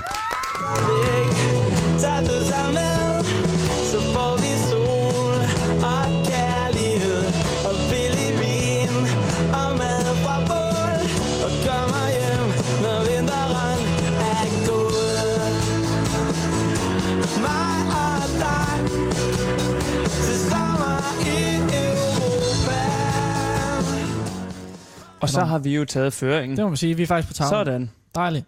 [25.25, 26.57] Og så har vi jo taget føringen.
[26.57, 27.65] Det må man sige, vi er faktisk på tavlen.
[27.65, 27.91] Sådan.
[28.15, 28.45] Dejligt.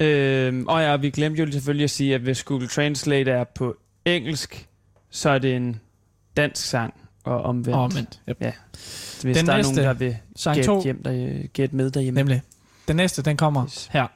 [0.00, 3.76] Øhm, og ja, vi glemte jo selvfølgelig at sige, at hvis Google Translate er på
[4.04, 4.68] engelsk,
[5.10, 5.80] så er det en
[6.36, 6.94] dansk sang
[7.24, 7.76] og omvendt.
[7.78, 8.20] Omvendt.
[8.28, 8.36] Yep.
[8.40, 8.52] Ja.
[8.74, 10.16] Så hvis Den der er næste, nogen, der vil
[10.54, 12.20] gætte, 2, hjem der, gætte med derhjemme.
[12.20, 12.42] nemlig.
[12.88, 13.86] Den næste, den kommer Yes.
[13.92, 14.06] her.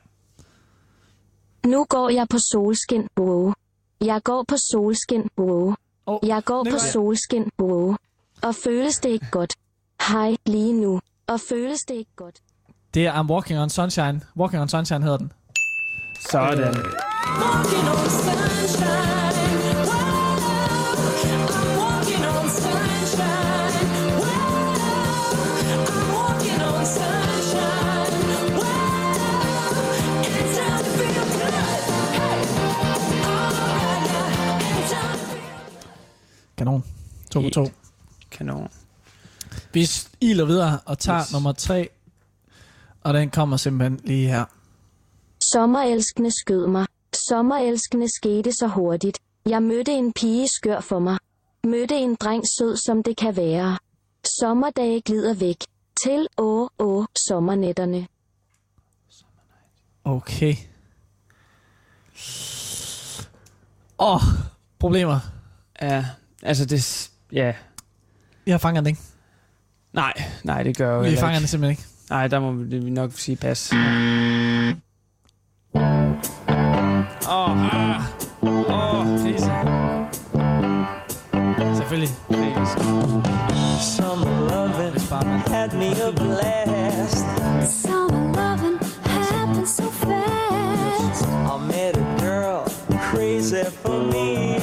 [1.66, 3.52] Nu går jeg på solskin, wow.
[4.00, 5.74] Jeg går på solskin, wow.
[6.06, 7.96] Oh, Jeg går på solskin, wow.
[8.42, 9.54] Og føles det ikke godt?
[10.08, 11.00] Hej, lige nu.
[11.28, 12.38] Og føles det ikke godt?
[12.94, 14.20] Det er I'm Walking on Sunshine.
[14.36, 15.32] Walking on Sunshine hedder den.
[16.30, 16.74] Sådan.
[17.40, 19.28] Walking on sunshine.
[21.20, 21.48] Feel
[36.56, 36.84] Kanon.
[37.30, 37.66] To på to.
[38.30, 38.68] Kanon.
[39.72, 39.88] Vi
[40.20, 41.32] iler videre og tager Yes.
[41.32, 41.88] nummer tre.
[43.00, 44.44] Og den kommer simpelthen lige her.
[45.52, 46.86] Sommerelskende skød mig.
[47.28, 49.18] Sommerelskende skete så hurtigt.
[49.46, 51.18] Jeg mødte en pige skør for mig.
[51.64, 53.78] Mødte en dreng sød som det kan være.
[54.40, 55.56] Sommerdage glider væk.
[56.04, 58.06] Til åh, åh, sommernætterne.
[60.04, 60.54] Okay.
[63.98, 64.20] Åh, oh,
[64.78, 65.20] problemer.
[65.82, 66.06] Ja,
[66.42, 67.10] altså det...
[67.32, 67.54] Ja.
[68.46, 69.00] Jeg fanger den ikke.
[69.92, 70.12] Nej,
[70.44, 71.48] nej, det gør jo Vi fanger den ikke.
[71.48, 71.82] simpelthen ikke.
[72.10, 73.72] Nej, der må vi nok sige pas.
[73.72, 73.80] Åh,
[77.28, 78.02] oh, ah.
[78.42, 79.50] Åh, oh, fisse.
[81.76, 82.08] Selvfølgelig.
[83.96, 84.98] Summer loving
[85.48, 87.26] had me a blast.
[87.82, 91.22] Summer loving happens so fast.
[91.26, 92.64] I met a girl
[93.10, 94.58] crazy for me.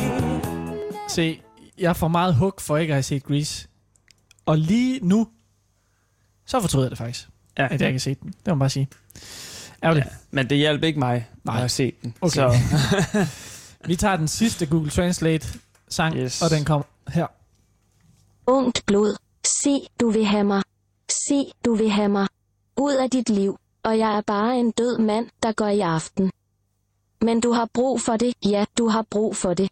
[1.09, 1.41] Se,
[1.77, 3.67] jeg får meget hug for ikke at have set Grease.
[4.45, 5.27] Og lige nu,
[6.45, 7.27] så fortryder jeg det faktisk,
[7.57, 7.67] Ja.
[7.71, 8.27] at jeg ikke har set den.
[8.29, 8.87] Det må man bare sige.
[9.83, 10.05] Ærgerligt.
[10.05, 11.53] Ja, men det hjalp ikke mig Nej.
[11.55, 12.13] at have set den.
[12.21, 12.29] Okay.
[12.35, 12.55] Så,
[13.87, 15.47] Vi tager den sidste Google Translate
[15.89, 16.41] sang, Yes.
[16.41, 17.27] og den kommer her.
[18.47, 19.15] Ungt blod.
[19.63, 20.61] Sig, du vil have mig.
[21.27, 22.27] Sig, du vil have mig.
[22.77, 23.59] Ud af dit liv.
[23.83, 26.31] Og jeg er bare en død mand, der går i aften.
[27.21, 28.33] Men du har brug for det.
[28.45, 29.69] Ja, du har brug for det.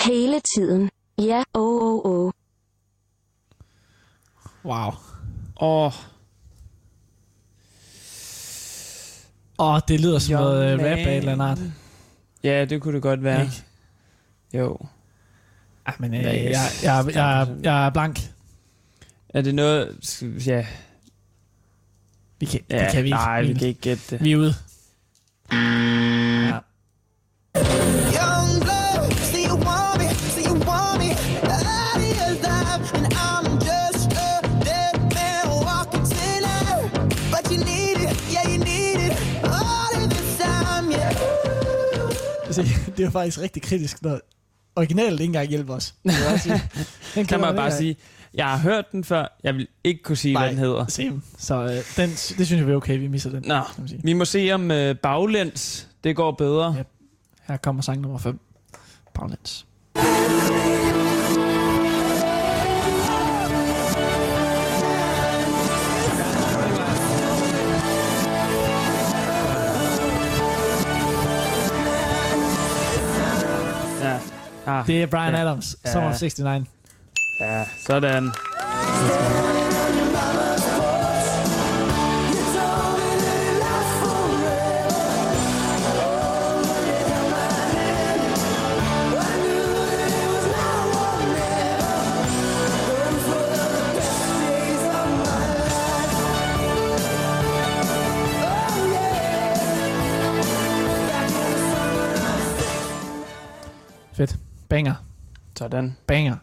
[0.00, 0.90] Hele tiden.
[1.18, 2.32] Ja, åh, åh, åh.
[4.66, 4.92] Wow.
[5.60, 5.92] åh,
[9.58, 11.08] Åh, det lyder som Young noget uh, rap man.
[11.08, 11.58] af eller andet art.
[12.44, 13.42] ja, det kunne det godt være.
[13.42, 13.64] Ikke?
[14.54, 14.78] Jo.
[15.86, 18.20] Ej, men øh, Ja, jeg, jeg, jeg, jeg, jeg er blank.
[19.28, 20.22] Er det noget...
[20.46, 20.66] Ja,
[22.40, 23.16] Vi kan, ja det kan vi ikke.
[23.16, 24.24] nej, vi kan ikke gætte det.
[24.24, 24.54] Vi er ude.
[25.52, 26.58] Ja.
[42.96, 44.20] Det er jo faktisk rigtig kritisk, når
[44.76, 45.94] originalen ikke engang hjælper os.
[47.14, 47.96] Den kan man vi bare sige,
[48.34, 50.42] jeg har hørt den før, jeg vil ikke kunne sige, Nej.
[50.42, 50.86] hvad den hedder.
[50.86, 51.22] Same.
[51.38, 52.98] Så øh, den, det synes jeg, er okay.
[52.98, 53.42] Vi misser den.
[53.46, 54.00] Nå, kan man sige.
[54.04, 56.74] vi må se om øh, baglæns, det går bedre.
[56.76, 56.82] Ja.
[57.42, 58.40] Her kommer sang nummer 5.
[59.14, 59.66] Baglands.
[59.96, 60.02] Ja,
[74.66, 75.40] ah, Det er Brian ja.
[75.40, 75.76] Adams.
[75.84, 75.92] Ja.
[75.92, 76.66] Summer of 69.
[77.40, 78.32] ja sådan.
[104.16, 104.45] Fedt.
[104.68, 104.94] Banger.
[105.58, 105.96] Sådan.
[106.06, 106.36] Banger.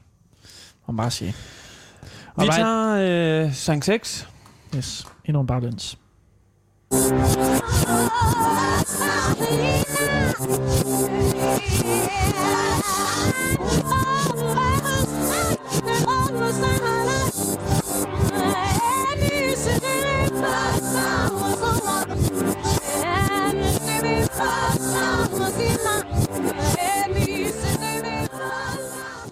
[0.87, 1.35] Må man bare sige.
[2.01, 2.55] Vi Alright.
[2.55, 4.27] tager øh, sang 6.
[4.75, 5.07] Yes.
[5.25, 5.97] Endnu en baglæns.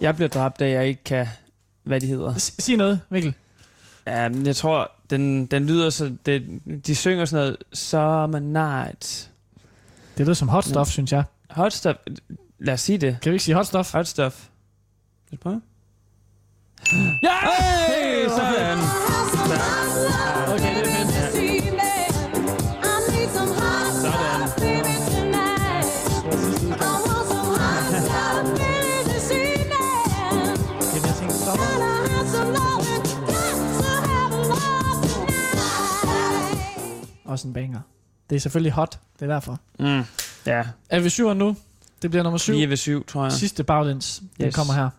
[0.02, 1.28] Jeg bliver dræbt, da jeg ikke kan,
[1.84, 2.38] hvad de hedder.
[2.38, 3.34] S- Sig noget, Mikkel.
[4.08, 6.16] Ja, men jeg tror, den, den lyder så...
[6.26, 9.30] Det, de synger sådan noget Summer Night.
[10.18, 11.24] Det lyder som hot stuff, synes jeg.
[11.50, 11.98] Hot stuff.
[12.60, 13.18] Lad os sige det.
[13.22, 13.92] Kan vi ikke sige hot stuff?
[13.94, 14.48] Hot stuff.
[15.32, 15.62] Lad os prøve.
[17.24, 17.38] Ja!
[17.88, 18.78] Hey, sådan.
[20.54, 20.81] Okay,
[37.32, 37.80] Også en banger.
[38.30, 39.00] Det er selvfølgelig hot.
[39.20, 39.60] Det er derfor.
[39.80, 40.04] Mm.
[40.46, 41.56] Ja, Er vi syveren nu?
[42.02, 42.54] Det bliver nummer syv.
[42.54, 43.32] vi er ved syv, tror jeg.
[43.32, 44.22] Sidste baglæns.
[44.38, 44.56] Den Yes.
[44.56, 44.90] kommer her.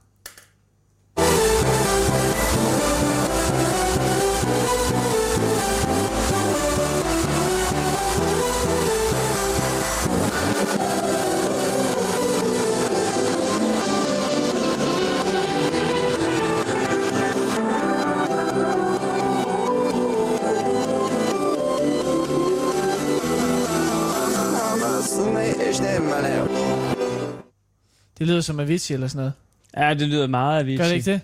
[28.19, 29.33] Det lyder som Avicii eller sådan noget.
[29.77, 30.77] Ja, det lyder meget Avicii.
[30.77, 31.21] Gør det ikke det?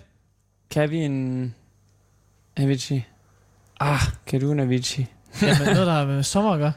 [0.69, 1.55] Kan vi en
[2.57, 3.05] Avicii?
[3.79, 5.07] Ah, Kan du en Avicii?
[5.41, 6.73] jamen noget, der har med sommer at gøre.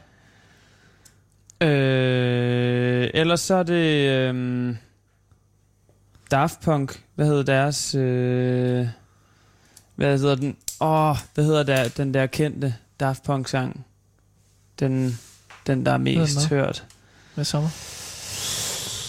[1.61, 4.77] Øh, ellers så er det øhm,
[6.31, 7.03] Daft Punk.
[7.15, 7.95] Hvad hedder deres...
[7.95, 8.87] Øh,
[9.95, 10.57] hvad hedder den?
[10.81, 13.85] Åh, oh, hvad hedder der, den der kendte Daft Punk-sang?
[14.79, 15.19] Den,
[15.67, 16.85] den der er mest hørt.
[17.35, 17.69] Med sommer.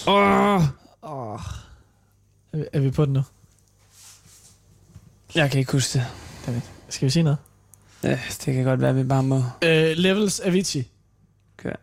[0.06, 0.62] Åh,
[1.06, 1.40] Oh.
[2.52, 3.22] Er, vi, er vi på den nu?
[5.34, 6.62] jeg kan ikke huske det.
[6.88, 7.38] Skal vi sige noget?
[8.02, 9.36] Ja, det kan godt være, at vi bare må...
[9.36, 9.42] Uh,
[9.96, 10.88] levels Avicii.
[11.56, 11.74] Kør.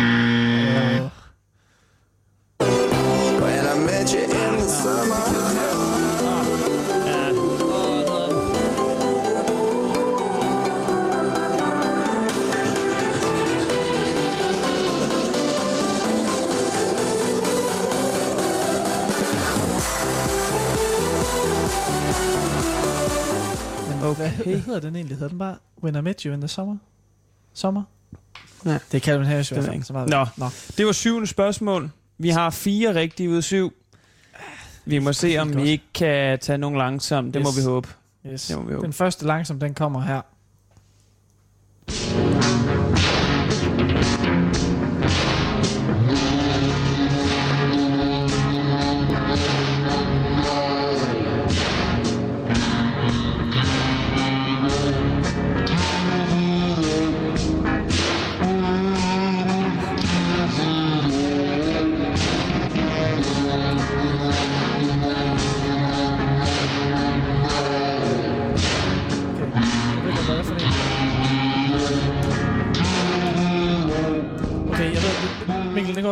[0.00, 0.31] Uh,
[24.62, 25.16] hedder den egentlig?
[25.16, 26.76] Hedder den bare When I Met You in the Summer?
[27.54, 27.82] Sommer?
[28.64, 28.70] Ja.
[28.72, 29.84] Det er Calvin Harris i Det hvert fald.
[29.84, 30.26] Så meget Nå.
[30.36, 30.46] Nå.
[30.78, 31.90] Det var syvende spørgsmål.
[32.18, 33.72] Vi har fire rigtige ud af syv.
[34.84, 37.34] Vi må se, om vi ikke kan tage nogen langsomt.
[37.34, 37.44] Det Yes.
[37.56, 37.88] må vi håbe.
[38.26, 38.46] Yes.
[38.46, 38.84] Det må vi håbe.
[38.84, 40.20] Den første langsom, den kommer her.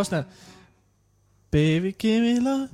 [0.00, 0.24] Går også snart.
[1.50, 2.68] Baby, give me love.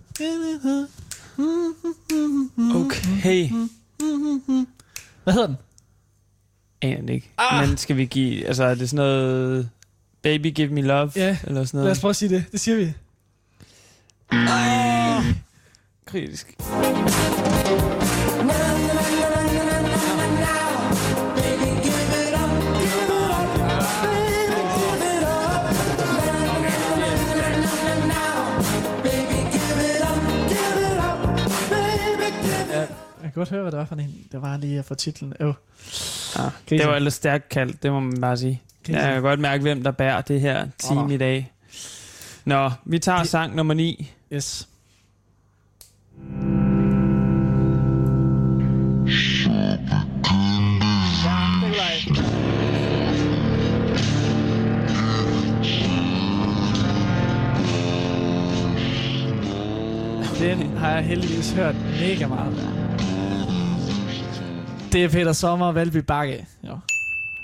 [2.76, 3.50] Okay.
[5.24, 5.56] Hvad hedder den?
[6.82, 7.30] Aner det ikke.
[7.38, 7.68] Ah!
[7.68, 8.46] Men skal vi give...
[8.46, 9.70] Altså, er det sådan noget...
[10.22, 11.12] Baby give me love?
[11.16, 11.90] Ja, Eller sådan Lad noget?
[11.90, 12.44] os prøve at sige det.
[12.52, 12.92] Det siger vi.
[16.06, 16.56] Kritisk.
[33.40, 34.26] Godt høre, hvad det var for en.
[34.32, 35.32] Det var lige at få titlen.
[35.40, 35.46] Øv.
[35.48, 35.52] Ja,
[36.68, 36.78] Grisen.
[36.78, 38.62] det var ellers stærkt kaldt, det må man bare sige.
[38.86, 39.02] Grisen.
[39.02, 41.14] Jeg kan godt mærke, hvem der bærer det her team nå.
[41.14, 41.52] i dag.
[42.44, 44.12] Nå, vi tager Det- sang nummer 9.
[44.32, 44.68] Yes.
[60.40, 62.75] Den har jeg heldigvis hørt mega meget.
[64.96, 66.46] Det er Peter Sommer og Valby Bakke.
[66.64, 66.78] Jo.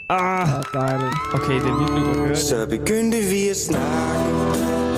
[0.08, 1.14] Ah, dejligt.
[1.34, 2.38] okay, det er vildt at høre det.
[2.38, 4.30] Så begyndte vi at snakke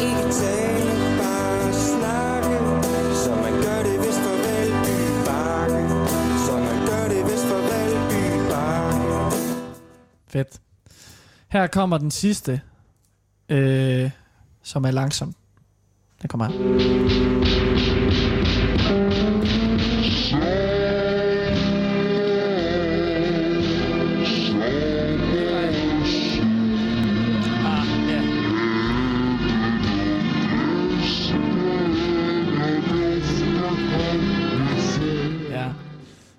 [0.06, 2.55] Ikke tale, bare snakke
[3.24, 5.82] Som man gør det vist for Valby Bakke
[6.47, 9.36] Som man gør det vist for Valby Bakke
[10.28, 10.60] Fedt.
[11.48, 12.60] Her kommer den sidste,
[13.48, 14.10] øh,
[14.62, 15.35] som er langsom.
[16.22, 17.23] Den kommer her.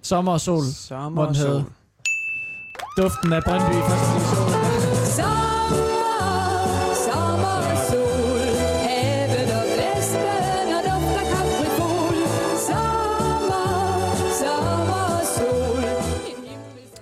[0.05, 0.63] Sommer og sol.
[0.63, 1.63] Sommer Hvor den hedder.
[2.97, 5.55] Duften af Brøndby i første division.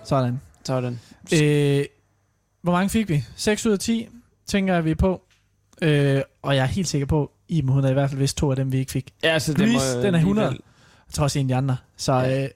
[0.03, 0.41] Sådan.
[0.65, 0.99] Sådan.
[1.33, 1.85] Øh,
[2.61, 3.23] hvor mange fik vi?
[3.35, 4.07] 6 ud af 10,
[4.47, 5.21] tænker jeg, vi er på.
[5.81, 8.49] Øh, og jeg er helt sikker på, Iben, hun har i hvert fald vist to
[8.49, 9.13] af dem, vi ikke fik.
[9.23, 10.47] Ja, så det må, den er 100.
[10.47, 10.63] alligevel-
[11.07, 11.77] Jeg tror også en af de andre.
[11.97, 12.43] Så Ja.
[12.43, 12.49] øh,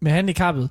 [0.00, 0.70] med handicappet,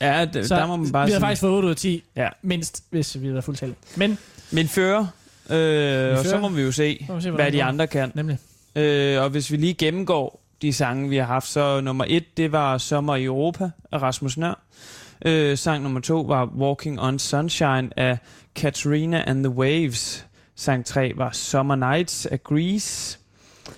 [0.00, 1.20] Ja, det, så der må man bare vi har sige.
[1.26, 2.28] faktisk fået 8 ud af 10, Ja.
[2.42, 3.76] mindst, hvis vi havde fuldtallet.
[3.96, 4.18] Men,
[4.52, 5.06] Min fører,
[5.50, 8.12] øh, og så må vi jo se, må vi se, hvad de andre kan.
[8.14, 8.38] nemlig,
[8.76, 12.52] Øh, og hvis vi lige gennemgår de sange, vi har haft, så nummer et, det
[12.52, 14.60] var Sommer i Europa af Rasmus Nør.
[15.24, 18.18] Øh, sang nummer to var Walking on Sunshine af
[18.54, 20.26] Katrina and the Waves.
[20.56, 23.18] Sang tre var Summer Nights af Grease.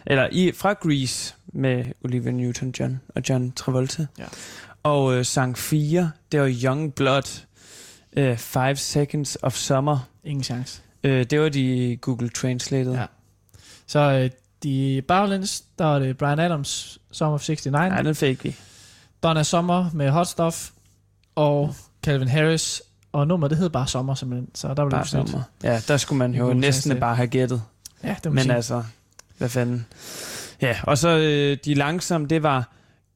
[0.06, 4.06] Eller i, fra Grease med Olivia Newton-John og John Travolta.
[4.19, 4.24] Ja.
[4.85, 7.43] Og øh, sang 4, det var Young Blood,
[8.16, 9.98] øh, Five Seconds of Summer.
[10.24, 10.82] ingen chance.
[11.05, 12.93] Øh, det var de Google Translated.
[12.93, 13.06] Ja.
[13.86, 14.31] Så øh,
[14.62, 17.73] de baglæns, der var det Brian Adams, Summer of 69.
[17.73, 18.56] Nej, den fik vi.
[19.23, 20.70] Donna Summer med Hot Stuff,
[21.35, 22.82] og Calvin Harris,
[23.12, 25.43] og nummer, det hed bare Sommer simpelthen, så der Bare det sommer.
[25.62, 27.62] Ja, der skulle man jo næsten tekst, bare have gættet.
[28.05, 28.55] Ja, det må Men sige.
[28.55, 28.82] altså,
[29.39, 29.86] hvad fanden.
[30.61, 32.73] Ja, og så øh, de langsomme, det var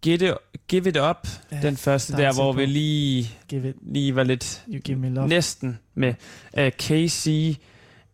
[0.06, 0.22] it,
[0.68, 2.58] Give It Up, Ja, den første der er hvor på.
[2.58, 5.28] vi lige, Give it, lige var lidt you give me love.
[5.28, 6.14] næsten med
[6.58, 7.56] uh, KC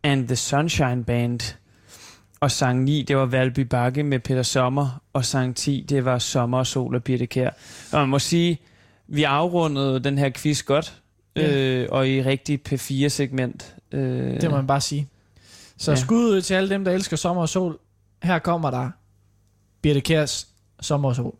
[0.03, 1.39] and the Sunshine Band.
[2.39, 6.19] Og sang 9, det var Valby Bakke med Peter Sommer, og sang 10, det var
[6.19, 7.49] Sommer og Sol og Birte Kjær.
[7.91, 8.59] Og man må sige,
[9.07, 11.01] vi afrundede den her quiz godt,
[11.35, 11.53] Ja.
[11.55, 13.75] øh, og i rigtig P4-segment.
[13.91, 15.07] Øh, Det må man bare sige.
[15.77, 15.95] Så Ja.
[15.95, 17.79] skud ud til alle dem, der elsker sommer og sol.
[18.23, 18.89] Her kommer der
[19.81, 20.47] Birte Kjærs
[20.81, 21.35] Sommer og sol.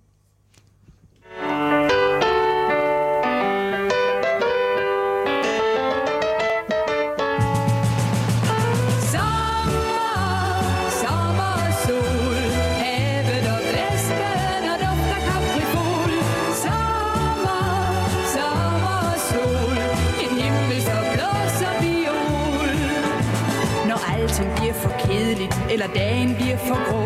[25.96, 27.04] Dagen bliver for grå,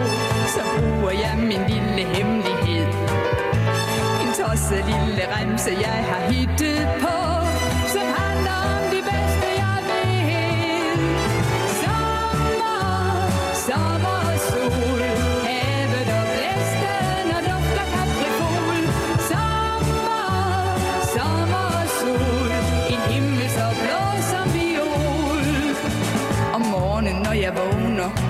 [0.55, 2.87] så bruger jeg min lille hemmelighed.
[4.21, 7.15] En tosset lille remse, jeg har hittet på,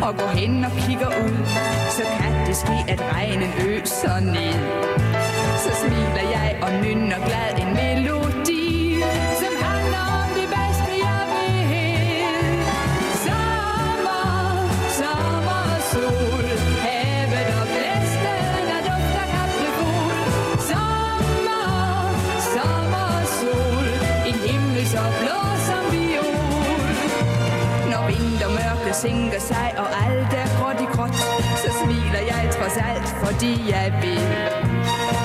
[0.02, 1.38] og går hen og kigger ud,
[1.98, 4.60] så kan det ske, at regnen øser ned.
[5.64, 8.96] Så smiler jeg og nynner glad en melodi,
[9.42, 12.66] som handler om det bedste, jeg vil.
[13.26, 14.26] Sommer,
[15.00, 16.46] sommer og sol,
[16.86, 20.18] havet og blæsten og duft af kaprifol.
[20.72, 21.68] Sommer,
[22.56, 23.88] sommer og sol,
[24.30, 26.88] en himmel så blå som viol.
[27.92, 29.59] Når vintermørket sænker sig,
[33.40, 34.22] fordi jeg vil.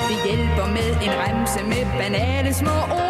[0.09, 3.04] Det hjælper med en remse med banale små ord,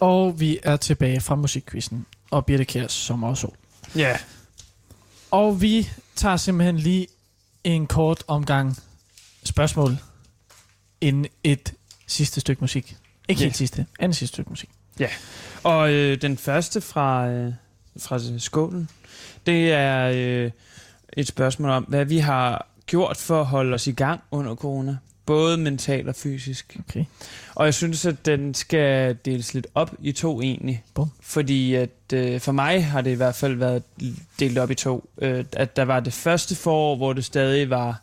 [0.00, 3.56] Og vi er tilbage fra musikquizzen og Birte Kjærs Sommer og sol.
[3.96, 4.16] Ja,
[5.30, 7.06] Og vi tager simpelthen lige
[7.64, 8.76] en kort omgang
[9.44, 9.96] spørgsmål
[11.00, 11.74] inden et
[12.06, 12.96] sidste stykke musik.
[13.28, 13.44] Ikke Ja.
[13.44, 14.70] helt sidste, andet sidste stykke musik.
[15.62, 17.52] Og øh, den første fra, øh,
[18.00, 18.88] fra skålen,
[19.46, 20.50] det er øh,
[21.12, 24.96] et spørgsmål om, hvad vi har gjort for at holde os i gang under corona.
[25.30, 26.76] Både mentalt og fysisk.
[26.88, 27.04] Okay.
[27.54, 30.84] Og jeg synes, at den skal deles lidt op i to egentlig.
[30.94, 31.10] Bum.
[31.20, 33.82] Fordi at øh, for mig har det i hvert fald været
[34.40, 35.10] delt op i to.
[35.18, 38.00] Øh, at der var det første forår, hvor det stadig var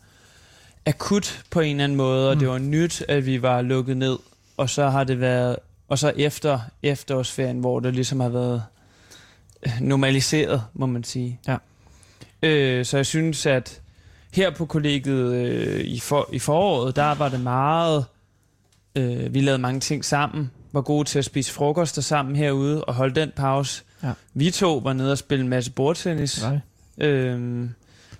[0.86, 2.38] akut på en eller anden måde, og Mm.
[2.40, 4.18] det var nyt, at vi var lukket ned.
[4.56, 5.56] Og så har det været,
[5.88, 8.62] og så efter efterårsferien, hvor det ligesom har været
[9.66, 11.40] øh, normaliseret, må man sige.
[11.48, 11.56] Ja.
[12.42, 13.80] Øh, så jeg synes, at
[14.32, 18.04] her på kollegiet øh, i, for, i foråret, der var det meget...
[18.96, 22.94] Øh, vi lavede mange ting sammen, var gode til at spise frokoster sammen herude og
[22.94, 23.82] holde den pause.
[24.02, 24.12] Ja.
[24.34, 26.44] Vi to var nede og spille en masse bordtennis,
[26.98, 27.68] øh,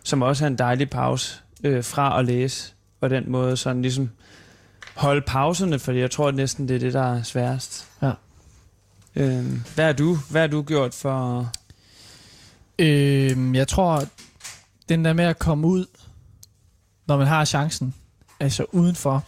[0.02, 2.72] som også er en dejlig pause øh, fra at læse.
[3.00, 4.10] På den måde sådan ligesom
[4.94, 7.86] holde pauserne, fordi jeg tror at næsten, det er det, der er sværest.
[8.02, 8.12] Ja.
[9.16, 9.44] Øh,
[9.74, 11.50] hvad har du, hvad har du gjort for...
[12.78, 14.04] Øh, jeg tror,
[14.88, 15.86] den der med at komme ud,
[17.06, 17.94] når man har chancen,
[18.40, 19.24] altså udenfor,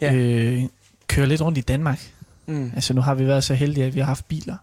[0.00, 0.14] Ja.
[0.14, 0.62] øh,
[1.08, 2.12] køre lidt rundt i Danmark.
[2.46, 4.56] Mm, Altså nu har vi været så heldige, at vi har haft biler.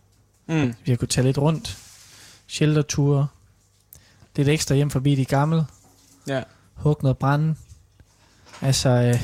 [0.48, 1.78] mm, Vi har kunnet tage lidt rundt.
[2.48, 3.28] Shelterture.
[4.36, 5.66] Lidt ekstra hjem forbi de gamle.
[6.28, 6.44] ja.
[6.74, 7.56] Hug noget brænde.
[8.62, 9.22] Altså, øh,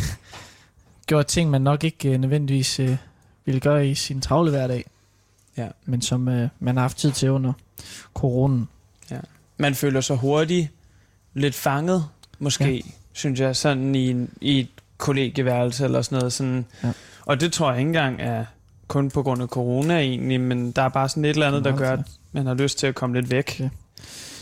[1.08, 2.98] gjort ting, man nok ikke øh, nødvendigvis øh,
[3.46, 4.86] ville gøre i sin travle hverdag.
[5.58, 5.68] Ja.
[5.86, 7.54] Men som øh, man har haft tid til under
[8.14, 8.70] coronen.
[9.60, 10.70] Man føler sig hurtigt
[11.34, 12.06] lidt fanget
[12.40, 12.82] måske, ja.
[13.14, 14.68] synes jeg, sådan i, en, i et
[14.98, 16.34] kollegieværelse eller sådan noget.
[16.34, 16.66] Sådan.
[16.84, 16.92] Ja.
[17.26, 18.46] Og det tror jeg ikke engang er
[18.88, 21.78] kun på grund af corona egentlig, men der er bare sådan et eller andet, der
[21.78, 22.00] gør, at
[22.32, 23.52] man har lyst til at komme lidt væk.
[23.56, 23.70] Okay.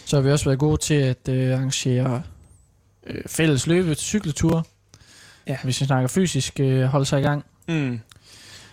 [0.06, 2.22] Så har vi også været gode til at øh, arrangere
[3.08, 4.64] øh, fælles løbe cykleture.
[5.48, 5.58] Ja.
[5.64, 7.46] Hvis vi snakker fysisk, øh, holde sig i gang.
[7.68, 8.00] Mm.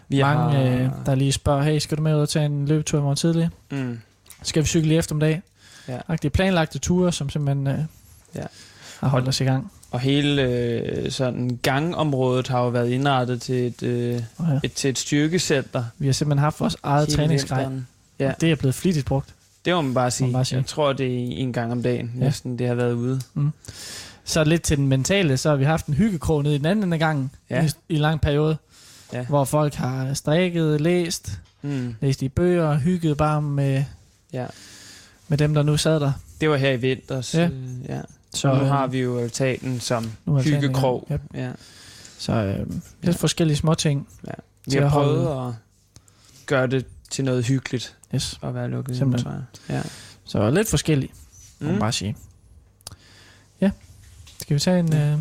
[0.08, 2.66] Vi Mange, har, øh, der lige spørger, hey, skal du med ud og tage en
[2.66, 3.50] løbetur i morgen tidlig?
[3.70, 4.00] mm.
[4.42, 5.42] Skal vi cykle i eftermiddag?
[5.88, 5.98] Ja.
[6.08, 7.78] Det er planlagte ture, som simpelthen øh,
[8.34, 8.42] Ja.
[9.00, 9.72] har holdt os i gang.
[9.90, 14.60] Og hele øh, sådan gangområdet har jo været indrettet til et, øh, Og ja.
[14.62, 15.84] et, til et styrkecenter.
[15.98, 17.68] Vi har simpelthen haft vores eget træningsgrej.
[18.18, 18.32] Ja.
[18.40, 19.28] Det er blevet flittigt brugt.
[19.64, 20.32] Det må man bare sige.
[20.32, 20.56] bare sige.
[20.58, 22.24] Jeg tror, det er en gang om dagen Ja.
[22.24, 23.20] næsten, det har været ude.
[24.24, 26.92] Så lidt til den mentale, så har vi haft en hyggekrog nede i den anden
[26.92, 27.64] af gangen Ja.
[27.64, 28.56] i, i en lang periode,
[29.12, 29.24] Ja.
[29.24, 31.94] hvor folk har strikket, læst, Mm.
[32.00, 33.84] læst i bøger, hygget bare med,
[34.32, 34.46] Ja.
[35.34, 36.12] Med dem, der nu sad der.
[36.40, 37.34] Det var her i vinters.
[37.34, 37.46] Ja.
[37.48, 38.00] øh, ja.
[38.34, 40.12] Så nu øh, har vi jo altanen som
[40.44, 41.06] hyggekrog.
[41.10, 41.18] Ja.
[41.34, 41.50] Ja.
[42.18, 42.70] Så øh, lidt
[43.04, 43.10] Ja.
[43.10, 44.08] forskellige små ting.
[44.64, 45.54] Vi Til har at holde- prøvet at
[46.46, 48.38] gøre det til noget hyggeligt Yes.
[48.42, 49.32] at være lukket Simpelthen.
[49.32, 49.32] tror
[49.68, 49.76] jeg.
[49.76, 49.82] Ja.
[50.24, 51.12] Så lidt forskellige,
[51.60, 51.80] må man Mm.
[51.80, 52.16] bare sige.
[53.60, 53.70] Ja.
[54.40, 54.94] Skal vi tage en...
[54.96, 55.18] Øh,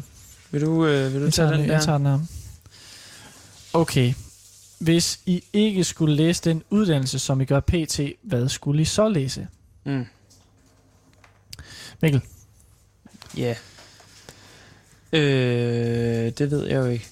[0.52, 1.86] Vil du, øh, vil du jeg, tage den den, jeg der?
[1.86, 2.20] tager den her.
[3.74, 4.14] Okay.
[4.80, 9.10] Hvis I ikke skulle læse den uddannelse, som I gør PT, hvad skulle I så
[9.10, 9.48] læse?
[9.86, 10.06] Mm.
[12.02, 12.22] Mikkel?
[13.38, 13.56] Ja.
[15.14, 17.08] Øh, det ved jeg jo ikke.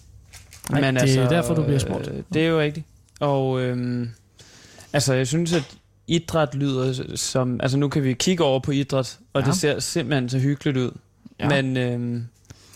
[0.70, 2.08] Nej, det er derfor, du bliver spurgt.
[2.08, 2.86] Øh, det er jo rigtigt.
[3.20, 4.10] Og øhm,
[4.94, 5.78] altså, jeg synes, at
[6.08, 7.60] idræt lyder som...
[7.64, 9.48] Altså, nu kan vi kigge over på idræt, og Ja.
[9.48, 10.92] det ser simpelthen så hyggeligt ud.
[11.40, 11.50] Ja.
[11.62, 12.26] Men øhm,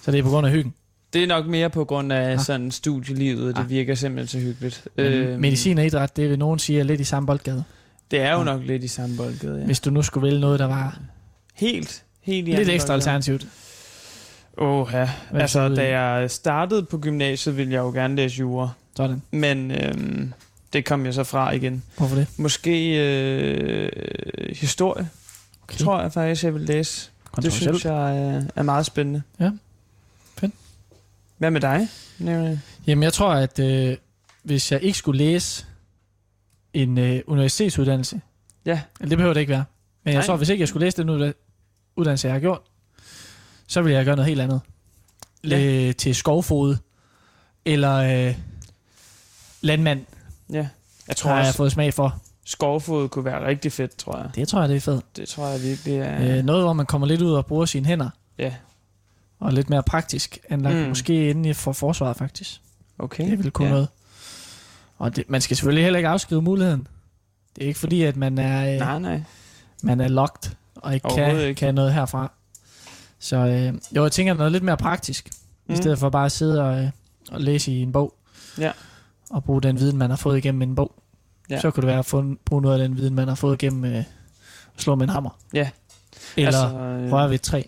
[0.03, 0.73] Så det er på grund af hyggen.
[1.13, 2.39] det er nok mere på grund af Ah.
[2.39, 3.55] sådan studielivet.
[3.55, 3.69] Det Ah.
[3.69, 4.88] virker simpelthen så hyggeligt.
[4.97, 7.63] Øhm, Medicin og idræt, det vil nogen sige er lidt i samme boldgade.
[8.11, 9.65] Det er jo nok lidt i samme boldgade, ja.
[9.65, 10.99] Hvis du nu skulle vælge noget, der var
[11.53, 12.94] Helt, helt i lidt ekstra boldgade.
[12.94, 13.48] alternativt.
[14.57, 15.10] Åh, ja.
[15.34, 18.69] Altså, da jeg startede på gymnasiet, ville jeg jo gerne læse jura.
[18.98, 19.22] Sådan.
[19.32, 20.34] Men øhm,
[20.73, 21.84] det kom jeg så fra igen.
[21.98, 22.27] Hvorfor det?
[22.38, 23.91] Måske øh,
[24.56, 25.10] historie,
[25.64, 25.77] Okay.
[25.77, 27.10] tror jeg faktisk, jeg vil læse.
[27.41, 29.22] Det synes jeg er, er meget spændende.
[29.40, 29.49] Ja.
[30.38, 30.52] Fedt.
[31.38, 31.88] Hvad med dig?
[32.19, 32.61] Nævne?
[32.88, 33.98] Jamen, jeg tror, at øh,
[34.44, 35.65] hvis jeg ikke skulle læse
[36.76, 38.22] en øh, universitetsuddannelse,
[38.65, 38.81] Ja.
[38.99, 39.65] eller det behøver det ikke være,
[40.03, 40.26] men jeg Nej.
[40.26, 41.34] tror, hvis ikke jeg skulle læse den udda-
[41.95, 42.61] uddannelse, jeg har gjort,
[43.68, 44.61] så ville jeg gøre noget helt andet.
[45.49, 45.57] Ja.
[45.60, 45.91] Ja.
[45.91, 46.76] til skovfod,
[47.65, 47.95] eller
[48.27, 48.35] øh,
[49.61, 50.06] landmand,
[50.53, 50.68] Ja.
[51.07, 52.22] Jeg tror har jeg også, fået smag for.
[52.45, 54.30] skovfod kunne være rigtig fedt, tror jeg.
[54.35, 55.18] Det tror jeg, det er fedt.
[55.18, 56.38] Det tror jeg virkelig er...
[56.38, 58.53] Øh, noget, hvor man kommer lidt ud og bruger sine hænder, Ja,
[59.39, 60.81] og lidt mere praktisk, anlagt Mm.
[60.88, 62.61] måske inden i for forsvaret faktisk.
[62.99, 63.30] okay.
[63.31, 63.73] Det vil kunne ja.
[63.73, 63.88] noget.
[64.97, 66.88] Og det, man skal selvfølgelig heller ikke afskrive muligheden.
[67.55, 69.22] Det er ikke fordi, at man er, øh, Nej, nej.
[69.84, 71.53] man er locked, og ikke kan, ikke.
[71.53, 72.31] kan noget herfra.
[73.19, 75.30] Så øh, jo, jeg tænker noget lidt mere praktisk,
[75.67, 75.73] mm.
[75.73, 76.89] i stedet for bare at sidde og, øh,
[77.31, 78.15] og læse i en bog.
[78.57, 78.72] Ja.
[79.30, 80.95] Og bruge den viden, man har fået igennem en bog.
[81.49, 81.59] Ja.
[81.59, 83.85] Så kunne det være at få, bruge noget af den viden, man har fået igennem
[83.85, 84.05] øh, at
[84.77, 85.39] slå med en hammer.
[85.53, 85.69] Ja.
[86.38, 87.61] Eller Altså, altså, øh, røre ved et træ.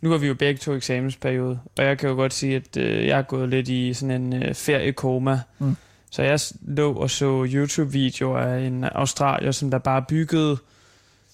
[0.00, 3.06] Nu har vi jo begge to eksamensperiode, og jeg kan jo godt sige, at øh,
[3.06, 5.40] jeg er gået lidt i sådan en øh, feriekoma.
[5.58, 5.76] Mm.
[6.10, 10.58] Så jeg lå og så YouTube-videoer af en australier, som der bare byggede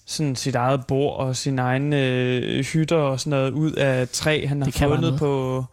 [0.05, 4.45] sådan sit eget bord og sine egne øh, hytter og sådan noget ud af træ,
[4.47, 5.65] han har fundet på,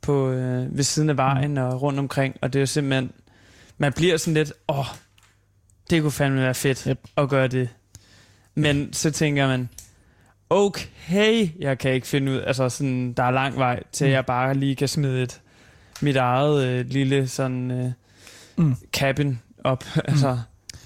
[0.00, 1.58] på øh, ved siden af vejen mm.
[1.58, 2.36] og rundt omkring.
[2.42, 3.12] Og det er jo simpelthen,
[3.78, 4.86] man bliver sådan lidt, åh,
[5.90, 6.98] det kunne fandme være fedt Yep.
[7.16, 7.68] at gøre det.
[8.54, 9.68] Men så tænker man,
[10.50, 14.12] okay, jeg kan ikke finde ud, altså sådan, der er lang vej til, Mm.
[14.12, 15.40] jeg bare lige kan smide et,
[16.00, 17.90] mit eget øh, lille sådan øh,
[18.58, 18.74] Mm.
[18.92, 19.84] cabin op.
[20.04, 20.38] altså,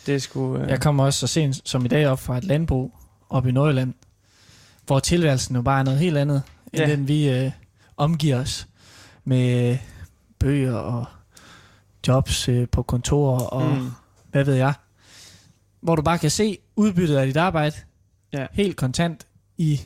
[0.06, 0.56] det er sgu...
[0.56, 2.94] Øh, Jeg kommer også så sent som i dag op fra et landbrug
[3.30, 3.94] op i Nordjylland,
[4.86, 6.42] hvor tilværelsen jo bare er noget helt andet,
[6.72, 6.90] end Ja.
[6.90, 7.50] den vi øh,
[7.96, 8.68] omgiver os
[9.24, 9.78] med øh,
[10.38, 11.04] bøger og
[12.08, 13.80] jobs øh, på kontorer og mm.
[13.82, 13.90] mm,
[14.30, 14.74] hvad ved jeg.
[15.80, 17.76] Hvor du bare kan se udbyttet af dit arbejde
[18.32, 18.46] Ja.
[18.52, 19.26] helt kontant
[19.58, 19.80] i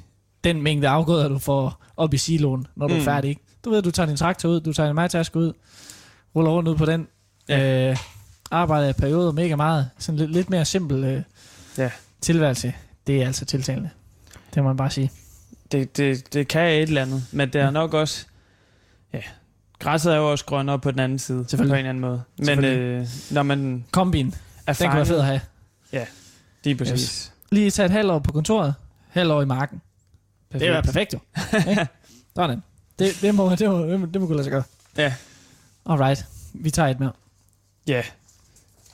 [0.45, 3.01] den mængde afgrøder, du får op i siloen, når du Mm.
[3.01, 3.29] er færdig.
[3.31, 3.43] ikke?
[3.65, 5.53] Du ved, du tager din traktor ud, du tager din majtaske ud,
[6.37, 7.07] ruller rundt ud på den,
[7.49, 7.91] Ja.
[7.91, 7.97] øh,
[8.51, 9.91] arbejder i perioder mega meget.
[9.99, 11.23] Sådan lidt, lidt mere simpel øh,
[11.79, 11.91] Ja.
[12.21, 12.75] tilværelse.
[13.07, 13.91] Det er altså tiltalende.
[14.55, 15.11] Det må man bare sige.
[15.73, 18.27] det, det, det kan et eller andet, men det er nok også...
[19.13, 19.21] Ja,
[19.79, 22.23] græsset er jo også grønnere på den anden side, på en eller anden måde.
[22.39, 24.35] Men øh, når man Kombin,
[24.67, 25.41] er den kan være fed at have.
[26.65, 27.33] Lige præcis.
[27.51, 28.75] Lige tage et halvt år på kontoret,
[29.09, 29.81] halvt år i marken.
[30.51, 30.69] Perfekt.
[30.69, 31.19] Det er perfekt jo.
[32.37, 32.63] Sådan.
[32.99, 34.63] Det, det, må, det, må, det, må, det må kunne lade sig gøre.
[34.97, 35.15] Ja.
[35.87, 37.13] Alright, vi tager et mere.
[37.89, 38.03] Ja.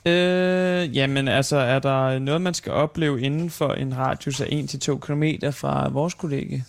[0.05, 4.97] Øh, jamen altså, er der noget, man skal opleve inden for en radius af 1-2
[4.97, 6.59] km fra vores kollega?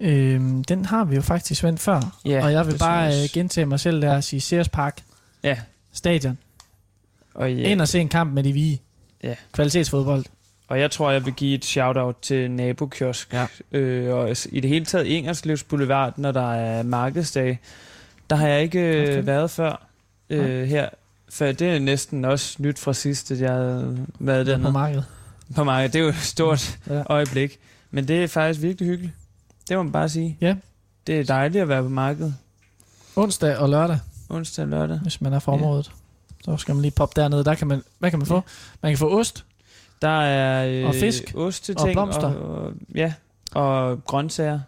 [0.00, 2.18] Øhm, den har vi jo faktisk vendt før.
[2.24, 5.02] Ja, og jeg vil bare synes øh, gentage mig selv der og sige Sears Park
[5.42, 5.58] Ja,
[5.92, 6.38] Stadion.
[7.34, 7.60] og, Ja.
[7.62, 8.80] ja, Ind og se en kamp med de vige.
[9.22, 9.34] Ja.
[9.52, 10.24] Kvalitetsfodbold.
[10.68, 13.32] og jeg tror, jeg vil give et shout-out til Nabokiosk.
[13.32, 13.46] Ja.
[13.72, 17.58] Øh, og i det hele taget Ingerslevs Boulevard, når der er markedsdag.
[18.30, 19.18] Der har jeg ikke Okay.
[19.18, 19.87] øh, været før
[20.30, 20.88] øh, her.
[21.30, 24.72] For det er næsten også nyt fra sidst, at jeg havde været Der på dernede.
[24.72, 25.04] markedet.
[25.56, 25.92] På markedet.
[25.92, 27.02] Det er jo et stort Ja.
[27.06, 27.58] øjeblik.
[27.90, 29.14] Men det er faktisk virkelig hyggeligt.
[29.68, 30.36] Det må man bare sige.
[30.40, 30.56] Ja.
[31.06, 32.34] Det er dejligt at være på markedet.
[33.16, 33.98] Onsdag og lørdag,
[34.28, 34.98] Onsdag og lørdag.
[34.98, 35.92] hvis man er fra området.
[36.44, 37.44] Så skal man lige poppe dernede.
[37.44, 38.42] Der kan man, hvad kan man få?
[38.82, 39.44] Man kan få ost.
[40.02, 41.32] Der er øh, Og fisk.
[41.34, 42.34] osteting Og blomster.
[42.34, 43.12] Og, og, ja,
[43.52, 44.60] og grøntsager.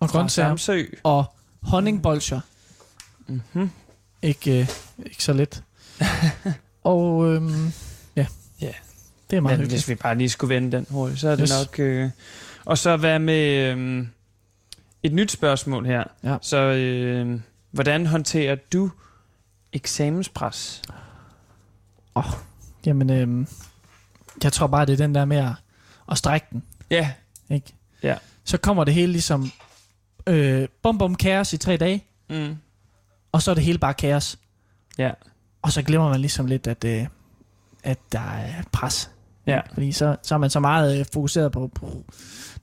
[0.00, 0.48] Og grøntsager.
[0.48, 0.82] Samsø.
[1.02, 1.24] Og
[1.62, 2.40] honningbolcher.
[3.26, 3.70] Mm-hmm.
[4.22, 4.68] Ikke, øh,
[5.06, 5.62] ikke så lidt.
[6.84, 7.72] og øhm,
[8.16, 8.26] ja.
[8.60, 8.72] Ja.
[9.30, 9.72] Det er meget Men hyggeligt.
[9.72, 11.52] hvis vi bare lige skulle vende den hurtigt, så er det Yes.
[11.66, 11.78] nok...
[11.78, 12.10] Øh,
[12.64, 14.06] og så hvad med øh,
[15.02, 16.04] et nyt spørgsmål her.
[16.24, 16.36] Ja.
[16.42, 17.40] Så øh,
[17.70, 18.90] hvordan håndterer du
[19.72, 20.82] eksamenspres?
[22.86, 23.46] Jamen, øhm,
[24.44, 25.52] jeg tror bare, det er den der med at,
[26.10, 26.62] at strække den.
[26.90, 27.12] Ja,
[27.50, 27.72] Ikke?
[28.02, 28.16] Ja.
[28.44, 29.50] Så kommer det hele ligesom
[30.26, 32.56] øh, bum bum kaos i tre dage, mm.
[33.32, 34.38] Og så er det hele bare kaos.
[34.98, 35.10] ja,
[35.62, 37.06] Og så glemmer man ligesom lidt, at, øh,
[37.84, 39.10] at der er pres.
[39.46, 39.60] ja.
[39.74, 42.04] Fordi så, så er man så meget øh, fokuseret på, på,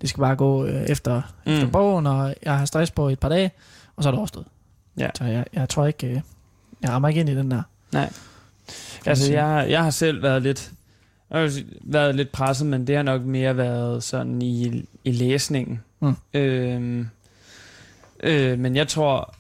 [0.01, 1.51] det skal bare gå øh, efter, mm.
[1.51, 3.51] efter bogen, og jeg har stress på et par dage,
[3.95, 4.45] og så er det overstået.
[4.97, 5.09] Ja.
[5.15, 6.21] Så jeg, jeg tror ikke, øh,
[6.81, 7.61] jeg rammer ikke ind i den der.
[7.91, 8.13] Nej.
[9.05, 10.71] Altså, jeg, jeg har selv været lidt,
[11.29, 15.83] jeg har været lidt presset, men det har nok mere været sådan i, i læsningen.
[15.99, 16.15] Mm.
[16.33, 17.09] Øhm,
[18.23, 19.35] øh, men jeg tror,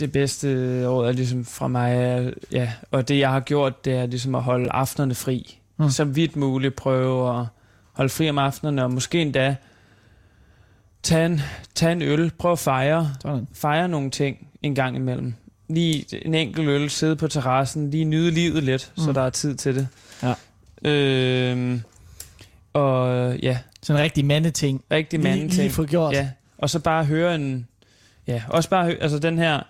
[0.00, 0.48] det bedste
[0.88, 4.34] råd er ligesom fra mig, er, ja, og det jeg har gjort, det er ligesom
[4.34, 5.58] at holde aftenerne fri.
[5.78, 5.90] Mm.
[5.90, 7.46] Så vidt muligt prøve at
[7.92, 9.56] holde fri om aftenerne, og måske endda
[11.02, 11.40] tage en,
[11.74, 13.46] tage en øl, prøve at fejre, Sådan.
[13.54, 15.34] fejre nogle ting en gang imellem.
[15.68, 19.02] Lige en enkelt øl, sidde på terrassen, lige nyde livet lidt, mm.
[19.02, 19.88] så der er tid til det.
[20.22, 20.34] Ja.
[20.90, 21.82] Øhm,
[22.72, 24.84] og ja, Sådan en rigtig mandeting.
[24.90, 25.72] rigtig Lige, mange lige ting.
[25.72, 26.14] få gjort.
[26.14, 26.28] Ja,
[26.58, 27.66] og så bare høre en...
[28.26, 29.60] Ja, også bare altså den her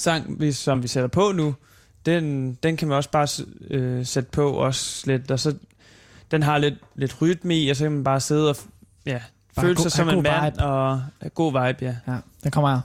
[0.00, 1.54] sang, som vi sætter på nu,
[2.06, 3.28] den, den kan man også bare
[3.70, 5.54] øh, sætte på også lidt, og så
[6.30, 8.56] den har lidt, lidt rytme i, og så kan man bare sidde og
[9.06, 9.20] ja,
[9.56, 10.64] Bare føle go- sig som have en mand, vibe.
[10.64, 11.02] og
[11.34, 12.12] god vibe, ja.
[12.12, 12.80] Ja, den kommer her.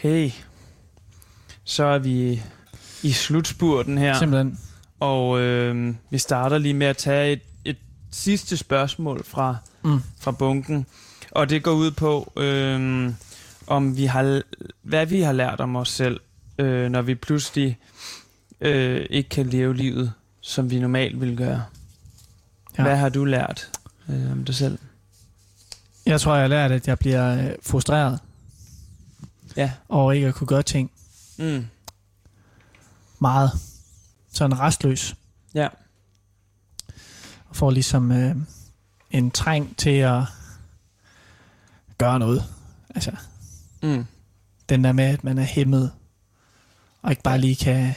[0.00, 0.30] Okay.
[1.64, 2.42] Så er vi
[3.02, 4.18] i slutspurten her.
[4.18, 4.58] Simpelthen.
[5.00, 7.76] Og øh, vi starter lige med at tage et, et
[8.10, 10.00] sidste spørgsmål fra, Mm.
[10.20, 10.86] fra bunken.
[11.30, 13.10] Og det går ud på, øh,
[13.66, 14.42] om vi har,
[14.82, 16.20] hvad vi har lært om os selv,
[16.58, 17.78] øh, når vi pludselig
[18.60, 21.62] øh, ikke kan leve livet, som vi normalt ville gøre.
[22.78, 22.82] Ja.
[22.82, 23.70] Hvad har du lært
[24.08, 24.78] øh, om dig selv?
[26.06, 28.18] Jeg tror, jeg har lært, at jeg bliver øh, frustreret
[29.56, 29.72] Ja.
[29.88, 30.90] over ikke at kunne gøre ting
[31.38, 31.66] Mm.
[33.18, 33.50] meget.
[34.32, 35.14] Sådan restløs.
[35.54, 35.68] Ja.
[37.48, 38.36] Og får ligesom øh,
[39.10, 40.22] en træng til at
[41.98, 42.44] gøre noget.
[42.94, 43.12] Altså,
[43.82, 44.06] Mm.
[44.68, 45.92] den der med, at man er hæmmet,
[47.02, 47.94] og ikke bare lige kan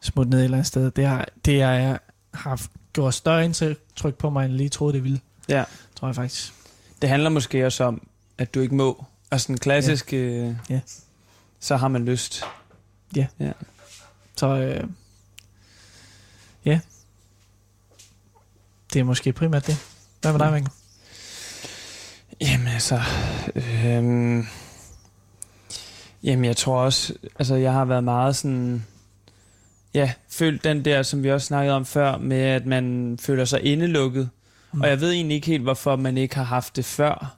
[0.00, 0.90] smutte ned et eller andet sted.
[0.90, 1.98] Det har, det er,
[2.34, 2.62] har
[2.92, 5.20] gjort større indtryk på mig, end jeg lige troede, det ville.
[5.48, 5.64] Ja.
[5.96, 6.52] Tror jeg faktisk.
[7.02, 8.08] Det handler måske også om,
[8.38, 9.04] at du ikke må.
[9.36, 10.18] Altså en klassisk, ja.
[10.18, 10.80] Øh, Ja.
[11.60, 12.42] så har man lyst.
[14.36, 14.84] Så øh,
[16.64, 16.80] ja,
[18.92, 19.76] det er måske primært det.
[20.20, 20.50] Hvad med dig, Ja.
[20.52, 20.70] Mikkel?
[22.40, 23.00] Jamen altså,
[23.54, 24.46] øhm,
[26.22, 28.86] jamen jeg tror også, altså jeg har været meget sådan,
[29.94, 33.62] ja, følt den der, som vi også snakkede om før, med at man føler sig
[33.62, 34.30] indelukket.
[34.72, 34.80] Mm.
[34.80, 37.35] Og jeg ved egentlig ikke helt, hvorfor man ikke har haft det før.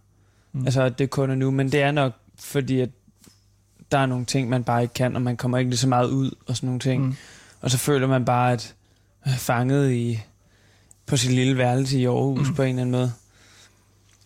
[0.59, 0.66] Mm.
[0.66, 2.90] Altså at det er nu, men det er nok fordi, at
[3.93, 6.09] der er nogle ting, man bare ikke kan, og man kommer ikke lige så meget
[6.09, 7.05] ud og sådan nogle ting.
[7.06, 7.16] Mm.
[7.60, 8.74] Og så føler man bare, at
[9.24, 10.20] man er fanget i,
[11.06, 12.55] på sit lille værelse i Aarhus Mm.
[12.55, 13.12] på en eller anden måde.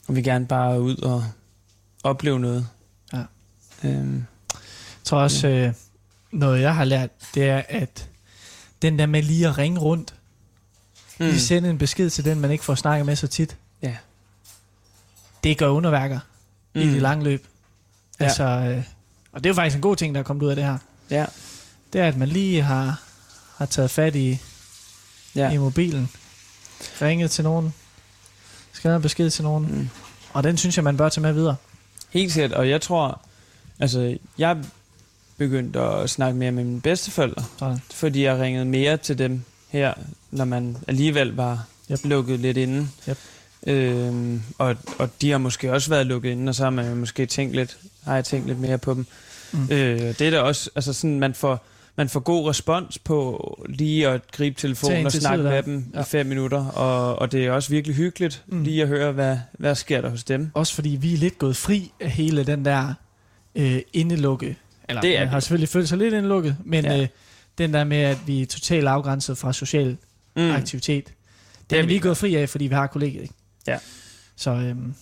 [0.09, 1.25] Og vi gerne bare ud og
[2.05, 2.67] opleve noget.
[3.13, 3.23] Ja.
[3.85, 5.73] Øhm, Jeg tror også, øh,
[6.33, 8.09] noget jeg har lært, det er, at
[8.83, 10.15] den der med lige at ringe rundt,
[11.21, 11.27] mm.
[11.27, 13.57] lige sende en besked til den, man ikke får snakket med så tit, Ja.
[15.45, 16.19] Det gør underværker
[16.75, 16.81] mm.
[16.81, 16.93] i Mm.
[16.93, 17.47] det lange løb.
[18.21, 18.25] Ja.
[18.25, 18.83] Altså, øh,
[19.33, 20.79] og det er jo faktisk en god ting, der er kommet ud af det her.
[21.11, 21.27] Ja.
[21.93, 23.01] Det er, at man lige har,
[23.57, 24.39] har taget fat i,
[25.35, 25.51] ja.
[25.51, 26.11] I mobilen,
[27.03, 27.75] ringet til nogen,
[28.73, 29.89] skrevet en besked til nogen, Mm.
[30.33, 31.57] og den synes jeg, man bør tage med videre.
[32.11, 33.21] Helt sikkert, og jeg tror,
[33.81, 34.57] altså jeg
[35.37, 37.79] begyndte at snakke mere med mine bedsteforældre, Sådan.
[37.95, 39.95] fordi jeg ringede mere til dem her,
[40.31, 42.01] når man alligevel var yep.
[42.05, 42.89] lukket lidt inde.
[43.09, 43.19] Yep.
[43.67, 47.27] Øhm, og, og de har måske også været lukket inde, og så har man måske
[47.27, 49.07] tænkt lidt, har jeg tænkt lidt mere på dem.
[49.53, 49.63] Mm.
[49.71, 51.67] Øh, det er da også, altså sådan, man får,
[51.97, 56.01] man får god respons på lige at gribe telefonen og snakke med dem Ja.
[56.01, 58.63] i fem minutter, og, og det er også virkelig hyggeligt Mm.
[58.63, 60.51] lige at høre, hvad, hvad sker der hos dem.
[60.55, 62.95] Også fordi vi er lidt gået fri af hele den der
[63.55, 64.57] øh, indelukke.
[64.89, 67.01] Eller Det er man har selvfølgelig følt sig lidt indelukket, men ja.
[67.03, 67.09] Øh,
[67.59, 69.97] den der med, at vi er totalt afgrænset fra social
[70.37, 70.51] mm.
[70.51, 71.05] aktivitet,
[71.71, 73.23] det er vi vi gået fri af, fordi vi har kollegiet.
[73.23, 73.35] Ikke?
[73.67, 73.79] Ja.
[74.37, 74.95] Så, øhm,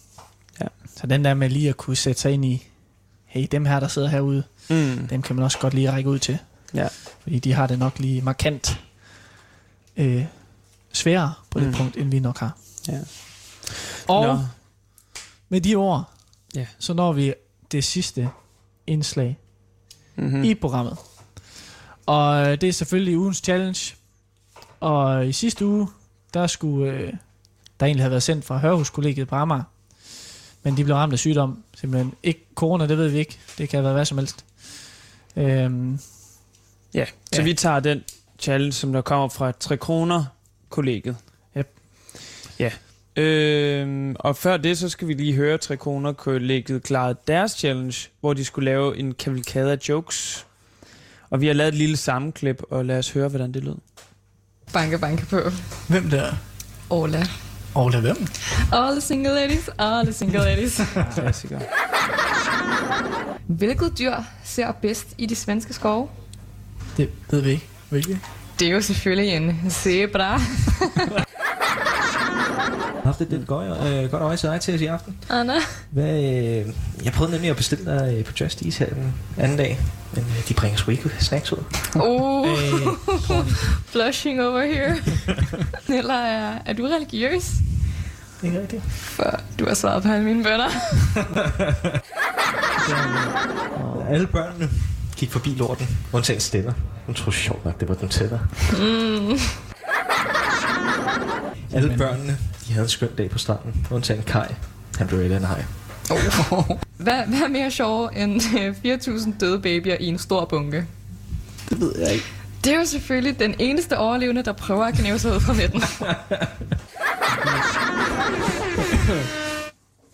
[0.60, 0.66] Ja.
[0.96, 2.66] så den der med lige at kunne sætte sig ind i,
[3.26, 5.08] hey, dem her, der sidder herude, Mm.
[5.08, 6.38] dem kan man også godt lige række ud til.
[6.74, 6.88] Ja.
[7.20, 8.80] Fordi de har det nok lige markant
[9.96, 10.24] øh,
[10.92, 11.74] sværere på det Mm.
[11.74, 12.58] punkt, end vi nok har.
[12.88, 13.00] Ja.
[14.08, 14.38] Og Nå.
[15.48, 16.10] med de ord,
[16.54, 16.66] Ja.
[16.78, 17.34] så når vi
[17.72, 18.28] det sidste
[18.86, 19.38] indslag
[20.16, 20.38] Mm-hmm.
[20.38, 20.44] mm.
[20.44, 20.96] i programmet.
[22.06, 23.94] Og øh, det er selvfølgelig ugens challenge.
[24.80, 25.88] Og i sidste uge,
[26.34, 27.12] der skulle øh,
[27.80, 29.62] der egentlig have været sendt fra Hørhuskollegiet på Amager.
[30.62, 31.62] Men de blev ramt af sygdom.
[31.76, 33.38] Simpelthen ikke corona, det ved vi ikke.
[33.58, 34.44] Det kan have været hvad som helst.
[35.36, 35.98] Øhm,
[36.94, 37.42] Ja, så Ja.
[37.42, 38.02] vi tager den
[38.38, 40.24] challenge, som der kommer fra 3 kroner
[40.68, 41.16] kollegiet.
[41.56, 41.70] Yep.
[42.58, 42.70] Ja.
[43.16, 48.08] Øhm, og før det, så skal vi lige høre 3 kroner kollegiet klarede deres challenge,
[48.20, 50.46] hvor de skulle lave en kavalkade af jokes.
[51.30, 53.76] Og vi har lavet et lille sammenklip, og lad os høre, hvordan det lød.
[54.72, 55.40] Banke, banke på.
[55.88, 56.32] hvem der?
[56.90, 57.26] Ola.
[57.74, 58.26] Og lad hvem?
[58.72, 60.80] All the single ladies, all the single ladies.
[61.14, 61.60] Klassiker.
[63.46, 64.14] Hvilket dyr
[64.44, 66.08] ser bedst i de svenske skove?
[66.96, 67.68] Det ved vi ikke.
[67.88, 68.18] Hvilket?
[68.58, 70.40] Det er jo selvfølgelig en zebra.
[73.10, 75.16] Haft et lidt godt, øh, godt øje til dig til os i aften.
[75.30, 75.52] Anna.
[75.90, 76.66] Hvad, øh,
[77.04, 79.78] jeg prøvede nemlig at bestille dig øh, på Just Eat her den anden dag,
[80.14, 81.58] men øh, de bringer sgu ikke snacks ud.
[81.94, 82.56] Oh, Øh,
[83.86, 84.96] flushing over here.
[85.98, 87.50] Eller er, er du religiøs?
[88.42, 88.82] Ikke rigtigt?
[88.92, 90.68] For du har svaret på alle mine bønder.
[94.10, 94.70] Alle børnene
[95.16, 96.72] gik forbi lorten, undtagen Stella.
[97.06, 98.38] Hun troede sjovt nok, det var Nutella.
[98.72, 99.38] Mm.
[101.74, 102.38] Alle børnene,
[102.70, 104.46] de havde en skøn dag på stranden, undtagen Kai.
[104.98, 105.64] Han blev et af en hej.
[106.96, 110.86] Hvad, hvad er mere sjov end øh, 4.000 døde babyer i en stor bunke?
[111.68, 112.24] Det ved jeg ikke.
[112.64, 115.80] Det er jo selvfølgelig den eneste overlevende, der prøver at knæve sig ud fra midten.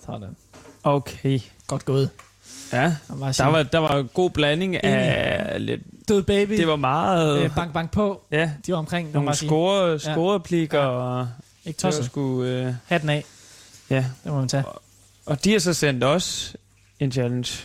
[0.07, 0.37] sådan.
[0.85, 1.41] Okay.
[1.67, 2.11] Godt gået.
[2.73, 5.81] Ja, må bare der var, der var en god blanding af lidt...
[6.09, 6.57] Død baby.
[6.57, 7.43] Det var meget...
[7.43, 8.23] Øh, bank, bank på.
[8.33, 9.13] Ja, De var omkring.
[9.13, 10.87] nogle score, scorereplikker, ja.
[10.87, 11.29] og
[11.67, 12.05] Ikke det tosset.
[12.05, 12.43] sgu...
[12.45, 13.25] Øh, Hatten af.
[13.91, 14.65] ja, Det må man tage.
[15.27, 16.57] og de har så sendt os
[17.01, 17.63] en challenge.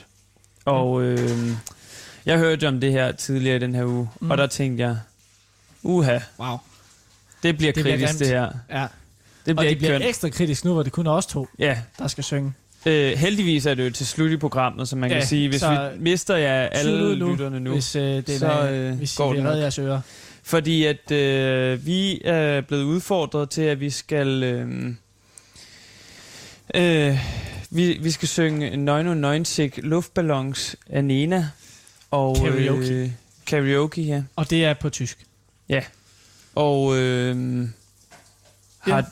[0.65, 1.29] Og øh,
[2.25, 4.31] jeg hørte om det her tidligere i den her uge, Mm.
[4.31, 4.97] og der tænkte jeg,
[5.83, 6.57] uha, Wow.
[7.43, 8.19] det bliver Det bliver kritisk grimt.
[8.19, 8.49] det her.
[8.81, 8.87] Ja.
[9.45, 10.05] Det bliver Og det ikke bliver kønt.
[10.05, 12.53] ekstra kritisk nu, hvor det kun er os to, Ja, der skal synge.
[12.85, 15.63] øh, heldigvis er det jo til slut i programmet, så man Ja, kan sige, hvis
[15.63, 19.35] vi mister jer alle lytterne nu, Hvis, øh, det så, så, øh, hvis går I
[19.37, 19.61] det vil redde nok.
[19.61, 20.01] jeres ører.
[20.43, 24.43] Fordi at øh, vi er blevet udfordret til, at vi skal...
[24.43, 24.93] Øh,
[26.75, 27.17] øh,
[27.69, 31.49] vi, vi skal synge 99 luftballons af Nena.
[32.11, 32.93] Og, Karaoke.
[32.93, 33.11] Øh,
[33.45, 34.23] karaoke, ja.
[34.35, 35.25] Og det er på tysk.
[36.55, 37.67] Og øh,
[38.79, 39.11] har,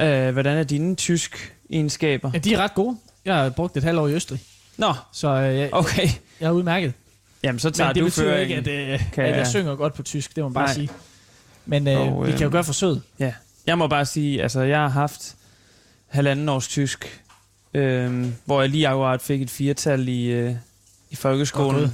[0.00, 2.30] øh, hvordan er dine tysk egenskaber?
[2.34, 2.96] Ja, de er ret gode.
[3.24, 4.40] Jeg har brugt et halvt år i Østrig,
[4.76, 6.08] Nå, så øh, jeg, okay.
[6.40, 6.92] jeg er udmærket.
[7.42, 9.74] Jamen, så tager Men det du betyder ikke, at, øh, Kan at jeg jeg- synger
[9.74, 10.36] godt på tysk.
[10.36, 10.74] Det må man bare Nej.
[10.74, 10.88] sige.
[11.66, 13.02] Men øh, Og, vi kan jo øh, gøre forsøget.
[13.18, 13.32] Ja,
[13.66, 15.34] jeg må bare sige, altså jeg har haft
[16.06, 17.22] halvanden års tysk,
[17.74, 20.54] øhm, hvor jeg lige akkurat fik et firtal i, øh,
[21.10, 21.88] i folkeskolen Gud.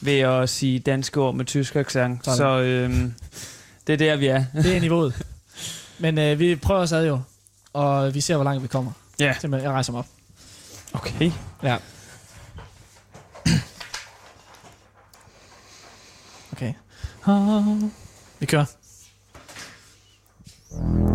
[0.00, 2.24] ved at sige danske ord med tysk accent.
[2.24, 2.36] Sådan.
[2.36, 3.14] Så øhm,
[3.86, 4.44] det er der, vi er.
[4.54, 5.22] Det er niveauet.
[5.98, 7.20] Men øh, vi prøver os ad jo,
[7.72, 8.92] og vi ser, hvor langt vi kommer.
[9.20, 9.34] Ja.
[9.40, 10.06] Simpelthen, jeg rejser mig op.
[10.92, 11.30] Okay.
[11.62, 11.76] Ja.
[18.42, 18.64] Okay.
[20.70, 21.09] Vi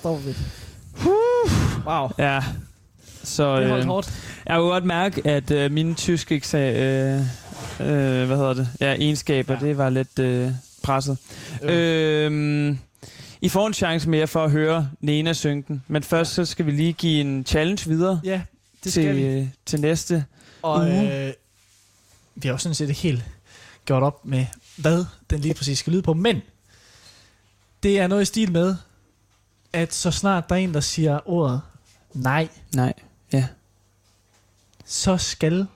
[0.00, 0.34] Står vi.
[1.86, 2.10] Wow.
[2.18, 2.40] Ja.
[3.24, 4.12] Så Det holdt øh, hårdt.
[4.46, 7.20] jeg kunne godt mærke, at øh, mine tyske eksa- øh,
[7.80, 8.68] øh, hvad hedder det?
[8.80, 9.60] Ja, egenskaber, ja.
[9.66, 10.50] det var lidt øh,
[10.82, 11.18] presset.
[11.62, 11.68] Jo.
[11.68, 12.76] Øh,
[13.40, 15.82] I får en chance mere for at høre Nena synge den.
[15.88, 18.40] Men først så skal vi lige give en challenge videre Ja,
[18.84, 19.22] det til, vi.
[19.22, 20.24] øh, til næste.
[20.62, 21.26] Og uge.
[21.26, 21.32] øh,
[22.34, 23.24] vi har jo sådan set helt
[23.84, 24.46] gjort op med,
[24.76, 26.14] hvad den lige præcis skal lyde på.
[26.14, 26.40] Men
[27.82, 28.76] det er noget i stil med,
[29.72, 31.60] at så snart der er en, der siger ordet
[32.14, 32.92] nej, Nej.
[33.32, 33.46] Ja.
[34.84, 35.66] så skal...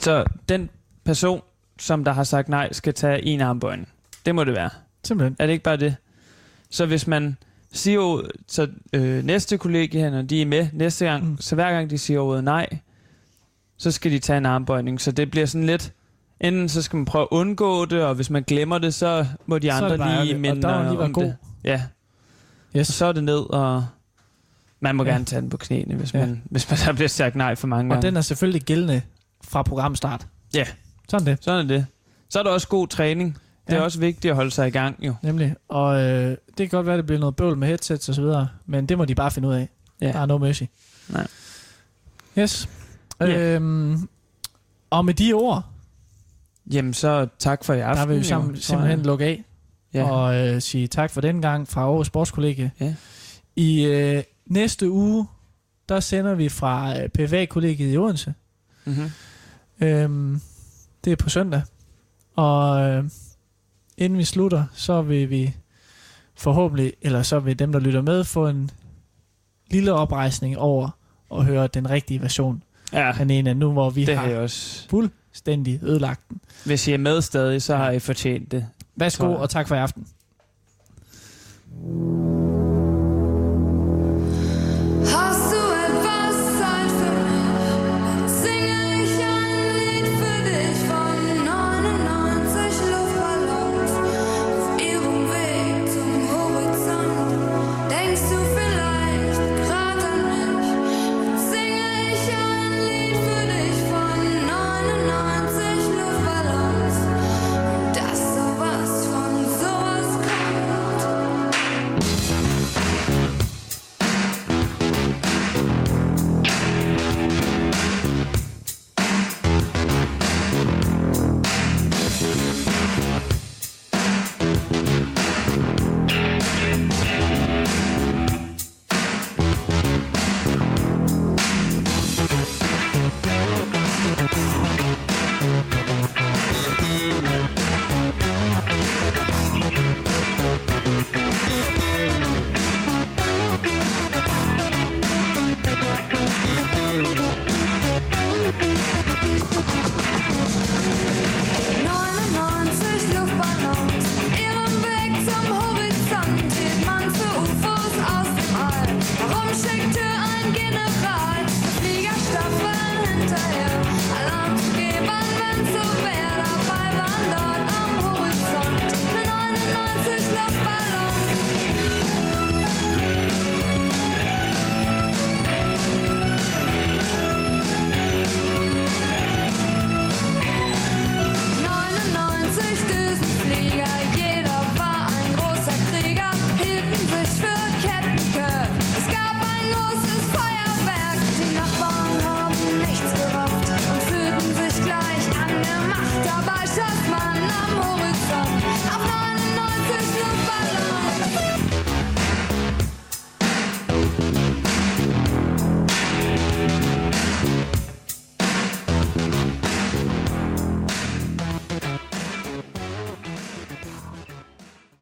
[0.00, 0.70] Så den
[1.04, 1.42] person,
[1.78, 3.88] som der har sagt nej, skal tage en armbøjning.
[4.26, 4.70] Det må det være.
[5.04, 5.36] Simpelthen.
[5.38, 5.96] Er det ikke bare det?
[6.70, 7.36] Så hvis man
[7.72, 11.40] siger ordet, så øh, næste kollega når de er med næste gang, Mm.
[11.40, 12.78] så hver gang de siger ordet nej,
[13.76, 15.00] så skal de tage en armbøjning.
[15.00, 15.92] Så det bliver sådan lidt,
[16.40, 19.58] enten så skal man prøve at undgå det, og hvis man glemmer det, så må
[19.58, 20.34] de Så er andre det bare lige ærgerligt.
[20.34, 21.22] Og minde der man lige om god.
[21.24, 21.36] det.
[21.64, 21.82] Ja,
[22.76, 22.88] Yes.
[22.88, 23.86] og så er det ned, og
[24.80, 25.10] man må Ja.
[25.10, 26.18] gerne tage den på knæene, hvis, ja.
[26.26, 28.06] man, hvis man der bliver sagt nej for mange Og gange.
[28.06, 29.02] den er selvfølgelig gældende
[29.44, 30.26] fra programstart.
[30.54, 30.64] Ja.
[31.08, 31.44] Sådan det.
[31.44, 31.86] Sådan er det.
[32.28, 33.38] Så er der også god træning.
[33.66, 33.82] Det er Ja.
[33.84, 35.14] også vigtigt at holde sig i gang, jo.
[35.22, 35.54] Nemlig.
[35.68, 38.20] Og øh, det kan godt være, at det bliver noget bøvl med headsets og så
[38.22, 39.68] videre, men det må de bare finde ud af.
[40.00, 40.12] Ja.
[40.12, 40.62] Der er no mercy.
[41.08, 41.26] Nej.
[42.38, 42.68] Yes.
[43.20, 43.54] Ja.
[43.54, 44.08] Øhm,
[44.90, 45.64] og med de ord,
[46.72, 48.00] Jamen, så tak for i aften.
[48.00, 49.44] der vil vi jo, sammen, tror simpelthen lukke af
[49.98, 50.10] Ja.
[50.10, 52.70] og øh, sige tak for den gang fra Aarhus Sportskollegie.
[52.80, 52.94] Ja.
[53.56, 55.26] I øh, næste uge,
[55.88, 58.34] der sender vi fra øh, PFA-kollegiet i Odense.
[58.84, 59.10] Mm-hmm.
[59.80, 60.40] Øhm,
[61.04, 61.62] det er på søndag.
[62.36, 63.04] Og øh,
[63.96, 65.54] inden vi slutter, så vil vi
[66.34, 68.70] forhåbentlig, eller så vil dem, der lytter med, få en
[69.70, 70.90] lille oprejsning over
[71.34, 72.62] at høre den rigtige version
[72.92, 74.88] Ja, af Nena, nu hvor vi det har har også.
[74.88, 76.40] fuldstændig ødelagt den.
[76.64, 78.66] Hvis I er med stadig, så har I fortjent det.
[78.98, 80.06] Værsgo, og tak for i aften.